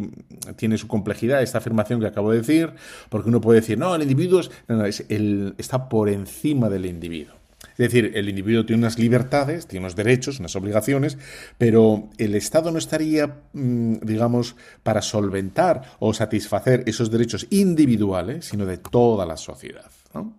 tiene 0.54 0.78
su 0.78 0.86
complejidad 0.86 1.42
esta 1.42 1.58
afirmación 1.58 1.98
que 1.98 2.06
acabo 2.06 2.30
de 2.30 2.38
decir, 2.38 2.70
porque 3.08 3.28
uno 3.28 3.40
puede 3.40 3.58
decir, 3.58 3.76
no, 3.76 3.92
el 3.92 4.02
individuo 4.02 4.38
es, 4.38 4.52
es 4.86 5.04
el, 5.08 5.56
está 5.58 5.88
por 5.88 6.08
encima 6.08 6.68
del 6.68 6.86
individuo. 6.86 7.34
Es 7.72 7.78
decir, 7.78 8.12
el 8.14 8.28
individuo 8.28 8.64
tiene 8.64 8.80
unas 8.80 8.98
libertades, 8.98 9.66
tiene 9.66 9.84
unos 9.84 9.96
derechos, 9.96 10.38
unas 10.40 10.56
obligaciones, 10.56 11.18
pero 11.58 12.10
el 12.18 12.34
Estado 12.34 12.70
no 12.70 12.78
estaría, 12.78 13.42
mm, 13.52 13.96
digamos, 14.02 14.56
para 14.82 15.02
solventar 15.02 15.82
o 15.98 16.14
satisfacer 16.14 16.84
esos 16.86 17.10
derechos 17.10 17.46
individuales, 17.50 18.46
sino 18.46 18.66
de 18.66 18.78
toda 18.78 19.26
la 19.26 19.36
sociedad, 19.36 19.90
¿no? 20.14 20.38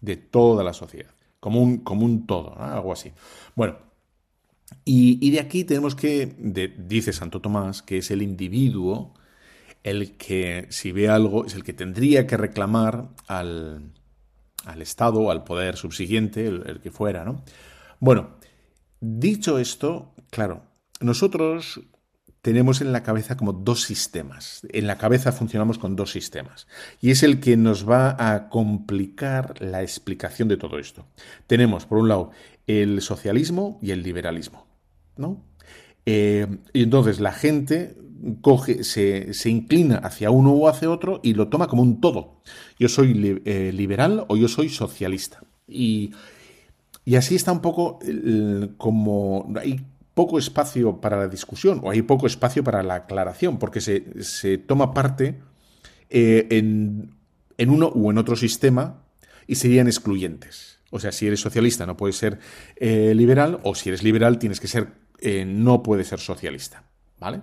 De 0.00 0.16
toda 0.16 0.64
la 0.64 0.72
sociedad 0.72 1.12
como 1.42 1.60
un, 1.60 1.78
como 1.78 2.06
un 2.06 2.24
todo, 2.24 2.56
algo 2.56 2.92
así. 2.92 3.10
Bueno, 3.56 3.76
y, 4.84 5.28
de 5.32 5.40
aquí 5.40 5.64
tenemos 5.64 5.96
que, 5.96 6.32
dice 6.78 7.12
Santo 7.12 7.40
Tomás, 7.40 7.82
que 7.82 7.98
es 7.98 8.12
el 8.12 8.22
individuo 8.22 9.12
el 9.82 10.16
que, 10.16 10.68
si 10.70 10.92
ve 10.92 11.08
algo, 11.08 11.44
es 11.44 11.54
el 11.54 11.64
que 11.64 11.72
tendría 11.72 12.28
que 12.28 12.36
reclamar 12.36 13.08
al, 13.26 13.90
al 14.64 14.82
Estado, 14.82 15.30
al 15.30 15.44
poder 15.44 15.76
subsiguiente, 15.76 16.46
el, 16.46 16.80
que 16.80 16.90
fuera, 16.90 17.24
¿no? 17.24 17.44
Bueno, 18.00 18.36
dicho 19.00 19.58
esto, 19.58 20.14
claro, 20.30 20.64
nosotros 21.00 21.80
tenemos 22.42 22.80
en 22.80 22.92
la 22.92 23.04
cabeza 23.04 23.36
como 23.36 23.52
dos 23.52 23.82
sistemas. 23.82 24.66
En 24.70 24.88
la 24.88 24.98
cabeza 24.98 25.30
funcionamos 25.30 25.78
con 25.78 25.94
dos 25.94 26.10
sistemas. 26.10 26.66
Y 27.00 27.12
es 27.12 27.22
el 27.22 27.38
que 27.38 27.56
nos 27.56 27.88
va 27.88 28.16
a 28.18 28.48
complicar 28.48 29.60
la 29.60 29.82
explicación 29.82 30.48
de 30.48 30.56
todo 30.56 30.78
esto. 30.78 31.06
Tenemos, 31.46 31.86
por 31.86 31.98
un 31.98 32.08
lado, 32.08 32.32
el 32.66 33.00
socialismo 33.00 33.78
y 33.80 33.92
el 33.92 34.02
liberalismo. 34.02 34.66
¿no? 35.16 35.44
Eh, 36.04 36.48
y 36.72 36.82
entonces 36.82 37.20
la 37.20 37.32
gente 37.32 37.96
coge, 38.40 38.84
se, 38.84 39.34
se, 39.34 39.50
inclina 39.50 39.96
hacia 39.96 40.30
uno 40.30 40.52
o 40.52 40.68
hacia 40.68 40.90
otro 40.90 41.20
y 41.22 41.34
lo 41.34 41.48
toma 41.48 41.66
como 41.66 41.82
un 41.82 42.00
todo. 42.00 42.40
Yo 42.78 42.88
soy 42.88 43.40
eh, 43.44 43.72
liberal 43.72 44.24
o 44.28 44.36
yo 44.36 44.48
soy 44.48 44.68
socialista. 44.68 45.42
Y, 45.66 46.12
y 47.04 47.16
así 47.16 47.34
está 47.34 47.52
un 47.52 47.60
poco 47.60 47.98
como 48.76 49.52
hay 49.60 49.84
poco 50.14 50.38
espacio 50.38 51.00
para 51.00 51.16
la 51.16 51.28
discusión 51.28 51.80
o 51.82 51.90
hay 51.90 52.02
poco 52.02 52.26
espacio 52.26 52.62
para 52.62 52.82
la 52.82 52.94
aclaración, 52.94 53.58
porque 53.58 53.80
se, 53.80 54.58
toma 54.58 54.92
parte 54.92 55.40
eh, 56.10 56.46
en, 56.50 57.70
uno 57.70 57.90
u 57.94 58.10
en 58.10 58.18
otro 58.18 58.36
sistema 58.36 59.02
y 59.46 59.56
serían 59.56 59.86
excluyentes. 59.86 60.80
O 60.90 61.00
sea, 61.00 61.10
si 61.10 61.26
eres 61.26 61.40
socialista 61.40 61.86
no 61.86 61.96
puedes 61.96 62.16
ser 62.16 62.38
eh, 62.76 63.14
liberal, 63.14 63.60
o 63.62 63.74
si 63.74 63.88
eres 63.88 64.02
liberal 64.02 64.38
tienes 64.38 64.60
que 64.60 64.68
ser, 64.68 64.88
no 65.46 65.82
puedes 65.82 66.08
ser 66.08 66.20
socialista. 66.20 66.84
¿Vale? 67.18 67.42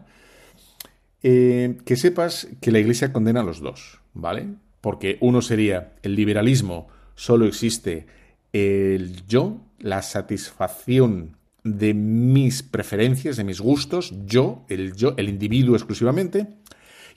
Que 1.22 1.96
sepas 1.96 2.48
que 2.62 2.72
la 2.72 2.80
Iglesia 2.80 3.12
condena 3.12 3.42
a 3.42 3.44
los 3.44 3.60
dos, 3.60 4.00
¿vale? 4.14 4.48
Porque 4.82 5.18
uno 5.22 5.42
sería 5.42 5.94
el 6.04 6.16
liberalismo, 6.16 6.88
solo 7.16 7.46
existe 7.46 8.08
el 8.54 9.26
yo, 9.28 9.62
la 9.80 10.02
satisfacción 10.02 11.38
de 11.64 11.94
mis 11.94 12.64
preferencias, 12.64 13.38
de 13.38 13.44
mis 13.44 13.60
gustos, 13.60 14.14
yo, 14.26 14.66
el 14.70 14.96
yo, 14.96 15.14
el 15.18 15.30
individuo 15.30 15.76
exclusivamente, 15.76 16.48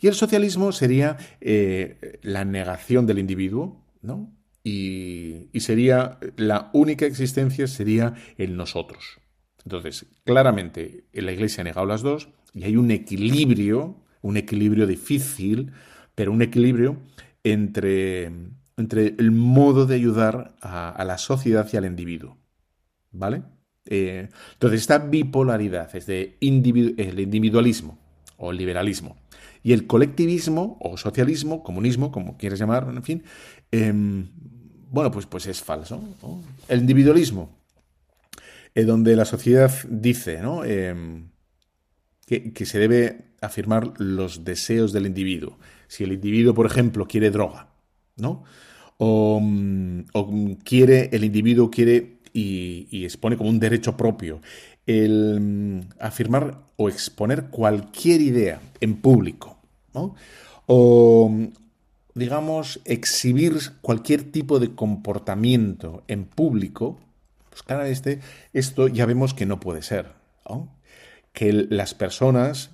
y 0.01 0.09
el 0.09 0.15
socialismo 0.15 0.73
sería 0.73 1.17
eh, 1.41 2.19
la 2.23 2.45
negación 2.45 3.07
del 3.07 3.21
individuo, 3.21 3.81
¿no? 4.03 4.31
Y, 4.65 5.49
sería 5.61 6.19
la 6.37 6.71
única 6.73 7.07
existencia 7.07 7.67
sería 7.69 8.15
el 8.37 8.57
nosotros. 8.57 9.21
Entonces, 9.65 10.07
claramente, 10.25 11.05
en 11.13 11.27
la 11.27 11.33
Iglesia 11.33 11.63
ha 11.63 11.65
negado 11.65 11.87
las 11.87 12.03
dos 12.03 12.29
y 12.53 12.65
hay 12.65 12.77
un 12.77 12.91
equilibrio, 12.91 13.97
un 14.21 14.37
equilibrio 14.37 14.87
difícil, 14.87 15.73
pero 16.15 16.33
un 16.33 16.43
equilibrio 16.43 16.97
entre, 17.45 18.31
entre 18.77 19.15
el 19.19 19.31
modo 19.31 19.87
de 19.87 19.95
ayudar 19.95 20.55
a, 20.61 21.03
la 21.05 21.19
sociedad 21.19 21.69
y 21.73 21.77
al 21.77 21.87
individuo. 21.87 22.37
¿Vale? 23.13 23.43
Eh, 23.87 24.29
entonces, 24.55 24.81
esta 24.81 24.99
bipolaridad 24.99 25.95
es 25.95 26.07
de 26.07 26.37
el 26.41 27.21
individualismo 27.21 27.99
o 28.37 28.51
el 28.51 28.57
liberalismo 28.57 29.17
y 29.63 29.73
el 29.73 29.87
colectivismo 29.87 30.79
o 30.81 30.97
socialismo, 30.97 31.63
comunismo, 31.63 32.11
como 32.11 32.37
quieras 32.37 32.59
llamar, 32.59 32.89
en 32.95 33.03
fin, 33.03 33.23
em, 33.71 34.29
bueno, 34.91 35.11
pues, 35.11 35.27
pues 35.27 35.47
es 35.47 35.63
falso. 35.63 36.03
El 36.69 36.81
individualismo, 36.81 37.51
eh, 38.75 38.85
donde 38.85 39.17
la 39.17 39.25
sociedad 39.25 39.73
dice 39.89 40.41
em, 40.65 41.29
que, 42.27 42.53
que 42.53 42.67
se 42.67 42.79
debe 42.79 43.33
afirmar 43.41 43.93
los 43.99 44.45
deseos 44.45 44.93
del 44.93 45.07
individuo. 45.07 45.59
Si 45.89 46.05
el 46.05 46.13
individuo, 46.13 46.55
por 46.55 46.67
ejemplo, 46.67 47.07
quiere 47.07 47.31
droga, 47.31 47.69
¿no? 48.17 48.45
O, 48.99 49.41
mm, 49.43 50.05
o, 50.13 50.57
quiere, 50.65 51.11
el 51.13 51.25
individuo 51.25 51.71
quiere 51.71 52.19
y, 52.33 53.05
expone 53.05 53.37
como 53.37 53.51
un 53.51 53.59
derecho 53.59 53.97
propio 53.97 54.41
el 54.87 55.41
mm, 55.41 55.81
afirmar 56.01 56.63
o 56.77 56.89
exponer 56.89 57.47
cualquier 57.51 58.21
idea 58.21 58.61
en 58.81 58.97
público, 58.97 59.59
o 60.67 61.31
digamos, 62.15 62.81
exhibir 62.85 63.55
cualquier 63.81 64.25
tipo 64.25 64.59
de 64.59 64.75
comportamiento 64.75 66.03
en 66.09 66.25
público, 66.25 66.99
pues 67.53 67.63
claro, 67.63 67.85
este, 67.85 68.21
esto 68.55 68.89
ya 68.89 69.05
vemos 69.05 69.35
que 69.35 69.45
no 69.45 69.61
puede 69.61 69.83
ser, 69.83 70.13
que 71.35 71.53
las 71.53 71.93
personas 71.93 72.71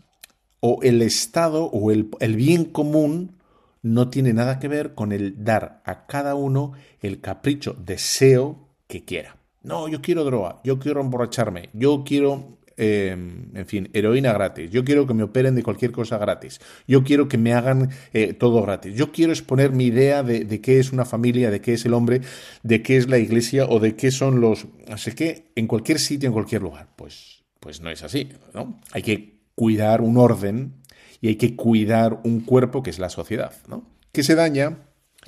o 0.60 0.78
el 0.84 1.02
Estado 1.02 1.64
o 1.64 1.90
el, 1.90 2.10
el 2.20 2.36
bien 2.36 2.64
común 2.64 3.38
no 3.82 4.08
tiene 4.08 4.32
nada 4.32 4.60
que 4.60 4.68
ver 4.68 4.94
con 4.94 5.10
el 5.10 5.44
dar 5.44 5.82
a 5.84 6.06
cada 6.06 6.36
uno 6.36 6.74
el 7.00 7.20
capricho, 7.20 7.74
deseo 7.76 8.68
que 8.86 9.04
quiera. 9.04 9.36
No, 9.64 9.88
yo 9.88 10.00
quiero 10.00 10.22
droga, 10.22 10.60
yo 10.62 10.78
quiero 10.78 11.00
emborracharme, 11.00 11.70
yo 11.72 12.04
quiero, 12.04 12.57
em, 12.78 13.54
en 13.54 13.66
fin, 13.66 13.90
heroína 13.92 14.32
gratis, 14.32 14.70
yo 14.70 14.84
quiero 14.84 15.06
que 15.06 15.12
me 15.12 15.24
operen 15.24 15.54
de 15.54 15.62
cualquier 15.62 15.92
cosa 15.92 16.16
gratis, 16.16 16.60
yo 16.86 17.04
quiero 17.04 17.28
que 17.28 17.36
me 17.36 17.52
hagan 17.52 17.90
eh, 18.12 18.32
todo 18.32 18.62
gratis, 18.62 18.94
yo 18.94 19.12
quiero 19.12 19.32
exponer 19.32 19.72
mi 19.72 19.86
idea 19.86 20.22
de, 20.22 20.60
qué 20.60 20.78
es 20.78 20.92
una 20.92 21.04
familia, 21.04 21.50
de 21.50 21.60
qué 21.60 21.74
es 21.74 21.84
el 21.84 21.92
hombre, 21.92 22.22
de 22.62 22.82
qué 22.82 22.96
es 22.96 23.08
la 23.08 23.18
iglesia 23.18 23.66
o 23.66 23.80
de 23.80 23.96
qué 23.96 24.10
son 24.10 24.40
los, 24.40 24.66
sé 24.96 25.14
qué, 25.14 25.50
en 25.56 25.66
cualquier 25.66 25.98
sitio, 25.98 26.28
en 26.28 26.32
cualquier 26.32 26.62
lugar. 26.62 26.88
Pues, 26.96 27.44
pues 27.60 27.80
no 27.80 27.90
es 27.90 28.02
así, 28.02 28.28
¿no? 28.54 28.80
Hay 28.92 29.02
que 29.02 29.40
cuidar 29.54 30.00
un 30.00 30.16
orden 30.16 30.74
y 31.20 31.28
hay 31.28 31.36
que 31.36 31.56
cuidar 31.56 32.20
un 32.24 32.40
cuerpo 32.40 32.82
que 32.82 32.90
es 32.90 32.98
la 32.98 33.10
sociedad, 33.10 33.52
¿no? 33.66 33.84
Que 34.12 34.22
se 34.22 34.34
daña, 34.34 34.78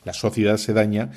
la 0.04 0.12
sociedad 0.12 0.56
se 0.56 0.72
daña 0.72 1.10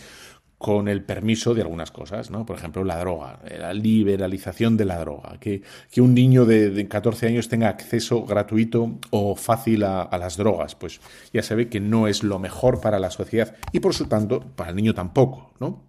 con 0.63 0.87
el 0.87 1.03
permiso 1.03 1.53
de 1.53 1.61
algunas 1.61 1.91
cosas, 1.91 2.31
¿no? 2.31 2.45
Por 2.45 2.55
ejemplo, 2.55 2.85
la 2.85 2.97
droga, 2.97 3.41
la 3.59 3.73
liberalización 3.73 4.77
de 4.77 4.85
la 4.85 4.97
droga, 4.97 5.37
que, 5.37 5.61
que 5.91 5.99
un 5.99 6.13
niño 6.13 6.45
de, 6.45 6.87
14 6.87 7.27
años 7.27 7.49
tenga 7.49 7.67
acceso 7.67 8.23
gratuito 8.23 8.97
o 9.09 9.35
fácil 9.35 9.83
a, 9.83 10.17
las 10.17 10.37
drogas, 10.37 10.75
pues 10.75 11.01
ya 11.33 11.43
se 11.43 11.53
ve 11.55 11.67
que 11.67 11.81
no 11.81 12.07
es 12.07 12.23
lo 12.23 12.39
mejor 12.39 12.79
para 12.79 12.97
la 12.97 13.11
sociedad 13.11 13.57
y 13.73 13.81
por 13.81 13.93
su 13.93 14.05
tanto 14.05 14.39
para 14.39 14.69
el 14.69 14.77
niño 14.77 14.93
tampoco, 14.93 15.51
¿no? 15.59 15.83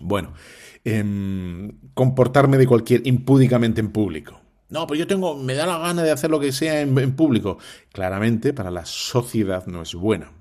Bueno, 0.00 0.32
em, 0.82 1.70
comportarme 1.94 2.58
de 2.58 2.66
cualquier 2.66 3.06
impúdicamente 3.06 3.80
en 3.80 3.92
público. 3.92 4.40
No, 4.70 4.88
pues 4.88 4.98
yo 4.98 5.06
tengo, 5.06 5.36
me 5.36 5.54
da 5.54 5.66
la 5.66 5.78
gana 5.78 6.02
de 6.02 6.10
hacer 6.10 6.30
lo 6.30 6.40
que 6.40 6.50
sea 6.50 6.80
en 6.80 7.14
público. 7.14 7.58
Claramente 7.92 8.52
para 8.52 8.72
la 8.72 8.86
sociedad 8.86 9.64
no 9.66 9.82
es 9.82 9.94
buena. 9.94 10.32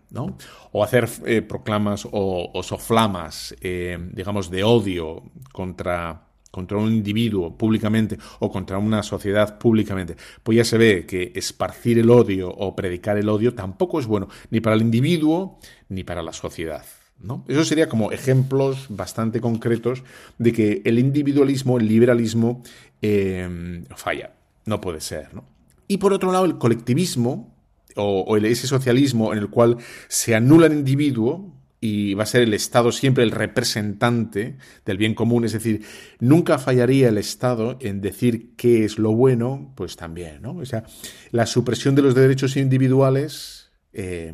O 0.71 0.83
hacer 0.83 1.09
eh, 1.25 1.41
proclamas 1.41 2.07
o, 2.11 2.61
soflamas, 2.63 3.55
eh, 3.61 3.97
digamos, 4.11 4.49
de 4.49 4.63
odio 4.63 5.23
contra, 5.51 6.27
contra 6.51 6.77
un 6.77 6.91
individuo 6.91 7.57
públicamente 7.57 8.17
o 8.39 8.51
contra 8.51 8.77
una 8.77 9.01
sociedad 9.03 9.57
públicamente, 9.57 10.15
pues 10.43 10.57
ya 10.57 10.65
se 10.65 10.77
ve 10.77 11.05
que 11.05 11.31
esparcir 11.35 11.97
el 11.99 12.09
odio 12.09 12.49
o 12.49 12.75
predicar 12.75 13.17
el 13.17 13.29
odio 13.29 13.53
tampoco 13.53 13.99
es 13.99 14.05
bueno 14.05 14.27
ni 14.51 14.61
para 14.61 14.75
el 14.75 14.81
individuo 14.81 15.59
ni 15.89 16.03
para 16.03 16.21
la 16.21 16.33
sociedad. 16.33 16.85
¿no? 17.19 17.45
Eso 17.47 17.63
sería 17.63 17.89
como 17.89 18.11
ejemplos 18.11 18.87
bastante 18.89 19.41
concretos 19.41 20.03
de 20.37 20.51
que 20.51 20.81
el 20.85 20.99
individualismo, 20.99 21.77
el 21.77 21.87
liberalismo, 21.87 22.61
eh, 23.01 23.83
falla. 23.95 24.33
No 24.65 24.79
puede 24.79 25.01
ser. 25.01 25.33
¿no? 25.33 25.45
Y 25.87 25.97
por 25.97 26.13
otro 26.13 26.31
lado, 26.31 26.45
el 26.45 26.57
colectivismo 26.57 27.52
o, 27.95 28.21
o 28.21 28.37
ese 28.37 28.67
socialismo 28.67 29.33
en 29.33 29.39
el 29.39 29.49
cual 29.49 29.77
se 30.07 30.35
anula 30.35 30.67
el 30.67 30.73
individuo, 30.73 31.53
y 31.85 32.13
va 32.13 32.23
a 32.23 32.27
ser 32.27 32.43
el 32.43 32.53
Estado 32.53 32.93
siempre 32.93 33.25
el 33.25 33.31
representante 33.31 34.55
del 34.85 34.97
bien 34.97 35.13
común, 35.13 35.43
es 35.43 35.51
decir, 35.51 35.83
nunca 36.21 36.57
fallaría 36.57 37.09
el 37.09 37.17
Estado 37.17 37.77
en 37.81 37.99
decir 37.99 38.55
qué 38.55 38.85
es 38.85 38.97
lo 38.97 39.11
bueno, 39.11 39.73
pues 39.75 39.97
también, 39.97 40.41
¿no? 40.41 40.55
O 40.55 40.65
sea, 40.65 40.85
la 41.31 41.45
supresión 41.45 41.93
de 41.93 42.01
los 42.01 42.15
derechos 42.15 42.55
individuales, 42.55 43.69
eh, 43.91 44.33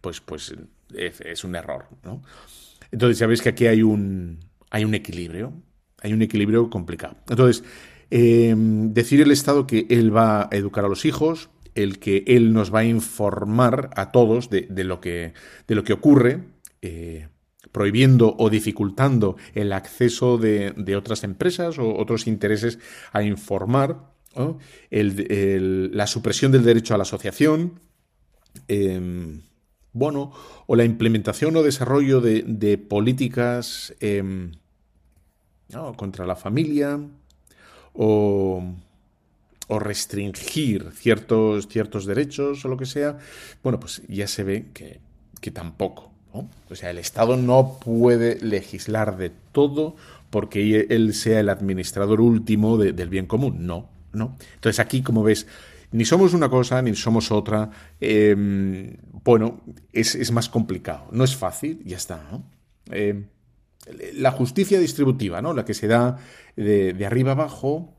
pues, 0.00 0.20
pues 0.20 0.54
es, 0.94 1.42
un 1.42 1.56
error, 1.56 1.86
¿no? 2.04 2.22
Entonces, 2.92 3.18
ya 3.18 3.26
veis 3.26 3.42
que 3.42 3.48
aquí 3.48 3.66
hay 3.66 3.82
un, 3.82 4.38
hay 4.70 4.84
un 4.84 4.94
equilibrio, 4.94 5.52
hay 6.00 6.12
un 6.12 6.22
equilibrio 6.22 6.70
complicado. 6.70 7.16
Entonces, 7.28 7.64
eh, 8.12 8.54
decir 8.56 9.20
el 9.20 9.32
Estado 9.32 9.66
que 9.66 9.88
él 9.90 10.14
va 10.14 10.42
a 10.42 10.48
educar 10.52 10.84
a 10.84 10.88
los 10.88 11.04
hijos, 11.04 11.50
el 11.78 12.00
que 12.00 12.24
él 12.26 12.52
nos 12.52 12.74
va 12.74 12.80
a 12.80 12.84
informar 12.84 13.90
a 13.94 14.10
todos 14.10 14.50
de, 14.50 14.66
de, 14.68 14.84
lo, 14.84 15.00
que, 15.00 15.32
de 15.66 15.74
lo 15.76 15.84
que 15.84 15.92
ocurre, 15.92 16.42
eh, 16.82 17.28
prohibiendo 17.70 18.34
o 18.38 18.50
dificultando 18.50 19.36
el 19.54 19.72
acceso 19.72 20.38
de, 20.38 20.74
otras 20.96 21.22
empresas 21.22 21.78
o 21.78 21.96
otros 21.96 22.26
intereses 22.26 22.78
a 23.12 23.22
informar, 23.22 24.12
la 24.90 26.06
supresión 26.06 26.52
del 26.52 26.64
derecho 26.64 26.94
a 26.94 26.98
la 26.98 27.02
asociación, 27.02 27.80
em, 28.66 29.42
bueno, 29.92 30.32
o 30.66 30.76
la 30.76 30.84
implementación 30.84 31.56
o 31.56 31.62
desarrollo 31.62 32.20
de, 32.20 32.78
políticas 32.78 33.94
em, 34.00 34.52
contra 35.96 36.26
la 36.26 36.36
familia, 36.36 37.00
o, 37.92 38.62
restringir 39.68 40.90
ciertos, 40.92 41.68
ciertos 41.68 42.06
derechos 42.06 42.64
o 42.64 42.68
lo 42.68 42.76
que 42.76 42.86
sea, 42.86 43.18
bueno, 43.62 43.78
pues 43.80 44.02
ya 44.08 44.26
se 44.26 44.44
ve 44.44 44.66
que 44.72 45.50
tampoco. 45.50 46.08
O 46.70 46.74
sea, 46.74 46.90
el 46.90 46.98
Estado 46.98 47.36
no 47.36 47.78
puede 47.78 48.38
legislar 48.40 49.16
de 49.16 49.30
todo 49.52 49.96
porque 50.30 50.86
él 50.90 51.14
sea 51.14 51.40
el 51.40 51.48
administrador 51.48 52.20
último 52.20 52.76
del 52.76 53.08
bien 53.08 53.26
común. 53.26 53.66
No, 53.66 53.88
no. 54.12 54.36
Entonces 54.54 54.78
aquí, 54.78 55.02
como 55.02 55.22
ves, 55.22 55.46
ni 55.90 56.04
somos 56.04 56.34
una 56.34 56.48
cosa 56.48 56.82
ni 56.82 56.94
somos 56.94 57.32
otra. 57.32 57.70
Em, 58.00 58.96
bueno, 59.24 59.60
es, 59.92 60.30
más 60.32 60.48
complicado. 60.48 61.06
No 61.12 61.24
es 61.24 61.34
fácil, 61.34 61.82
ya 61.84 61.96
está. 61.96 62.22
Em, 62.90 63.26
la 64.14 64.32
justicia 64.32 64.78
distributiva, 64.78 65.40
¿no? 65.40 65.54
la 65.54 65.64
que 65.64 65.72
se 65.72 65.86
da 65.86 66.18
de, 66.56 67.06
arriba 67.06 67.32
abajo, 67.32 67.94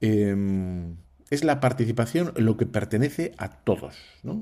em, 0.00 0.96
es 1.30 1.44
la 1.44 1.60
participación 1.60 2.32
en 2.36 2.44
lo 2.44 2.56
que 2.56 2.66
pertenece 2.66 3.32
a 3.38 3.50
todos. 3.50 3.96
¿no? 4.22 4.40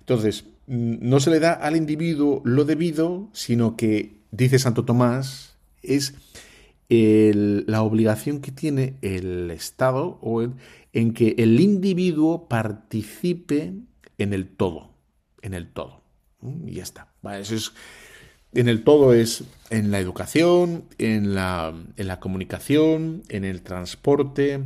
Entonces, 0.00 0.44
no 0.66 1.20
se 1.20 1.30
le 1.30 1.40
da 1.40 1.52
al 1.52 1.76
individuo 1.76 2.42
lo 2.44 2.64
debido, 2.64 3.28
sino 3.32 3.76
que, 3.76 4.16
dice 4.30 4.58
Santo 4.58 4.84
Tomás, 4.84 5.56
es 5.82 6.14
la 6.88 7.82
obligación 7.82 8.40
que 8.40 8.52
tiene 8.52 8.94
el 9.02 9.50
Estado 9.50 10.18
en 10.92 11.12
que 11.12 11.34
el 11.38 11.60
individuo 11.60 12.48
participe 12.48 13.74
en 14.16 14.32
el 14.32 14.48
todo, 14.48 14.90
en 15.42 15.54
el 15.54 15.68
todo. 15.68 16.02
Y 16.66 16.74
ya 16.74 16.82
está. 16.82 17.08
eso 17.38 17.54
es, 17.54 17.72
en 18.54 18.68
el 18.68 18.84
todo 18.84 19.12
es 19.12 19.44
en 19.70 19.90
la 19.90 19.98
educación, 19.98 20.84
en 20.98 21.34
la, 21.34 21.74
en 21.96 22.06
la 22.06 22.20
comunicación, 22.20 23.22
en 23.28 23.44
el 23.44 23.62
transporte, 23.62 24.64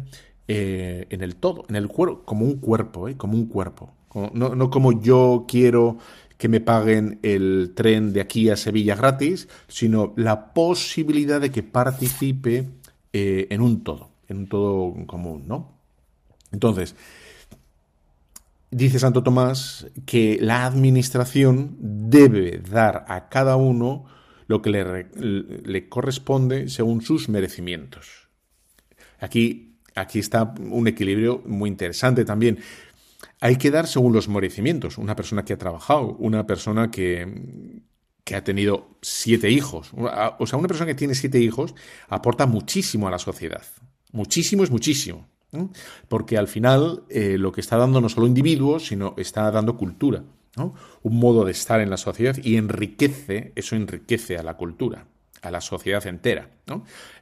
eh, 0.49 1.07
en 1.11 1.22
el 1.22 1.36
todo, 1.36 1.64
en 1.68 1.76
el 1.76 1.88
cuerpo, 1.88 2.24
como 2.24 2.45
un 2.45 2.57
cuerpo, 2.57 3.09
¿eh? 3.09 3.16
como 3.16 3.34
un 3.34 3.47
cuerpo. 3.47 3.93
No, 4.34 4.55
no 4.55 4.68
como 4.68 5.01
yo 5.01 5.47
quiero 5.49 5.97
que 6.36 6.49
me 6.49 6.61
paguen 6.61 7.20
el 7.22 7.72
tren 7.74 8.12
de 8.12 8.20
aquí 8.20 8.51
a 8.51 8.57
Sevilla 8.57 8.97
gratis, 8.97 9.49
sino 9.68 10.12
la 10.16 10.53
posibilidad 10.53 11.40
de 11.40 11.53
que 11.53 11.62
participe 11.62 12.68
eh, 13.12 13.47
en 13.51 13.61
un 13.61 13.84
todo, 13.84 14.11
en 14.26 14.38
un 14.38 14.49
todo 14.49 14.93
común, 15.07 15.45
¿no? 15.47 15.78
Entonces, 16.51 16.97
dice 18.72 18.99
Santo 18.99 19.22
Tomás 19.22 19.86
que 20.05 20.38
la 20.40 20.66
administración 20.66 21.76
debe 21.78 22.59
dar 22.59 23.05
a 23.07 23.28
cada 23.28 23.55
uno 23.55 24.07
lo 24.49 24.62
que 24.62 24.70
le, 24.70 25.07
le 25.14 25.88
corresponde 25.88 26.68
según 26.68 27.03
sus 27.03 27.28
merecimientos. 27.28 28.28
Aquí, 29.20 29.72
aquí 29.95 30.18
está 30.18 30.55
un 30.59 30.88
equilibrio 30.88 31.43
muy 31.47 31.68
interesante 31.68 32.24
también 32.24 32.59
hay 33.43 33.57
que 33.57 33.72
dar 33.72 33.88
según 33.88 34.12
los 34.12 34.28
merecimientos. 34.28 34.99
Una 34.99 35.16
persona 35.16 35.45
que 35.45 35.53
ha 35.53 35.59
trabajado, 35.59 36.16
una 36.20 36.47
persona 36.47 36.93
que, 36.93 37.80
que 38.22 38.36
ha 38.36 38.45
tenido 38.45 38.97
siete 39.03 39.51
hijos. 39.51 39.90
O 40.38 40.47
sea, 40.47 40.59
una 40.59 40.68
persona 40.68 40.86
que 40.86 40.95
tiene 40.95 41.16
siete 41.16 41.40
hijos 41.40 41.74
aporta 42.09 42.47
muchísimo 42.47 43.09
a 43.09 43.11
la 43.11 43.18
sociedad. 43.18 43.64
Muchísimo 44.12 44.62
es 44.62 44.70
muchísimo. 44.70 45.26
Porque 46.09 46.38
al 46.38 46.49
final 46.49 47.03
eh, 47.11 47.36
lo 47.36 47.53
que 47.53 47.61
está 47.61 47.76
dando 47.76 48.01
no 48.01 48.09
solo 48.09 48.28
individuos, 48.28 48.86
sino 48.86 49.14
está 49.18 49.51
dando 49.51 49.76
cultura. 49.76 50.22
Un 50.57 51.18
modo 51.18 51.45
de 51.45 51.51
estar 51.51 51.80
en 51.80 51.90
la 51.90 51.97
sociedad 51.97 52.36
y 52.43 52.57
enriquece, 52.57 53.53
eso 53.57 53.74
enriquece 53.74 54.36
a 54.36 54.43
la 54.43 54.57
cultura, 54.57 55.07
a 55.40 55.51
la 55.51 55.61
sociedad 55.61 56.07
entera. 56.07 56.49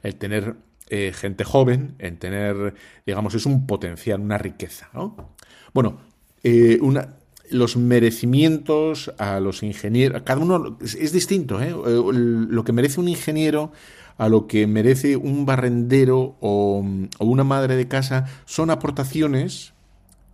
El 0.03 0.15
tener 0.17 0.55
eh, 0.93 1.13
gente 1.13 1.45
joven, 1.45 1.95
el 1.99 2.17
tener, 2.17 2.73
digamos, 3.05 3.33
es 3.33 3.45
un 3.45 3.65
potencial, 3.65 4.19
una 4.19 4.37
riqueza. 4.37 4.89
Bueno, 5.73 5.99
eh, 6.43 6.79
una, 6.81 7.13
los 7.49 7.77
merecimientos 7.77 9.13
a 9.17 9.39
los 9.39 9.63
ingenieros, 9.63 10.23
cada 10.23 10.41
uno 10.41 10.77
es, 10.81 11.13
distinto, 11.13 11.61
¿eh? 11.61 11.73
lo 11.73 12.65
que 12.65 12.73
merece 12.73 12.99
un 12.99 13.07
ingeniero 13.07 13.71
a 14.17 14.27
lo 14.27 14.47
que 14.47 14.67
merece 14.67 15.15
un 15.15 15.45
barrendero 15.45 16.35
o, 16.41 16.85
una 17.19 17.45
madre 17.45 17.77
de 17.77 17.87
casa 17.87 18.25
son 18.43 18.69
aportaciones 18.69 19.73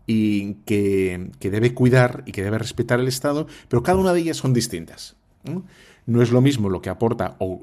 y 0.07 0.55
que, 0.65 1.29
debe 1.39 1.75
cuidar 1.75 2.23
y 2.25 2.31
que 2.31 2.41
debe 2.41 2.57
respetar 2.57 2.99
el 2.99 3.07
Estado, 3.07 3.45
pero 3.69 3.83
cada 3.83 3.99
una 3.99 4.11
de 4.11 4.21
ellas 4.21 4.37
son 4.37 4.53
distintas. 4.53 5.15
No, 6.07 6.23
es 6.23 6.31
lo 6.31 6.41
mismo 6.41 6.67
lo 6.67 6.81
que 6.81 6.89
aporta 6.89 7.35
o, 7.37 7.61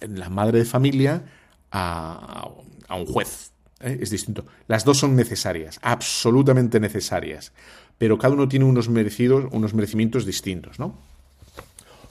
la 0.00 0.28
madre 0.28 0.58
de 0.58 0.64
familia 0.64 1.22
a, 1.70 2.48
a 2.88 2.94
un 2.94 3.06
juez 3.06 3.52
¿eh? 3.80 3.98
es 4.00 4.10
distinto. 4.10 4.44
Las 4.68 4.84
dos 4.84 4.98
son 4.98 5.16
necesarias, 5.16 5.78
absolutamente 5.82 6.80
necesarias, 6.80 7.52
pero 7.98 8.18
cada 8.18 8.34
uno 8.34 8.48
tiene 8.48 8.64
unos 8.64 8.88
merecidos, 8.88 9.46
unos 9.52 9.74
merecimientos 9.74 10.24
distintos, 10.26 10.78
¿no? 10.78 10.96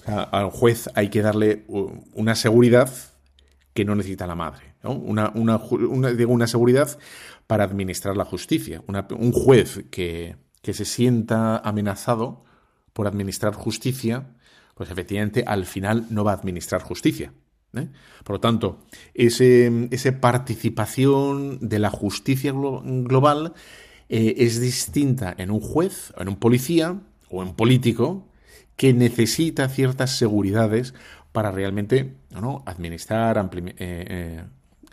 al 0.05 0.49
juez 0.49 0.89
hay 0.95 1.10
que 1.10 1.22
darle 1.22 1.66
una 1.68 2.34
seguridad 2.34 2.91
que 3.74 3.86
no 3.86 3.95
necesita 3.95 4.26
la 4.26 4.36
madre, 4.36 4.74
¿no? 4.82 4.93
Una, 4.93 5.32
una, 5.36 6.47
seguridad 6.47 6.97
para 7.45 7.64
administrar 7.64 8.18
la 8.18 8.26
justicia. 8.26 8.82
un 8.88 9.32
juez 9.32 9.86
que, 9.91 10.36
que 10.62 10.74
se 10.74 10.86
sienta 10.86 11.57
amenazado 11.57 12.43
por 12.93 13.05
administrar 13.07 13.53
justicia, 13.53 14.36
pues 14.74 14.89
efectivamente 14.89 15.43
al 15.45 15.66
final 15.66 16.07
no 16.10 16.24
va 16.24 16.32
a 16.32 16.36
administrar 16.36 16.82
justicia. 16.82 17.32
¿Eh? 17.74 17.88
Por 18.24 18.36
lo 18.36 18.39
tanto, 18.39 18.80
esa 19.13 20.22
participación 20.22 21.59
de 21.61 21.80
la 21.80 21.89
justicia 21.89 22.51
global 22.51 23.53
eh, 24.09 24.36
es 24.38 24.59
distinta 24.59 25.34
en 25.38 25.51
un 25.51 25.59
juez, 25.59 26.13
en 26.17 26.30
un 26.30 26.36
policía 26.38 26.99
o 27.30 27.41
en 27.41 27.49
un 27.49 27.55
político 27.55 28.28
que 28.76 28.93
necesita 28.93 29.67
ciertas 29.70 30.17
seguridades 30.17 30.93
para 31.32 31.51
realmente 31.51 32.15
¿no? 32.32 32.63
administrar, 32.65 33.49
eh, 33.53 34.43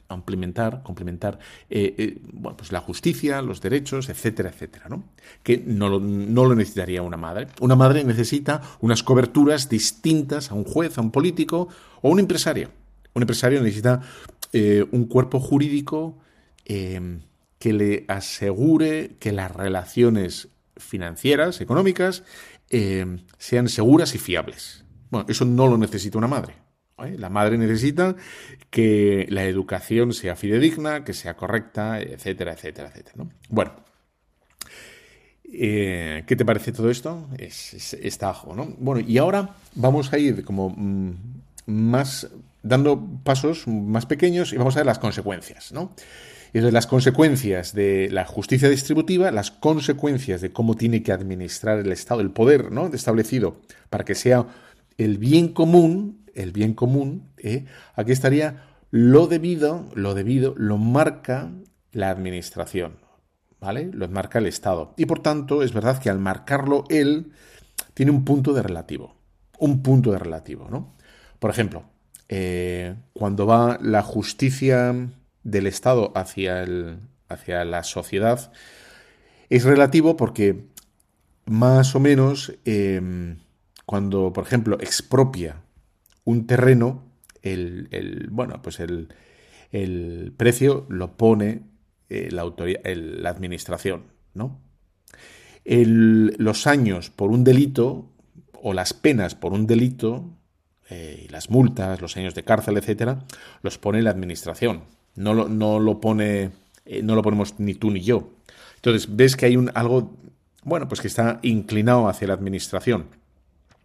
amplimentar, 0.09 0.83
complementar 0.83 1.39
pues 1.69 2.73
la 2.73 2.81
justicia, 2.81 3.43
los 3.43 3.61
derechos, 3.61 4.09
etcétera, 4.09 4.51
etcétera, 4.51 4.87
¿no? 4.89 5.05
Que 5.43 5.63
no 5.67 5.89
lo, 5.89 6.01
no 6.01 6.45
lo 6.45 6.55
necesitaría 6.55 7.03
una 7.03 7.17
madre. 7.17 7.49
Una 7.61 7.77
madre 7.77 8.05
necesita 8.05 8.63
unas 8.81 9.03
coberturas 9.03 9.69
distintas 9.69 10.51
a 10.51 10.55
un 10.55 10.65
juez, 10.65 10.99
a 10.99 11.01
un 11.01 11.11
político 11.11 11.69
o 12.03 12.11
un 12.11 12.21
empresario. 12.21 12.71
Un 13.15 13.23
empresario 13.23 13.61
necesita 13.63 14.03
eh, 14.53 14.85
un 14.93 15.07
cuerpo 15.07 15.41
jurídico 15.41 16.19
eh, 16.65 17.21
que 17.59 17.73
le 17.73 18.05
asegure 18.09 19.17
que 19.19 19.33
las 19.33 19.51
relaciones 19.51 20.49
financieras, 20.77 21.61
económicas, 21.61 22.25
eh, 22.71 23.19
sean 23.39 23.69
seguras 23.69 24.15
y 24.15 24.19
fiables. 24.19 24.85
Bueno, 25.11 25.27
eso 25.29 25.45
no 25.45 25.67
lo 25.67 25.79
necesita 25.79 26.19
una 26.19 26.29
madre. 26.29 26.66
La 26.99 27.29
madre 27.29 27.59
necesita 27.59 28.17
que 28.71 29.27
la 29.29 29.45
educación 29.45 30.15
sea 30.15 30.35
fidedigna, 30.35 31.05
que 31.05 31.13
sea 31.13 31.35
correcta, 31.37 32.01
etcétera, 32.01 32.55
etcétera, 32.55 32.89
etcétera. 32.89 33.27
Bueno, 33.51 33.73
eh, 35.53 36.25
¿qué 36.27 36.37
te 36.37 36.45
parece 36.47 36.73
todo 36.73 36.91
esto? 36.91 37.29
Es, 37.37 37.93
está 37.95 38.31
ajo, 38.31 38.55
¿no? 38.55 38.75
Bueno, 38.79 39.07
y 39.07 39.19
ahora 39.19 39.57
vamos 39.75 40.11
a 40.13 40.19
ir 40.19 40.43
como 40.43 40.71
mm, 40.71 41.13
más 41.67 42.29
dando 42.63 43.07
pasos 43.23 43.67
más 43.67 44.07
pequeños 44.07 44.55
y 44.55 44.57
vamos 44.57 44.77
a 44.77 44.81
ver 44.81 44.87
las 44.87 44.99
consecuencias, 44.99 45.73
¿no? 45.73 45.93
Y 46.55 46.61
las 46.61 46.87
consecuencias 46.87 47.75
de 47.75 48.09
la 48.11 48.25
justicia 48.25 48.71
distributiva, 48.71 49.31
las 49.31 49.51
consecuencias 49.51 50.41
de 50.41 50.53
cómo 50.53 50.75
tiene 50.75 51.03
que 51.03 51.13
administrar 51.13 51.79
el 51.79 51.93
Estado, 51.93 52.23
el 52.23 52.31
poder, 52.31 52.73
¿no? 52.73 52.87
Establecido 52.87 53.61
para 53.91 54.05
que 54.05 54.15
sea 54.15 54.47
el 54.99 55.19
bien 55.19 55.49
común, 55.49 56.25
el 56.35 56.53
bien 56.53 56.75
común, 56.75 57.31
¿eh? 57.39 57.67
aquí 57.95 58.13
estaría 58.13 58.65
lo 58.91 59.27
debido, 59.27 59.89
lo 59.95 60.15
debido, 60.15 60.55
lo 60.57 60.79
marca 60.79 61.51
la 61.93 62.11
administración, 62.11 62.99
¿vale? 63.61 63.91
Lo 63.93 64.09
marca 64.09 64.39
el 64.39 64.47
Estado. 64.47 64.95
Y 64.97 65.07
por 65.07 65.21
tanto, 65.21 65.63
es 65.63 65.73
verdad 65.73 65.99
que 66.01 66.11
al 66.11 66.19
marcarlo 66.19 66.85
él, 66.89 67.33
tiene 67.95 68.13
un 68.13 68.25
punto 68.25 68.53
de 68.53 68.63
relativo. 68.63 69.17
Un 69.59 69.83
punto 69.83 70.13
de 70.13 70.19
relativo, 70.19 70.69
¿no? 70.71 70.95
Por 71.39 71.51
ejemplo, 71.51 71.85
eh, 72.29 72.95
cuando 73.13 73.47
va 73.47 73.79
la 73.81 74.03
justicia 74.03 74.95
del 75.43 75.67
Estado 75.67 76.13
hacia, 76.15 76.63
el, 76.63 76.99
hacia 77.29 77.65
la 77.65 77.83
sociedad, 77.85 78.53
es 79.49 79.65
relativo 79.65 80.17
porque 80.17 80.67
más 81.47 81.95
o 81.95 82.01
menos 82.01 82.53
em, 82.65 83.39
cuando, 83.87 84.33
por 84.33 84.45
ejemplo, 84.45 84.79
expropia 84.81 85.63
un 86.25 86.47
terreno, 86.47 87.05
el, 87.43 88.29
bueno, 88.31 88.61
pues 88.61 88.81
el, 88.81 89.09
el, 89.71 90.35
precio 90.37 90.85
lo 90.89 91.17
pone 91.17 91.63
eh, 92.09 92.29
la, 92.33 92.43
autoridad, 92.43 92.81
la 92.85 93.31
administración, 93.31 94.05
¿no? 94.35 94.61
los 95.65 96.67
años 96.69 97.11
por 97.11 97.31
un 97.31 97.43
delito 97.43 98.13
o 98.63 98.73
las 98.73 98.93
penas 98.93 99.35
por 99.35 99.53
un 99.53 99.67
delito 99.67 100.37
eh, 100.89 101.25
y 101.25 101.29
las 101.29 101.51
multas, 101.51 102.01
los 102.01 102.17
años 102.17 102.35
de 102.35 102.45
cárcel, 102.45 102.77
etcétera, 102.77 103.25
los 103.63 103.79
pone 103.79 104.03
la 104.03 104.11
administración. 104.11 104.83
No 105.17 105.35
lo, 105.35 105.49
no 105.49 105.81
lo 105.81 106.01
pone, 106.01 106.51
eh, 106.85 107.03
no 107.03 107.15
lo 107.15 107.23
ponemos 107.23 107.59
ni 107.59 107.75
tú 107.75 107.91
ni 107.91 108.01
yo. 108.01 108.31
Entonces, 108.77 109.17
ves 109.17 109.37
que 109.37 109.47
hay 109.47 109.57
un 109.57 109.71
algo, 109.75 110.17
bueno, 110.63 110.87
pues 110.89 111.01
que 111.01 111.09
está 111.09 111.41
inclinado 111.43 112.09
hacia 112.09 112.29
la 112.29 112.35
administración. 112.35 113.07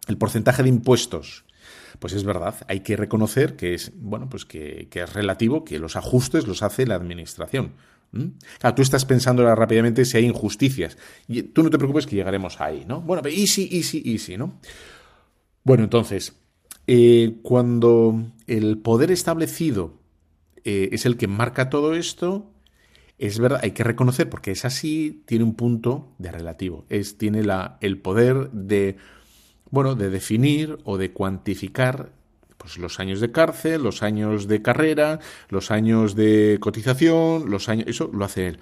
El 0.08 0.18
porcentaje 0.18 0.62
de 0.62 0.68
impuestos, 0.68 1.44
pues 1.98 2.12
es 2.12 2.24
verdad, 2.24 2.56
hay 2.68 2.80
que 2.80 2.96
reconocer 2.96 3.56
que 3.56 3.74
es, 3.74 3.92
bueno, 3.94 4.28
pues 4.28 4.44
que, 4.44 4.88
es 4.92 5.12
relativo, 5.12 5.64
que 5.64 5.78
los 5.78 5.96
ajustes 5.96 6.46
los 6.46 6.62
hace 6.62 6.86
la 6.86 6.96
administración. 6.96 7.74
Claro, 8.58 8.74
tú 8.74 8.82
estás 8.82 9.06
pensando 9.06 9.42
rápidamente 9.54 10.04
si 10.04 10.18
hay 10.18 10.26
injusticias. 10.26 10.98
Y 11.28 11.42
tú 11.44 11.62
no 11.62 11.70
te 11.70 11.78
preocupes 11.78 12.06
que 12.06 12.16
llegaremos 12.16 12.60
ahí, 12.60 12.84
¿no? 12.86 13.00
Bueno, 13.00 13.22
easy, 13.26 13.68
easy, 13.72 14.02
easy, 14.04 14.36
¿no? 14.36 14.60
Bueno, 15.64 15.84
entonces, 15.84 16.34
eh, 16.86 17.38
cuando 17.42 18.32
el 18.46 18.78
poder 18.78 19.10
establecido 19.10 19.94
eh, 20.64 20.90
es 20.92 21.06
el 21.06 21.16
que 21.16 21.28
marca 21.28 21.70
todo 21.70 21.94
esto, 21.94 22.50
es 23.18 23.38
verdad, 23.38 23.60
hay 23.62 23.70
que 23.70 23.84
reconocer, 23.84 24.28
porque 24.28 24.50
es 24.50 24.64
así, 24.64 25.22
tiene 25.26 25.44
un 25.44 25.54
punto 25.54 26.12
de 26.18 26.32
relativo. 26.32 26.84
Es, 26.88 27.18
tiene 27.18 27.44
la, 27.44 27.78
el 27.80 27.98
poder 27.98 28.50
de, 28.50 28.96
bueno, 29.72 29.96
de 29.96 30.08
definir 30.08 30.78
o 30.84 30.98
de 30.98 31.10
cuantificar 31.10 32.12
pues, 32.58 32.78
los 32.78 33.00
años 33.00 33.18
de 33.18 33.32
cárcel, 33.32 33.82
los 33.82 34.04
años 34.04 34.46
de 34.46 34.62
carrera, 34.62 35.18
los 35.48 35.72
años 35.72 36.14
de 36.14 36.58
cotización, 36.60 37.50
los 37.50 37.68
años. 37.68 37.88
Eso 37.88 38.08
lo 38.12 38.24
hace 38.24 38.46
él. 38.46 38.58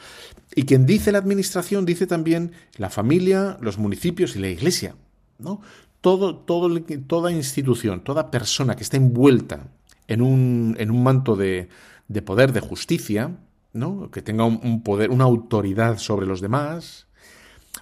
Y 0.55 0.63
quien 0.63 0.87
dice 0.87 1.13
la 1.13 1.19
administración 1.19 1.85
dice 1.85 2.07
también 2.07 2.53
la 2.79 2.89
familia, 2.89 3.59
los 3.61 3.77
municipios 3.77 4.37
y 4.37 4.39
la 4.39 4.49
iglesia. 4.49 4.95
¿no? 5.39 5.61
todo, 6.01 6.37
toda 6.37 7.33
institución, 7.33 8.03
toda 8.03 8.31
persona 8.31 8.77
que 8.77 8.83
está 8.83 8.97
envuelta 8.97 9.69
en 10.07 10.23
un, 10.23 10.77
en 10.79 10.91
un 10.91 11.03
manto 11.03 11.37
de, 11.37 11.69
de, 12.09 12.23
poder, 12.23 12.53
de 12.53 12.61
justicia, 12.61 13.37
¿no? 13.73 14.11
que 14.11 14.23
tenga 14.23 14.45
un, 14.45 14.83
poder, 14.83 15.11
una 15.11 15.25
autoridad 15.25 15.99
sobre 15.99 16.27
los 16.27 16.41
demás, 16.41 17.07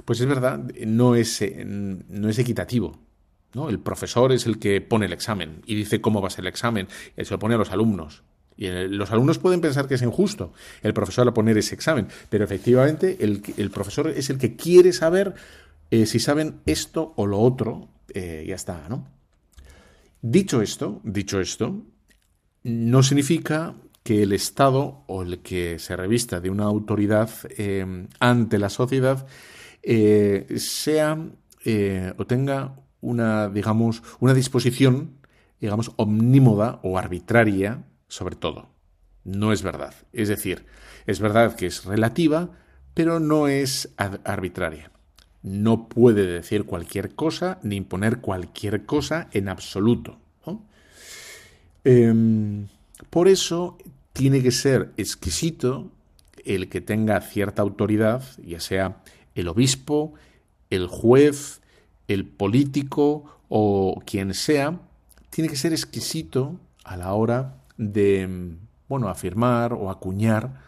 pues 0.04 0.20
es 0.20 0.26
verdad, 0.26 0.58
no 0.86 1.14
es, 1.14 1.42
no 1.64 2.28
es 2.28 2.38
equitativo. 2.38 3.07
¿No? 3.54 3.68
El 3.68 3.78
profesor 3.78 4.32
es 4.32 4.46
el 4.46 4.58
que 4.58 4.80
pone 4.80 5.06
el 5.06 5.12
examen 5.12 5.62
y 5.66 5.74
dice 5.74 6.00
cómo 6.00 6.20
va 6.20 6.28
a 6.28 6.30
ser 6.30 6.44
el 6.44 6.48
examen, 6.48 6.88
y 7.16 7.24
se 7.24 7.32
lo 7.32 7.38
pone 7.38 7.54
a 7.54 7.58
los 7.58 7.70
alumnos. 7.70 8.22
Y 8.56 8.68
los 8.68 9.12
alumnos 9.12 9.38
pueden 9.38 9.60
pensar 9.60 9.86
que 9.86 9.94
es 9.94 10.02
injusto 10.02 10.52
el 10.82 10.92
profesor 10.92 11.28
a 11.28 11.32
poner 11.32 11.56
ese 11.56 11.76
examen, 11.76 12.08
pero 12.28 12.44
efectivamente 12.44 13.16
el, 13.20 13.70
profesor 13.70 14.08
es 14.08 14.30
el 14.30 14.38
que 14.38 14.56
quiere 14.56 14.92
saber 14.92 15.34
eh, 15.92 16.06
si 16.06 16.18
saben 16.18 16.60
esto 16.66 17.12
o 17.16 17.26
lo 17.26 17.38
otro 17.38 17.88
eh, 18.14 18.44
ya 18.48 18.56
está, 18.56 18.88
¿no? 18.88 19.06
Dicho 20.20 20.62
esto, 20.62 21.00
dicho 21.04 21.40
esto, 21.40 21.84
no 22.64 23.02
significa 23.02 23.76
que 24.02 24.22
el 24.22 24.32
Estado 24.32 25.04
o 25.06 25.22
el 25.22 25.40
que 25.40 25.78
se 25.78 25.94
revista 25.94 26.40
de 26.40 26.50
una 26.50 26.64
autoridad 26.64 27.30
eh, 27.50 28.06
ante 28.18 28.58
la 28.58 28.70
sociedad 28.70 29.26
eh, 29.82 30.46
sea 30.56 31.18
o 32.16 32.26
tenga 32.26 32.76
una, 33.00 33.48
digamos, 33.48 34.02
una 34.20 34.34
disposición, 34.34 35.18
digamos, 35.60 35.92
omnímoda 35.96 36.80
o 36.82 36.98
arbitraria 36.98 37.84
sobre 38.08 38.36
todo. 38.36 38.68
No 39.24 39.52
es 39.52 39.62
verdad. 39.62 39.94
Es 40.12 40.28
decir, 40.28 40.64
es 41.06 41.20
verdad 41.20 41.56
que 41.56 41.66
es 41.66 41.84
relativa, 41.84 42.50
pero 42.94 43.20
no 43.20 43.48
es 43.48 43.90
arbitraria 43.96 44.90
no 45.42 45.88
puede 45.88 46.26
decir 46.26 46.64
cualquier 46.64 47.14
cosa 47.14 47.58
ni 47.62 47.76
imponer 47.76 48.20
cualquier 48.20 48.84
cosa 48.84 49.28
en 49.32 49.48
absoluto. 49.48 50.18
Em, 51.84 52.66
por 53.08 53.28
eso 53.28 53.78
tiene 54.12 54.42
que 54.42 54.50
ser 54.50 54.92
exquisito 54.96 55.90
el 56.44 56.68
que 56.68 56.80
tenga 56.80 57.20
cierta 57.20 57.62
autoridad, 57.62 58.22
ya 58.44 58.60
sea 58.60 59.02
el 59.34 59.48
obispo, 59.48 60.12
el 60.70 60.86
juez, 60.86 61.62
el 62.08 62.26
político 62.26 63.38
o 63.48 64.02
quien 64.04 64.34
sea, 64.34 64.80
tiene 65.30 65.48
que 65.48 65.56
ser 65.56 65.72
exquisito 65.72 66.58
a 66.84 66.96
la 66.96 67.12
hora 67.14 67.62
de, 67.76 68.56
bueno, 68.88 69.08
afirmar 69.08 69.72
o 69.72 69.90
acuñar 69.90 70.62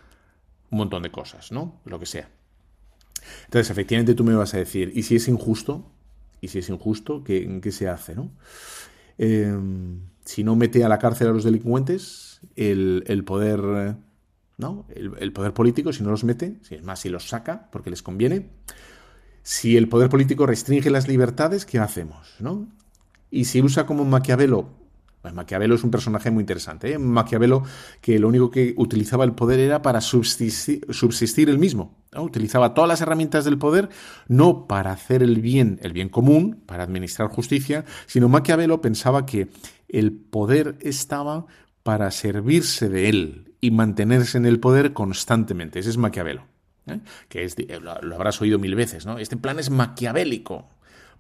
un 0.70 0.78
montón 0.78 1.03
de 1.03 1.11
cosas, 1.11 1.51
¿no? 1.51 1.80
Lo 1.84 1.99
que 1.99 2.07
sea. 2.07 2.28
Entonces, 3.47 3.70
efectivamente, 3.70 4.14
tú 4.14 4.24
me 4.24 4.34
vas 4.34 4.55
a 4.55 4.59
decir, 4.59 4.93
¿y 4.95 5.03
si 5.03 5.16
es 5.16 5.28
injusto? 5.28 5.91
¿Y 6.41 6.49
si 6.49 6.59
es 6.59 6.68
injusto? 6.68 7.24
¿Qué, 7.24 7.61
qué 7.62 7.72
se 7.72 7.88
hace? 7.88 8.14
¿no? 8.14 8.30
Em, 9.18 10.01
si 10.24 10.45
no 10.45 10.57
mete 10.57 10.84
a 10.84 10.88
la 10.88 10.99
cárcel 10.99 11.28
a 11.28 11.32
los 11.32 11.45
delincuentes, 11.45 12.41
el, 12.57 13.22
poder. 13.26 13.97
¿no? 14.57 14.86
El, 14.95 15.32
poder 15.32 15.53
político, 15.53 15.93
si 15.93 16.03
no 16.03 16.11
los 16.11 16.24
mete, 16.24 16.57
si 16.62 16.76
es 16.76 16.82
más, 16.82 17.01
si 17.01 17.09
los 17.09 17.28
saca 17.28 17.68
porque 17.70 17.91
les 17.91 18.03
conviene. 18.03 18.49
Si 19.43 19.76
el 19.76 19.88
poder 19.88 20.09
político 20.09 20.47
restringe 20.47 20.91
las 20.91 21.09
libertades, 21.09 21.66
¿qué 21.66 21.78
hacemos? 21.78 22.34
¿no? 22.38 22.68
Y 23.30 23.47
si 23.47 23.62
usa 23.62 23.86
como 23.86 24.05
Maquiavelo 24.05 24.80
pues 25.22 25.34
Maquiavelo 25.34 25.74
es 25.74 25.84
un 25.84 25.91
personaje 25.91 26.30
muy 26.30 26.43
interesante. 26.43 26.93
¿eh? 26.93 26.99
Maquiavelo 26.99 27.62
que 28.01 28.18
lo 28.18 28.28
único 28.28 28.51
que 28.51 28.74
utilizaba 28.76 29.24
el 29.24 29.32
poder 29.32 29.61
era 29.61 29.82
para 29.82 30.01
subsistir, 30.01 30.86
subsistir 30.91 31.51
él 31.51 31.59
mismo. 31.59 31.95
Utilizaba 32.16 32.72
todas 32.72 32.88
las 32.88 33.01
herramientas 33.03 33.45
del 33.45 33.59
poder 33.59 33.91
no 34.28 34.66
para 34.66 34.93
hacer 34.93 35.22
el 35.22 35.41
bien, 35.41 35.78
el 35.82 35.93
bien 35.93 36.09
común, 36.09 36.62
para 36.66 36.84
administrar 36.84 37.28
justicia, 37.28 37.84
sino 38.07 38.28
Maquiavelo 38.28 38.80
pensaba 38.80 39.26
que 39.26 39.49
el 39.88 40.12
poder 40.12 40.78
estaba 40.80 41.47
para 41.82 42.11
servirse 42.11 42.88
de 42.88 43.09
él 43.09 43.55
y 43.61 43.70
mantenerse 43.72 44.38
en 44.38 44.47
el 44.47 44.59
poder 44.59 44.95
constantemente. 44.95 45.80
Ese 45.80 45.91
es 45.91 45.99
Maquiavelo. 45.99 46.49
¿Eh? 46.91 47.01
Que 47.28 47.45
es, 47.45 47.57
lo, 47.80 48.01
lo 48.01 48.14
habrás 48.14 48.41
oído 48.41 48.59
mil 48.59 48.74
veces, 48.74 49.07
¿no? 49.07 49.18
Este 49.18 49.36
plan 49.36 49.59
es 49.59 49.70
maquiavélico. 49.70 50.68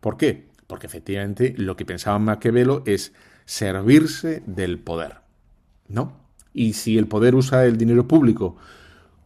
¿Por 0.00 0.16
qué? 0.16 0.48
Porque 0.66 0.86
efectivamente 0.86 1.54
lo 1.56 1.76
que 1.76 1.84
pensaba 1.84 2.18
Maquiavelo 2.18 2.82
es 2.86 3.12
servirse 3.44 4.42
del 4.46 4.78
poder, 4.78 5.16
¿no? 5.88 6.12
Y 6.54 6.74
si 6.74 6.96
el 6.96 7.06
poder 7.06 7.34
usa 7.34 7.64
el 7.64 7.76
dinero 7.76 8.06
público 8.06 8.56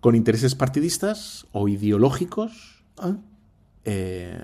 con 0.01 0.14
intereses 0.14 0.55
partidistas 0.55 1.47
o 1.53 1.68
ideológicos, 1.68 2.82
¿ah? 2.99 3.16
eh, 3.84 4.42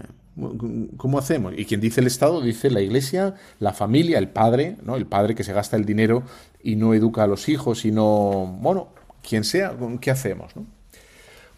¿cómo 0.97 1.19
hacemos? 1.19 1.55
Y 1.57 1.65
quien 1.65 1.81
dice 1.81 2.01
el 2.01 2.07
Estado 2.07 2.41
dice 2.43 2.71
la 2.71 2.81
Iglesia, 2.81 3.35
la 3.59 3.73
familia, 3.73 4.19
el 4.19 4.29
padre, 4.29 4.77
¿no? 4.83 4.97
El 4.97 5.07
padre 5.07 5.35
que 5.35 5.45
se 5.45 5.53
gasta 5.53 5.77
el 5.77 5.85
dinero 5.85 6.23
y 6.63 6.77
no 6.77 6.95
educa 6.95 7.25
a 7.25 7.27
los 7.27 7.49
hijos 7.49 7.85
y 7.85 7.93
no, 7.93 8.59
bueno, 8.61 8.89
quien 9.27 9.45
sea, 9.45 9.75
¿qué 10.01 10.11
hacemos? 10.11 10.53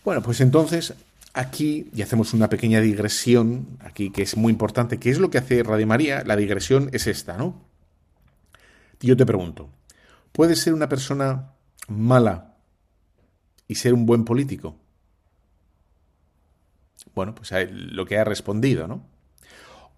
Bueno, 0.05 0.23
pues 0.23 0.41
entonces 0.41 0.95
aquí, 1.33 1.89
y 1.95 2.03
hacemos 2.03 2.35
una 2.35 2.49
pequeña 2.49 2.81
digresión, 2.81 3.67
aquí 3.81 4.11
que 4.11 4.23
es 4.23 4.37
muy 4.37 4.53
importante, 4.53 4.99
¿qué 4.99 5.11
es 5.11 5.19
lo 5.19 5.31
que 5.31 5.39
hace 5.39 5.63
Radio 5.63 5.87
María? 5.87 6.25
La 6.25 6.37
digresión 6.37 6.91
es 6.93 7.07
esta, 7.07 7.37
¿no? 7.37 7.73
yo 9.01 9.17
te 9.17 9.27
pregunto, 9.27 9.69
¿puede 10.31 10.55
ser 10.55 10.75
una 10.75 10.89
persona 10.89 11.55
mala 11.89 12.55
y 13.67 13.75
ser 13.75 13.95
un 13.95 14.07
buen 14.07 14.25
político? 14.25 14.77
Bueno, 17.13 17.35
pues 17.35 17.51
lo 17.69 18.07
que 18.07 18.19
ha 18.19 18.25
respondido, 18.25 18.87
¿no? 18.87 19.03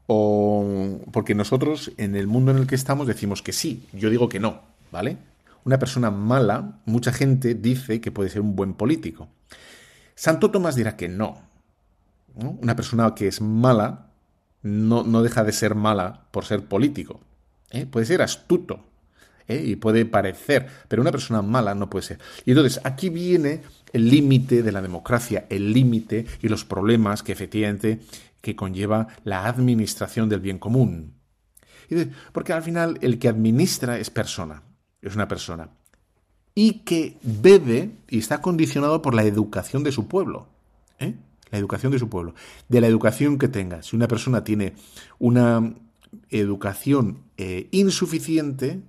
O 0.07 1.01
porque 1.13 1.35
nosotros 1.35 1.93
en 1.99 2.17
el 2.17 2.27
mundo 2.27 2.51
en 2.51 2.57
el 2.57 2.67
que 2.67 2.75
estamos 2.75 3.07
decimos 3.07 3.43
que 3.43 3.53
sí, 3.53 3.87
yo 3.93 4.09
digo 4.09 4.31
que 4.31 4.41
no, 4.41 4.63
¿vale? 4.91 5.19
Una 5.65 5.79
persona 5.79 6.11
mala, 6.11 6.79
mucha 6.87 7.13
gente 7.13 7.55
dice 7.55 8.01
que 8.01 8.11
puede 8.11 8.31
ser 8.31 8.41
un 8.41 8.57
buen 8.57 8.73
político. 8.73 9.29
Santo 10.15 10.51
Tomás 10.51 10.77
dirá 10.77 10.97
que 10.97 11.09
no. 11.09 11.43
Una 12.35 12.75
persona 12.75 13.15
que 13.15 13.29
es 13.29 13.41
mala 13.41 14.11
no, 14.63 15.05
no, 15.05 15.23
deja 15.23 15.45
de 15.45 15.53
ser 15.53 15.75
mala 15.75 16.27
por 16.31 16.45
ser 16.45 16.65
político. 16.65 17.21
¿eh? 17.71 17.87
Puede 17.87 18.07
ser 18.07 18.23
astuto 18.23 18.85
¿eh? 19.47 19.63
y 19.65 19.77
puede 19.77 20.07
parecer, 20.07 20.67
pero 20.89 21.03
una 21.03 21.13
persona 21.13 21.43
mala 21.43 21.75
no 21.75 21.91
puede 21.91 22.07
ser. 22.07 22.19
Y 22.45 22.53
entonces 22.53 22.81
aquí 22.85 23.11
viene 23.11 23.63
el 23.93 24.09
límite 24.09 24.63
de 24.63 24.73
la 24.73 24.83
democracia, 24.83 25.47
el 25.51 25.73
límite 25.73 26.27
y 26.41 26.49
los 26.49 26.65
problemas 26.65 27.23
que 27.23 27.33
efectivamente 27.33 28.01
que 28.41 28.57
conlleva 28.57 29.09
la 29.25 29.47
administración 29.47 30.29
del 30.29 30.41
bien 30.41 30.59
común. 30.59 31.15
Porque 32.33 32.53
al 32.53 32.63
final 32.63 32.99
el 33.03 33.19
que 33.19 33.29
administra 33.29 33.99
es 33.99 34.11
persona, 34.11 34.63
es 35.03 35.15
una 35.15 35.29
persona, 35.29 35.71
y 36.55 36.81
que 36.81 37.19
bebe 37.23 37.97
y 38.09 38.19
está 38.19 38.41
condicionado 38.41 39.03
por 39.03 39.15
la 39.15 39.25
educación 39.25 39.83
de 39.83 39.93
su 39.93 40.07
pueblo. 40.07 40.49
¿eh? 41.01 41.15
La 41.51 41.59
educación 41.59 41.93
de 41.93 41.99
su 41.99 42.09
pueblo. 42.09 42.35
De 42.69 42.81
la 42.81 42.87
educación 42.87 43.39
que 43.39 43.49
tenga. 43.49 43.83
Si 43.83 43.97
una 43.97 44.09
persona 44.09 44.45
tiene 44.45 44.75
una 45.19 45.75
educación 46.31 47.25
eh, 47.37 47.69
insuficiente, 47.73 48.81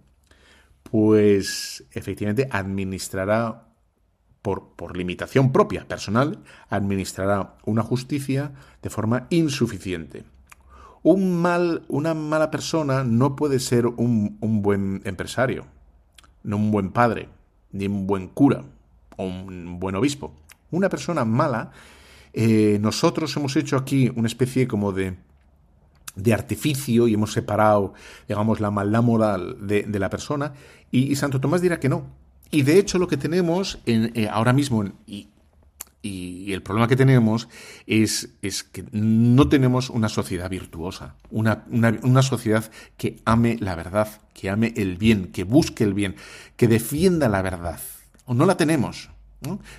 pues 0.83 1.83
efectivamente 1.91 2.47
administrará 2.51 3.63
por, 4.43 4.75
por, 4.75 4.95
limitación 4.95 5.51
propia, 5.51 5.87
personal, 5.87 6.43
administrará 6.69 7.55
una 7.65 7.81
justicia 7.81 8.53
de 8.83 8.91
forma 8.91 9.25
insuficiente. 9.31 10.23
Un 11.01 11.41
mal, 11.41 11.83
una 11.87 12.13
mala 12.13 12.51
persona 12.51 13.03
no 13.03 13.35
puede 13.35 13.59
ser 13.59 13.87
un, 13.87 14.37
un 14.41 14.61
buen 14.61 15.01
empresario, 15.05 15.65
no 16.43 16.57
un 16.57 16.69
buen 16.69 16.91
padre, 16.91 17.29
ni 17.71 17.87
un 17.87 18.07
buen 18.07 18.27
cura 18.27 18.63
o 19.17 19.25
un 19.25 19.79
buen 19.79 19.95
obispo. 19.95 20.33
Una 20.71 20.89
persona 20.89 21.25
mala, 21.25 21.71
eh, 22.33 22.77
nosotros 22.81 23.35
hemos 23.37 23.55
hecho 23.55 23.77
aquí 23.77 24.11
una 24.15 24.27
especie 24.27 24.67
como 24.67 24.91
de, 24.91 25.15
de 26.15 26.33
artificio 26.33 27.07
y 27.07 27.13
hemos 27.13 27.33
separado, 27.33 27.93
digamos, 28.27 28.59
la 28.59 28.71
maldad 28.71 29.03
moral 29.03 29.57
de, 29.67 29.85
la 29.99 30.09
persona 30.09 30.53
y, 30.91 31.15
Santo 31.15 31.39
Tomás 31.39 31.61
dirá 31.61 31.79
que 31.79 31.89
no. 31.89 32.07
Y 32.51 32.61
de 32.61 32.77
hecho 32.79 32.99
lo 32.99 33.07
que 33.07 33.17
tenemos 33.17 33.79
en, 33.85 34.11
eh, 34.15 34.27
ahora 34.29 34.53
mismo, 34.53 34.83
y, 35.07 35.29
y, 36.05 36.53
el 36.53 36.61
problema 36.61 36.87
que 36.87 36.95
tenemos 36.95 37.49
es, 37.87 38.29
es, 38.41 38.63
que 38.63 38.85
no 38.91 39.49
tenemos 39.49 39.89
una 39.89 40.07
sociedad 40.09 40.49
virtuosa, 40.49 41.15
una, 41.31 41.65
una, 41.69 42.21
sociedad 42.21 42.71
que 42.97 43.17
ame 43.25 43.57
la 43.59 43.75
verdad, 43.75 44.21
que 44.33 44.49
ame 44.49 44.73
el 44.77 44.97
bien, 44.97 45.31
que 45.31 45.43
busque 45.43 45.83
el 45.83 45.93
bien, 45.93 46.15
que 46.55 46.67
defienda 46.67 47.27
la 47.27 47.41
verdad. 47.41 47.79
O 48.25 48.33
no 48.33 48.45
la 48.45 48.57
tenemos. 48.57 49.09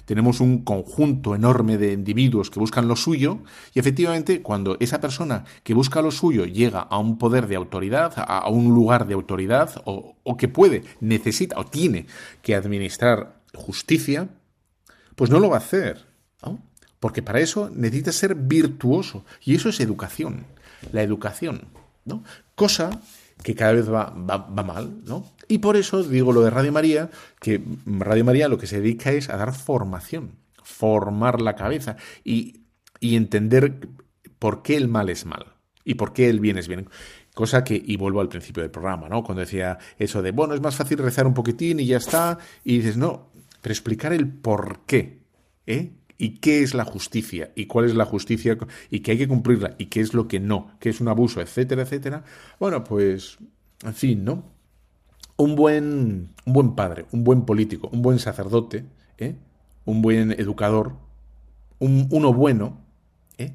Tenemos 0.04 0.40
un 0.40 0.62
conjunto 0.62 1.34
enorme 1.34 1.76
de 1.76 1.92
individuos 1.92 2.50
que 2.50 2.60
buscan 2.60 2.86
lo 2.86 2.94
suyo 2.94 3.40
y 3.74 3.80
efectivamente 3.80 4.40
cuando 4.40 4.76
esa 4.78 5.00
persona 5.00 5.44
que 5.64 5.74
busca 5.74 6.02
lo 6.02 6.12
suyo 6.12 6.44
llega 6.44 6.80
a 6.80 6.98
un 6.98 7.18
poder 7.18 7.48
de 7.48 7.56
autoridad, 7.56 8.12
a, 8.16 8.48
un 8.48 8.74
lugar 8.74 9.08
de 9.08 9.14
autoridad 9.14 9.82
o, 9.84 10.14
o 10.22 10.36
que 10.36 10.46
puede, 10.46 10.84
necesita 11.00 11.58
o 11.58 11.66
tiene 11.66 12.06
que 12.42 12.54
administrar 12.54 13.40
justicia, 13.54 14.28
pues 15.16 15.30
no 15.30 15.40
lo 15.40 15.48
va 15.48 15.56
a 15.56 15.60
hacer. 15.60 16.15
Porque 17.00 17.22
para 17.22 17.40
eso 17.40 17.70
necesita 17.74 18.12
ser 18.12 18.34
virtuoso. 18.34 19.24
Y 19.44 19.54
eso 19.54 19.68
es 19.68 19.80
educación. 19.80 20.46
La 20.92 21.02
educación. 21.02 21.68
¿no? 22.04 22.22
Cosa 22.54 23.02
que 23.42 23.54
cada 23.54 23.72
vez 23.72 23.90
va, 23.92 24.10
va, 24.10 24.62
mal, 24.62 25.04
¿no? 25.04 25.30
Y 25.46 25.58
por 25.58 25.76
eso 25.76 26.02
digo 26.02 26.32
lo 26.32 26.40
de 26.40 26.50
Radio 26.50 26.72
María, 26.72 27.10
que 27.38 27.62
Radio 27.84 28.24
María 28.24 28.48
lo 28.48 28.58
que 28.58 28.66
se 28.66 28.80
dedica 28.80 29.12
es 29.12 29.28
a 29.28 29.36
dar 29.36 29.54
formación, 29.54 30.32
formar 30.62 31.42
la 31.42 31.54
cabeza 31.54 31.96
y, 32.24 32.62
y 32.98 33.16
entender 33.16 33.88
por 34.38 34.62
qué 34.62 34.76
el 34.76 34.88
mal 34.88 35.10
es 35.10 35.26
mal 35.26 35.54
y 35.84 35.94
por 35.94 36.12
qué 36.12 36.30
el 36.30 36.40
bien 36.40 36.56
es 36.56 36.66
bien. 36.66 36.88
Cosa 37.34 37.62
que, 37.62 37.80
y 37.84 37.96
vuelvo 37.96 38.22
al 38.22 38.30
principio 38.30 38.62
del 38.62 38.70
programa, 38.70 39.08
¿no? 39.08 39.22
Cuando 39.22 39.40
decía 39.40 39.78
eso 39.98 40.22
de, 40.22 40.30
bueno, 40.30 40.54
es 40.54 40.62
más 40.62 40.74
fácil 40.74 40.98
rezar 40.98 41.26
un 41.26 41.34
poquitín 41.34 41.78
y 41.78 41.86
ya 41.86 41.98
está, 41.98 42.38
y 42.64 42.78
dices, 42.78 42.96
no, 42.96 43.30
pero 43.60 43.72
explicar 43.72 44.14
el 44.14 44.28
por 44.28 44.80
qué, 44.86 45.22
¿eh? 45.66 45.92
Y 46.18 46.38
qué 46.38 46.62
es 46.62 46.74
la 46.74 46.84
justicia 46.84 47.52
y 47.54 47.66
cuál 47.66 47.86
es 47.86 47.94
la 47.94 48.04
justicia 48.04 48.56
y 48.90 49.00
que 49.00 49.12
hay 49.12 49.18
que 49.18 49.28
cumplirla 49.28 49.74
y 49.78 49.86
qué 49.86 50.00
es 50.00 50.14
lo 50.14 50.28
que 50.28 50.40
no, 50.40 50.70
qué 50.80 50.90
es 50.90 51.00
un 51.00 51.08
abuso, 51.08 51.40
etcétera, 51.40 51.82
etcétera. 51.82 52.24
Bueno, 52.58 52.84
pues, 52.84 53.38
en 53.82 53.94
fin, 53.94 54.24
¿no? 54.24 54.44
Un 55.36 55.54
buen, 55.54 56.30
un 56.46 56.52
buen 56.52 56.74
padre, 56.74 57.06
un 57.12 57.24
buen 57.24 57.44
político, 57.44 57.88
un 57.92 58.00
buen 58.00 58.18
sacerdote, 58.18 58.86
¿eh? 59.18 59.36
un 59.84 60.00
buen 60.00 60.32
educador, 60.32 60.94
un, 61.78 62.08
uno 62.10 62.32
bueno, 62.32 62.80
¿eh? 63.36 63.52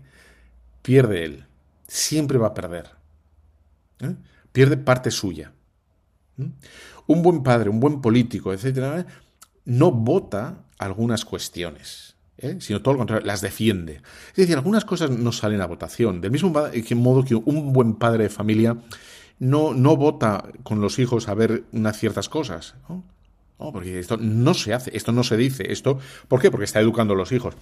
pierde 0.84 1.26
él, 1.26 1.46
siempre 1.88 2.38
va 2.38 2.48
a 2.48 2.54
perder, 2.54 2.92
¿eh? 4.00 4.16
pierde 4.52 4.78
parte 4.78 5.10
suya. 5.10 5.54
Un 7.08 7.22
buen 7.22 7.44
padre, 7.44 7.70
un 7.70 7.80
buen 7.80 8.02
político, 8.02 8.54
etcétera, 8.54 9.06
no 9.66 9.92
vota 9.92 10.66
algunas 10.78 11.26
cuestiones 11.26 12.12
¿eh? 12.42 12.58
sino 12.60 12.82
todo 12.82 12.94
lo 12.94 13.00
contrario, 13.00 13.26
las 13.26 13.42
defiende. 13.42 14.02
Es 14.30 14.36
decir, 14.36 14.56
algunas 14.56 14.86
cosas 14.86 15.10
no 15.12 15.32
salen 15.32 15.62
a 15.62 15.66
votación, 15.66 16.22
del 16.22 16.32
mismo 16.32 16.50
modo 16.50 17.24
que 17.24 17.36
un 17.36 17.74
buen 17.74 17.96
padre 17.96 18.24
de 18.24 18.30
familia 18.30 18.78
no, 19.40 19.74
no 19.74 19.96
vota 19.96 20.46
con 20.64 20.82
los 20.82 21.00
hijos 21.00 21.28
a 21.28 21.34
ver 21.34 21.64
unas 21.72 21.98
ciertas 21.98 22.30
cosas. 22.30 22.76
¿no? 22.90 23.04
porque 23.72 24.00
esto 24.00 24.18
no 24.18 24.56
se 24.56 24.74
hace, 24.74 24.96
esto 24.98 25.12
no 25.12 25.24
se 25.24 25.38
dice, 25.38 25.72
esto, 25.72 26.00
¿por 26.28 26.42
qué? 26.42 26.50
Porque 26.50 26.64
está 26.66 26.80
educando 26.80 27.14
a 27.14 27.18
los 27.18 27.32
hijos. 27.32 27.54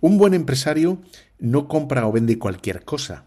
Un 0.00 0.18
buen 0.18 0.34
empresario 0.34 0.98
no 1.38 1.68
compra 1.68 2.06
o 2.08 2.12
vende 2.12 2.38
cualquier 2.38 2.84
cosa, 2.84 3.24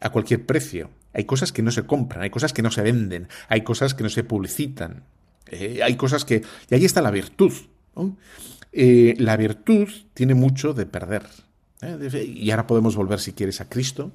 a 0.00 0.10
cualquier 0.10 0.44
precio. 0.44 0.90
Hay 1.12 1.24
cosas 1.24 1.52
que 1.52 1.62
no 1.62 1.70
se 1.70 1.84
compran, 1.84 2.22
hay 2.22 2.30
cosas 2.30 2.52
que 2.52 2.62
no 2.62 2.70
se 2.70 2.82
venden, 2.82 3.28
hay 3.48 3.62
cosas 3.62 3.94
que 3.94 4.02
no 4.02 4.08
se 4.08 4.24
publicitan, 4.24 5.04
eh, 5.46 5.80
hay 5.84 5.96
cosas 5.96 6.24
que... 6.24 6.42
Y 6.68 6.74
ahí 6.74 6.84
está 6.84 7.02
la 7.02 7.10
virtud. 7.10 7.52
Eh, 8.72 9.14
la 9.18 9.36
virtud 9.36 9.88
tiene 10.14 10.34
mucho 10.34 10.72
de 10.74 10.86
perder. 10.86 11.22
¿eh? 11.82 12.24
Y 12.24 12.50
ahora 12.50 12.66
podemos 12.66 12.96
volver, 12.96 13.20
si 13.20 13.32
quieres, 13.32 13.60
a 13.60 13.68
Cristo. 13.68 14.12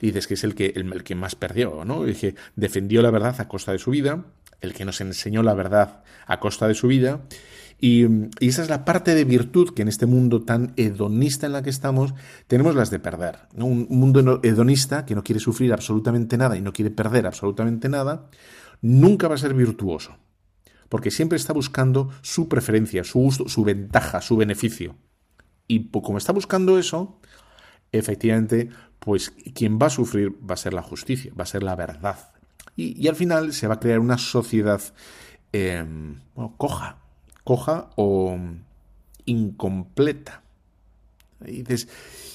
Y 0.00 0.06
dices 0.06 0.26
que 0.26 0.34
es 0.34 0.44
el 0.44 0.54
que, 0.54 0.72
el, 0.74 1.04
que 1.04 1.14
más 1.14 1.34
perdió, 1.34 1.84
¿no? 1.84 2.04
El 2.04 2.16
que 2.16 2.34
defendió 2.56 3.02
la 3.02 3.10
verdad 3.10 3.36
a 3.38 3.48
costa 3.48 3.72
de 3.72 3.78
su 3.78 3.90
vida, 3.90 4.24
el 4.60 4.72
que 4.72 4.84
nos 4.84 5.00
enseñó 5.00 5.42
la 5.42 5.54
verdad 5.54 6.02
a 6.26 6.40
costa 6.40 6.66
de 6.66 6.74
su 6.74 6.88
vida. 6.88 7.20
Y, 7.78 8.06
esa 8.40 8.62
es 8.62 8.70
la 8.70 8.86
parte 8.86 9.14
de 9.14 9.24
virtud 9.24 9.74
que 9.74 9.82
en 9.82 9.88
este 9.88 10.06
mundo 10.06 10.42
tan 10.42 10.72
hedonista 10.76 11.46
en 11.46 11.52
la 11.52 11.62
que 11.62 11.70
estamos 11.70 12.14
tenemos 12.46 12.74
las 12.74 12.90
de 12.90 12.98
perder. 12.98 13.36
Un 13.54 13.86
mundo 13.90 14.40
hedonista 14.42 15.04
que 15.04 15.14
no 15.14 15.22
quiere 15.22 15.40
sufrir 15.40 15.72
absolutamente 15.72 16.38
nada 16.38 16.56
y 16.56 16.62
no 16.62 16.72
quiere 16.72 16.90
perder 16.90 17.26
absolutamente 17.26 17.90
nada, 17.90 18.30
nunca 18.80 19.28
va 19.28 19.34
a 19.34 19.38
ser 19.38 19.52
virtuoso 19.52 20.16
porque 20.88 21.10
siempre 21.10 21.36
está 21.36 21.52
buscando 21.52 22.10
su 22.22 22.48
preferencia, 22.48 23.04
su 23.04 23.18
gusto, 23.18 23.48
su 23.48 23.64
ventaja, 23.64 24.20
su 24.20 24.36
beneficio. 24.36 24.96
Y 25.68 25.88
como 25.88 26.18
está 26.18 26.32
buscando 26.32 26.78
eso, 26.78 27.20
efectivamente, 27.92 28.70
pues 28.98 29.30
quien 29.54 29.78
va 29.78 29.86
a 29.86 29.90
sufrir 29.90 30.32
va 30.48 30.54
a 30.54 30.58
ser 30.58 30.74
la 30.74 30.82
justicia, 30.82 31.32
va 31.38 31.44
a 31.44 31.46
ser 31.46 31.62
la 31.62 31.76
verdad. 31.76 32.30
Y, 32.76 33.08
al 33.08 33.16
final 33.16 33.52
se 33.52 33.66
va 33.66 33.74
a 33.74 33.80
crear 33.80 33.98
una 33.98 34.18
sociedad 34.18 34.82
em, 35.52 36.20
coja, 36.56 36.98
coja 37.42 37.90
o 37.96 38.38
incompleta. 39.24 40.42
Y 41.46 41.64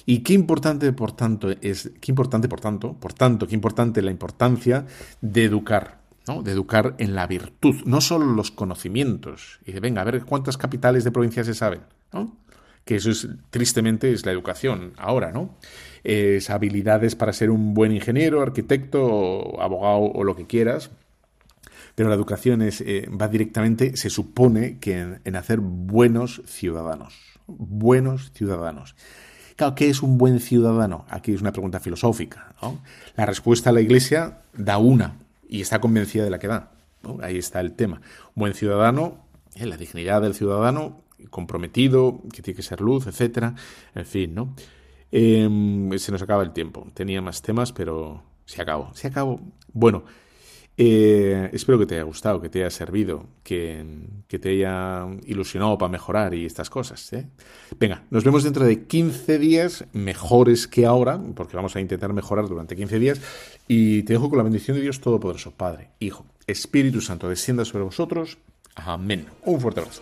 y 0.05 0.19
qué 0.19 0.33
importante, 0.33 0.91
por 0.93 1.11
tanto, 1.11 1.49
es, 1.61 1.91
qué 2.01 2.11
importante, 2.11 2.49
por 2.49 2.59
tanto, 2.59 2.93
por 2.93 3.13
tanto, 3.13 3.47
qué 3.47 3.55
importante 3.55 4.01
la 4.01 4.11
importancia 4.11 4.85
de 5.21 5.45
educar 5.45 6.00
de 6.25 6.51
educar 6.51 6.95
en 6.99 7.15
la 7.15 7.27
virtud, 7.27 7.75
no 7.85 7.99
solo 7.99 8.25
los 8.25 8.51
conocimientos. 8.51 9.59
Y 9.65 9.71
de, 9.71 9.79
venga, 9.79 10.01
a 10.01 10.05
ver 10.05 10.23
cuántas 10.23 10.57
capitales 10.57 11.03
de 11.03 11.11
provincia 11.11 11.43
se 11.43 11.53
saben, 11.53 11.81
que 12.85 12.95
eso 12.95 13.11
es, 13.11 13.27
tristemente, 13.49 14.11
es 14.11 14.25
la 14.25 14.31
educación 14.31 14.93
ahora, 14.97 15.31
¿no? 15.31 15.55
Es 16.03 16.49
habilidades 16.49 17.15
para 17.15 17.33
ser 17.33 17.49
un 17.49 17.73
buen 17.73 17.91
ingeniero, 17.91 18.41
arquitecto, 18.41 19.61
abogado 19.61 19.99
o 19.99 20.23
lo 20.23 20.35
que 20.35 20.47
quieras. 20.47 20.91
Pero 21.95 22.09
la 22.09 22.15
educación 22.15 22.61
es, 22.61 22.81
eh, 22.81 23.09
va 23.09 23.27
directamente, 23.27 23.97
se 23.97 24.09
supone 24.09 24.79
que 24.79 25.17
en, 25.23 25.35
hacer 25.35 25.59
buenos 25.59 26.41
ciudadanos. 26.45 27.19
Buenos 27.47 28.31
ciudadanos. 28.33 28.95
Claro, 29.57 29.75
¿qué 29.75 29.89
es 29.89 30.01
un 30.01 30.17
buen 30.17 30.39
ciudadano? 30.39 31.05
Aquí 31.09 31.33
es 31.33 31.41
una 31.41 31.51
pregunta 31.51 31.79
filosófica. 31.79 32.55
La 33.15 33.25
respuesta 33.25 33.69
a 33.69 33.73
la 33.73 33.81
Iglesia 33.81 34.39
da 34.53 34.77
una, 34.77 35.17
y 35.51 35.59
está 35.59 35.81
convencida 35.81 36.23
de 36.23 36.29
la 36.29 36.39
que 36.39 36.47
da. 36.47 36.71
ahí 37.21 37.37
está 37.37 37.59
el 37.59 37.73
tema. 37.73 38.01
buen 38.35 38.53
ciudadano, 38.53 39.27
eh, 39.55 39.65
la 39.65 39.75
dignidad 39.75 40.21
del 40.21 40.33
ciudadano, 40.33 41.03
comprometido, 41.29 42.21
que 42.33 42.41
tiene 42.41 42.55
que 42.55 42.63
ser 42.63 42.79
luz, 42.79 43.05
etcétera. 43.05 43.53
En 43.93 44.05
fin, 44.05 44.33
¿no? 44.33 44.55
Em, 45.11 45.91
se 45.99 46.13
nos 46.13 46.21
acaba 46.21 46.41
el 46.43 46.51
tiempo. 46.51 46.87
Tenía 46.93 47.21
más 47.21 47.41
temas, 47.41 47.73
pero 47.73 48.23
se 48.45 48.61
acabó. 48.61 48.91
Se 48.93 49.07
acabó. 49.07 49.41
Bueno, 49.73 50.05
eh, 50.83 51.51
espero 51.53 51.77
que 51.77 51.85
te 51.85 51.93
haya 51.93 52.03
gustado, 52.05 52.41
que 52.41 52.49
te 52.49 52.61
haya 52.61 52.71
servido, 52.71 53.27
que, 53.43 53.85
te 54.27 54.49
haya 54.49 55.05
ilusionado 55.27 55.77
para 55.77 55.91
mejorar 55.91 56.33
y 56.33 56.43
estas 56.43 56.71
cosas. 56.71 57.13
¿eh? 57.13 57.27
Venga, 57.79 58.03
nos 58.09 58.23
vemos 58.23 58.43
dentro 58.43 58.65
de 58.65 58.85
15 58.85 59.37
días, 59.37 59.85
mejores 59.93 60.67
que 60.67 60.87
ahora, 60.87 61.21
porque 61.35 61.55
vamos 61.55 61.75
a 61.75 61.81
intentar 61.81 62.13
mejorar 62.13 62.47
durante 62.47 62.75
15 62.75 62.97
días. 62.97 63.21
Y 63.67 64.01
te 64.03 64.13
dejo 64.13 64.29
con 64.29 64.39
la 64.39 64.43
bendición 64.43 64.75
de 64.75 64.81
Dios 64.81 65.01
Todopoderoso, 65.01 65.51
Padre, 65.51 65.89
Hijo, 65.99 66.25
Espíritu 66.47 66.99
Santo, 66.99 67.29
descienda 67.29 67.63
sobre 67.63 67.83
vosotros. 67.83 68.39
Amén. 68.73 69.27
Un 69.45 69.61
fuerte 69.61 69.81
abrazo. 69.81 70.01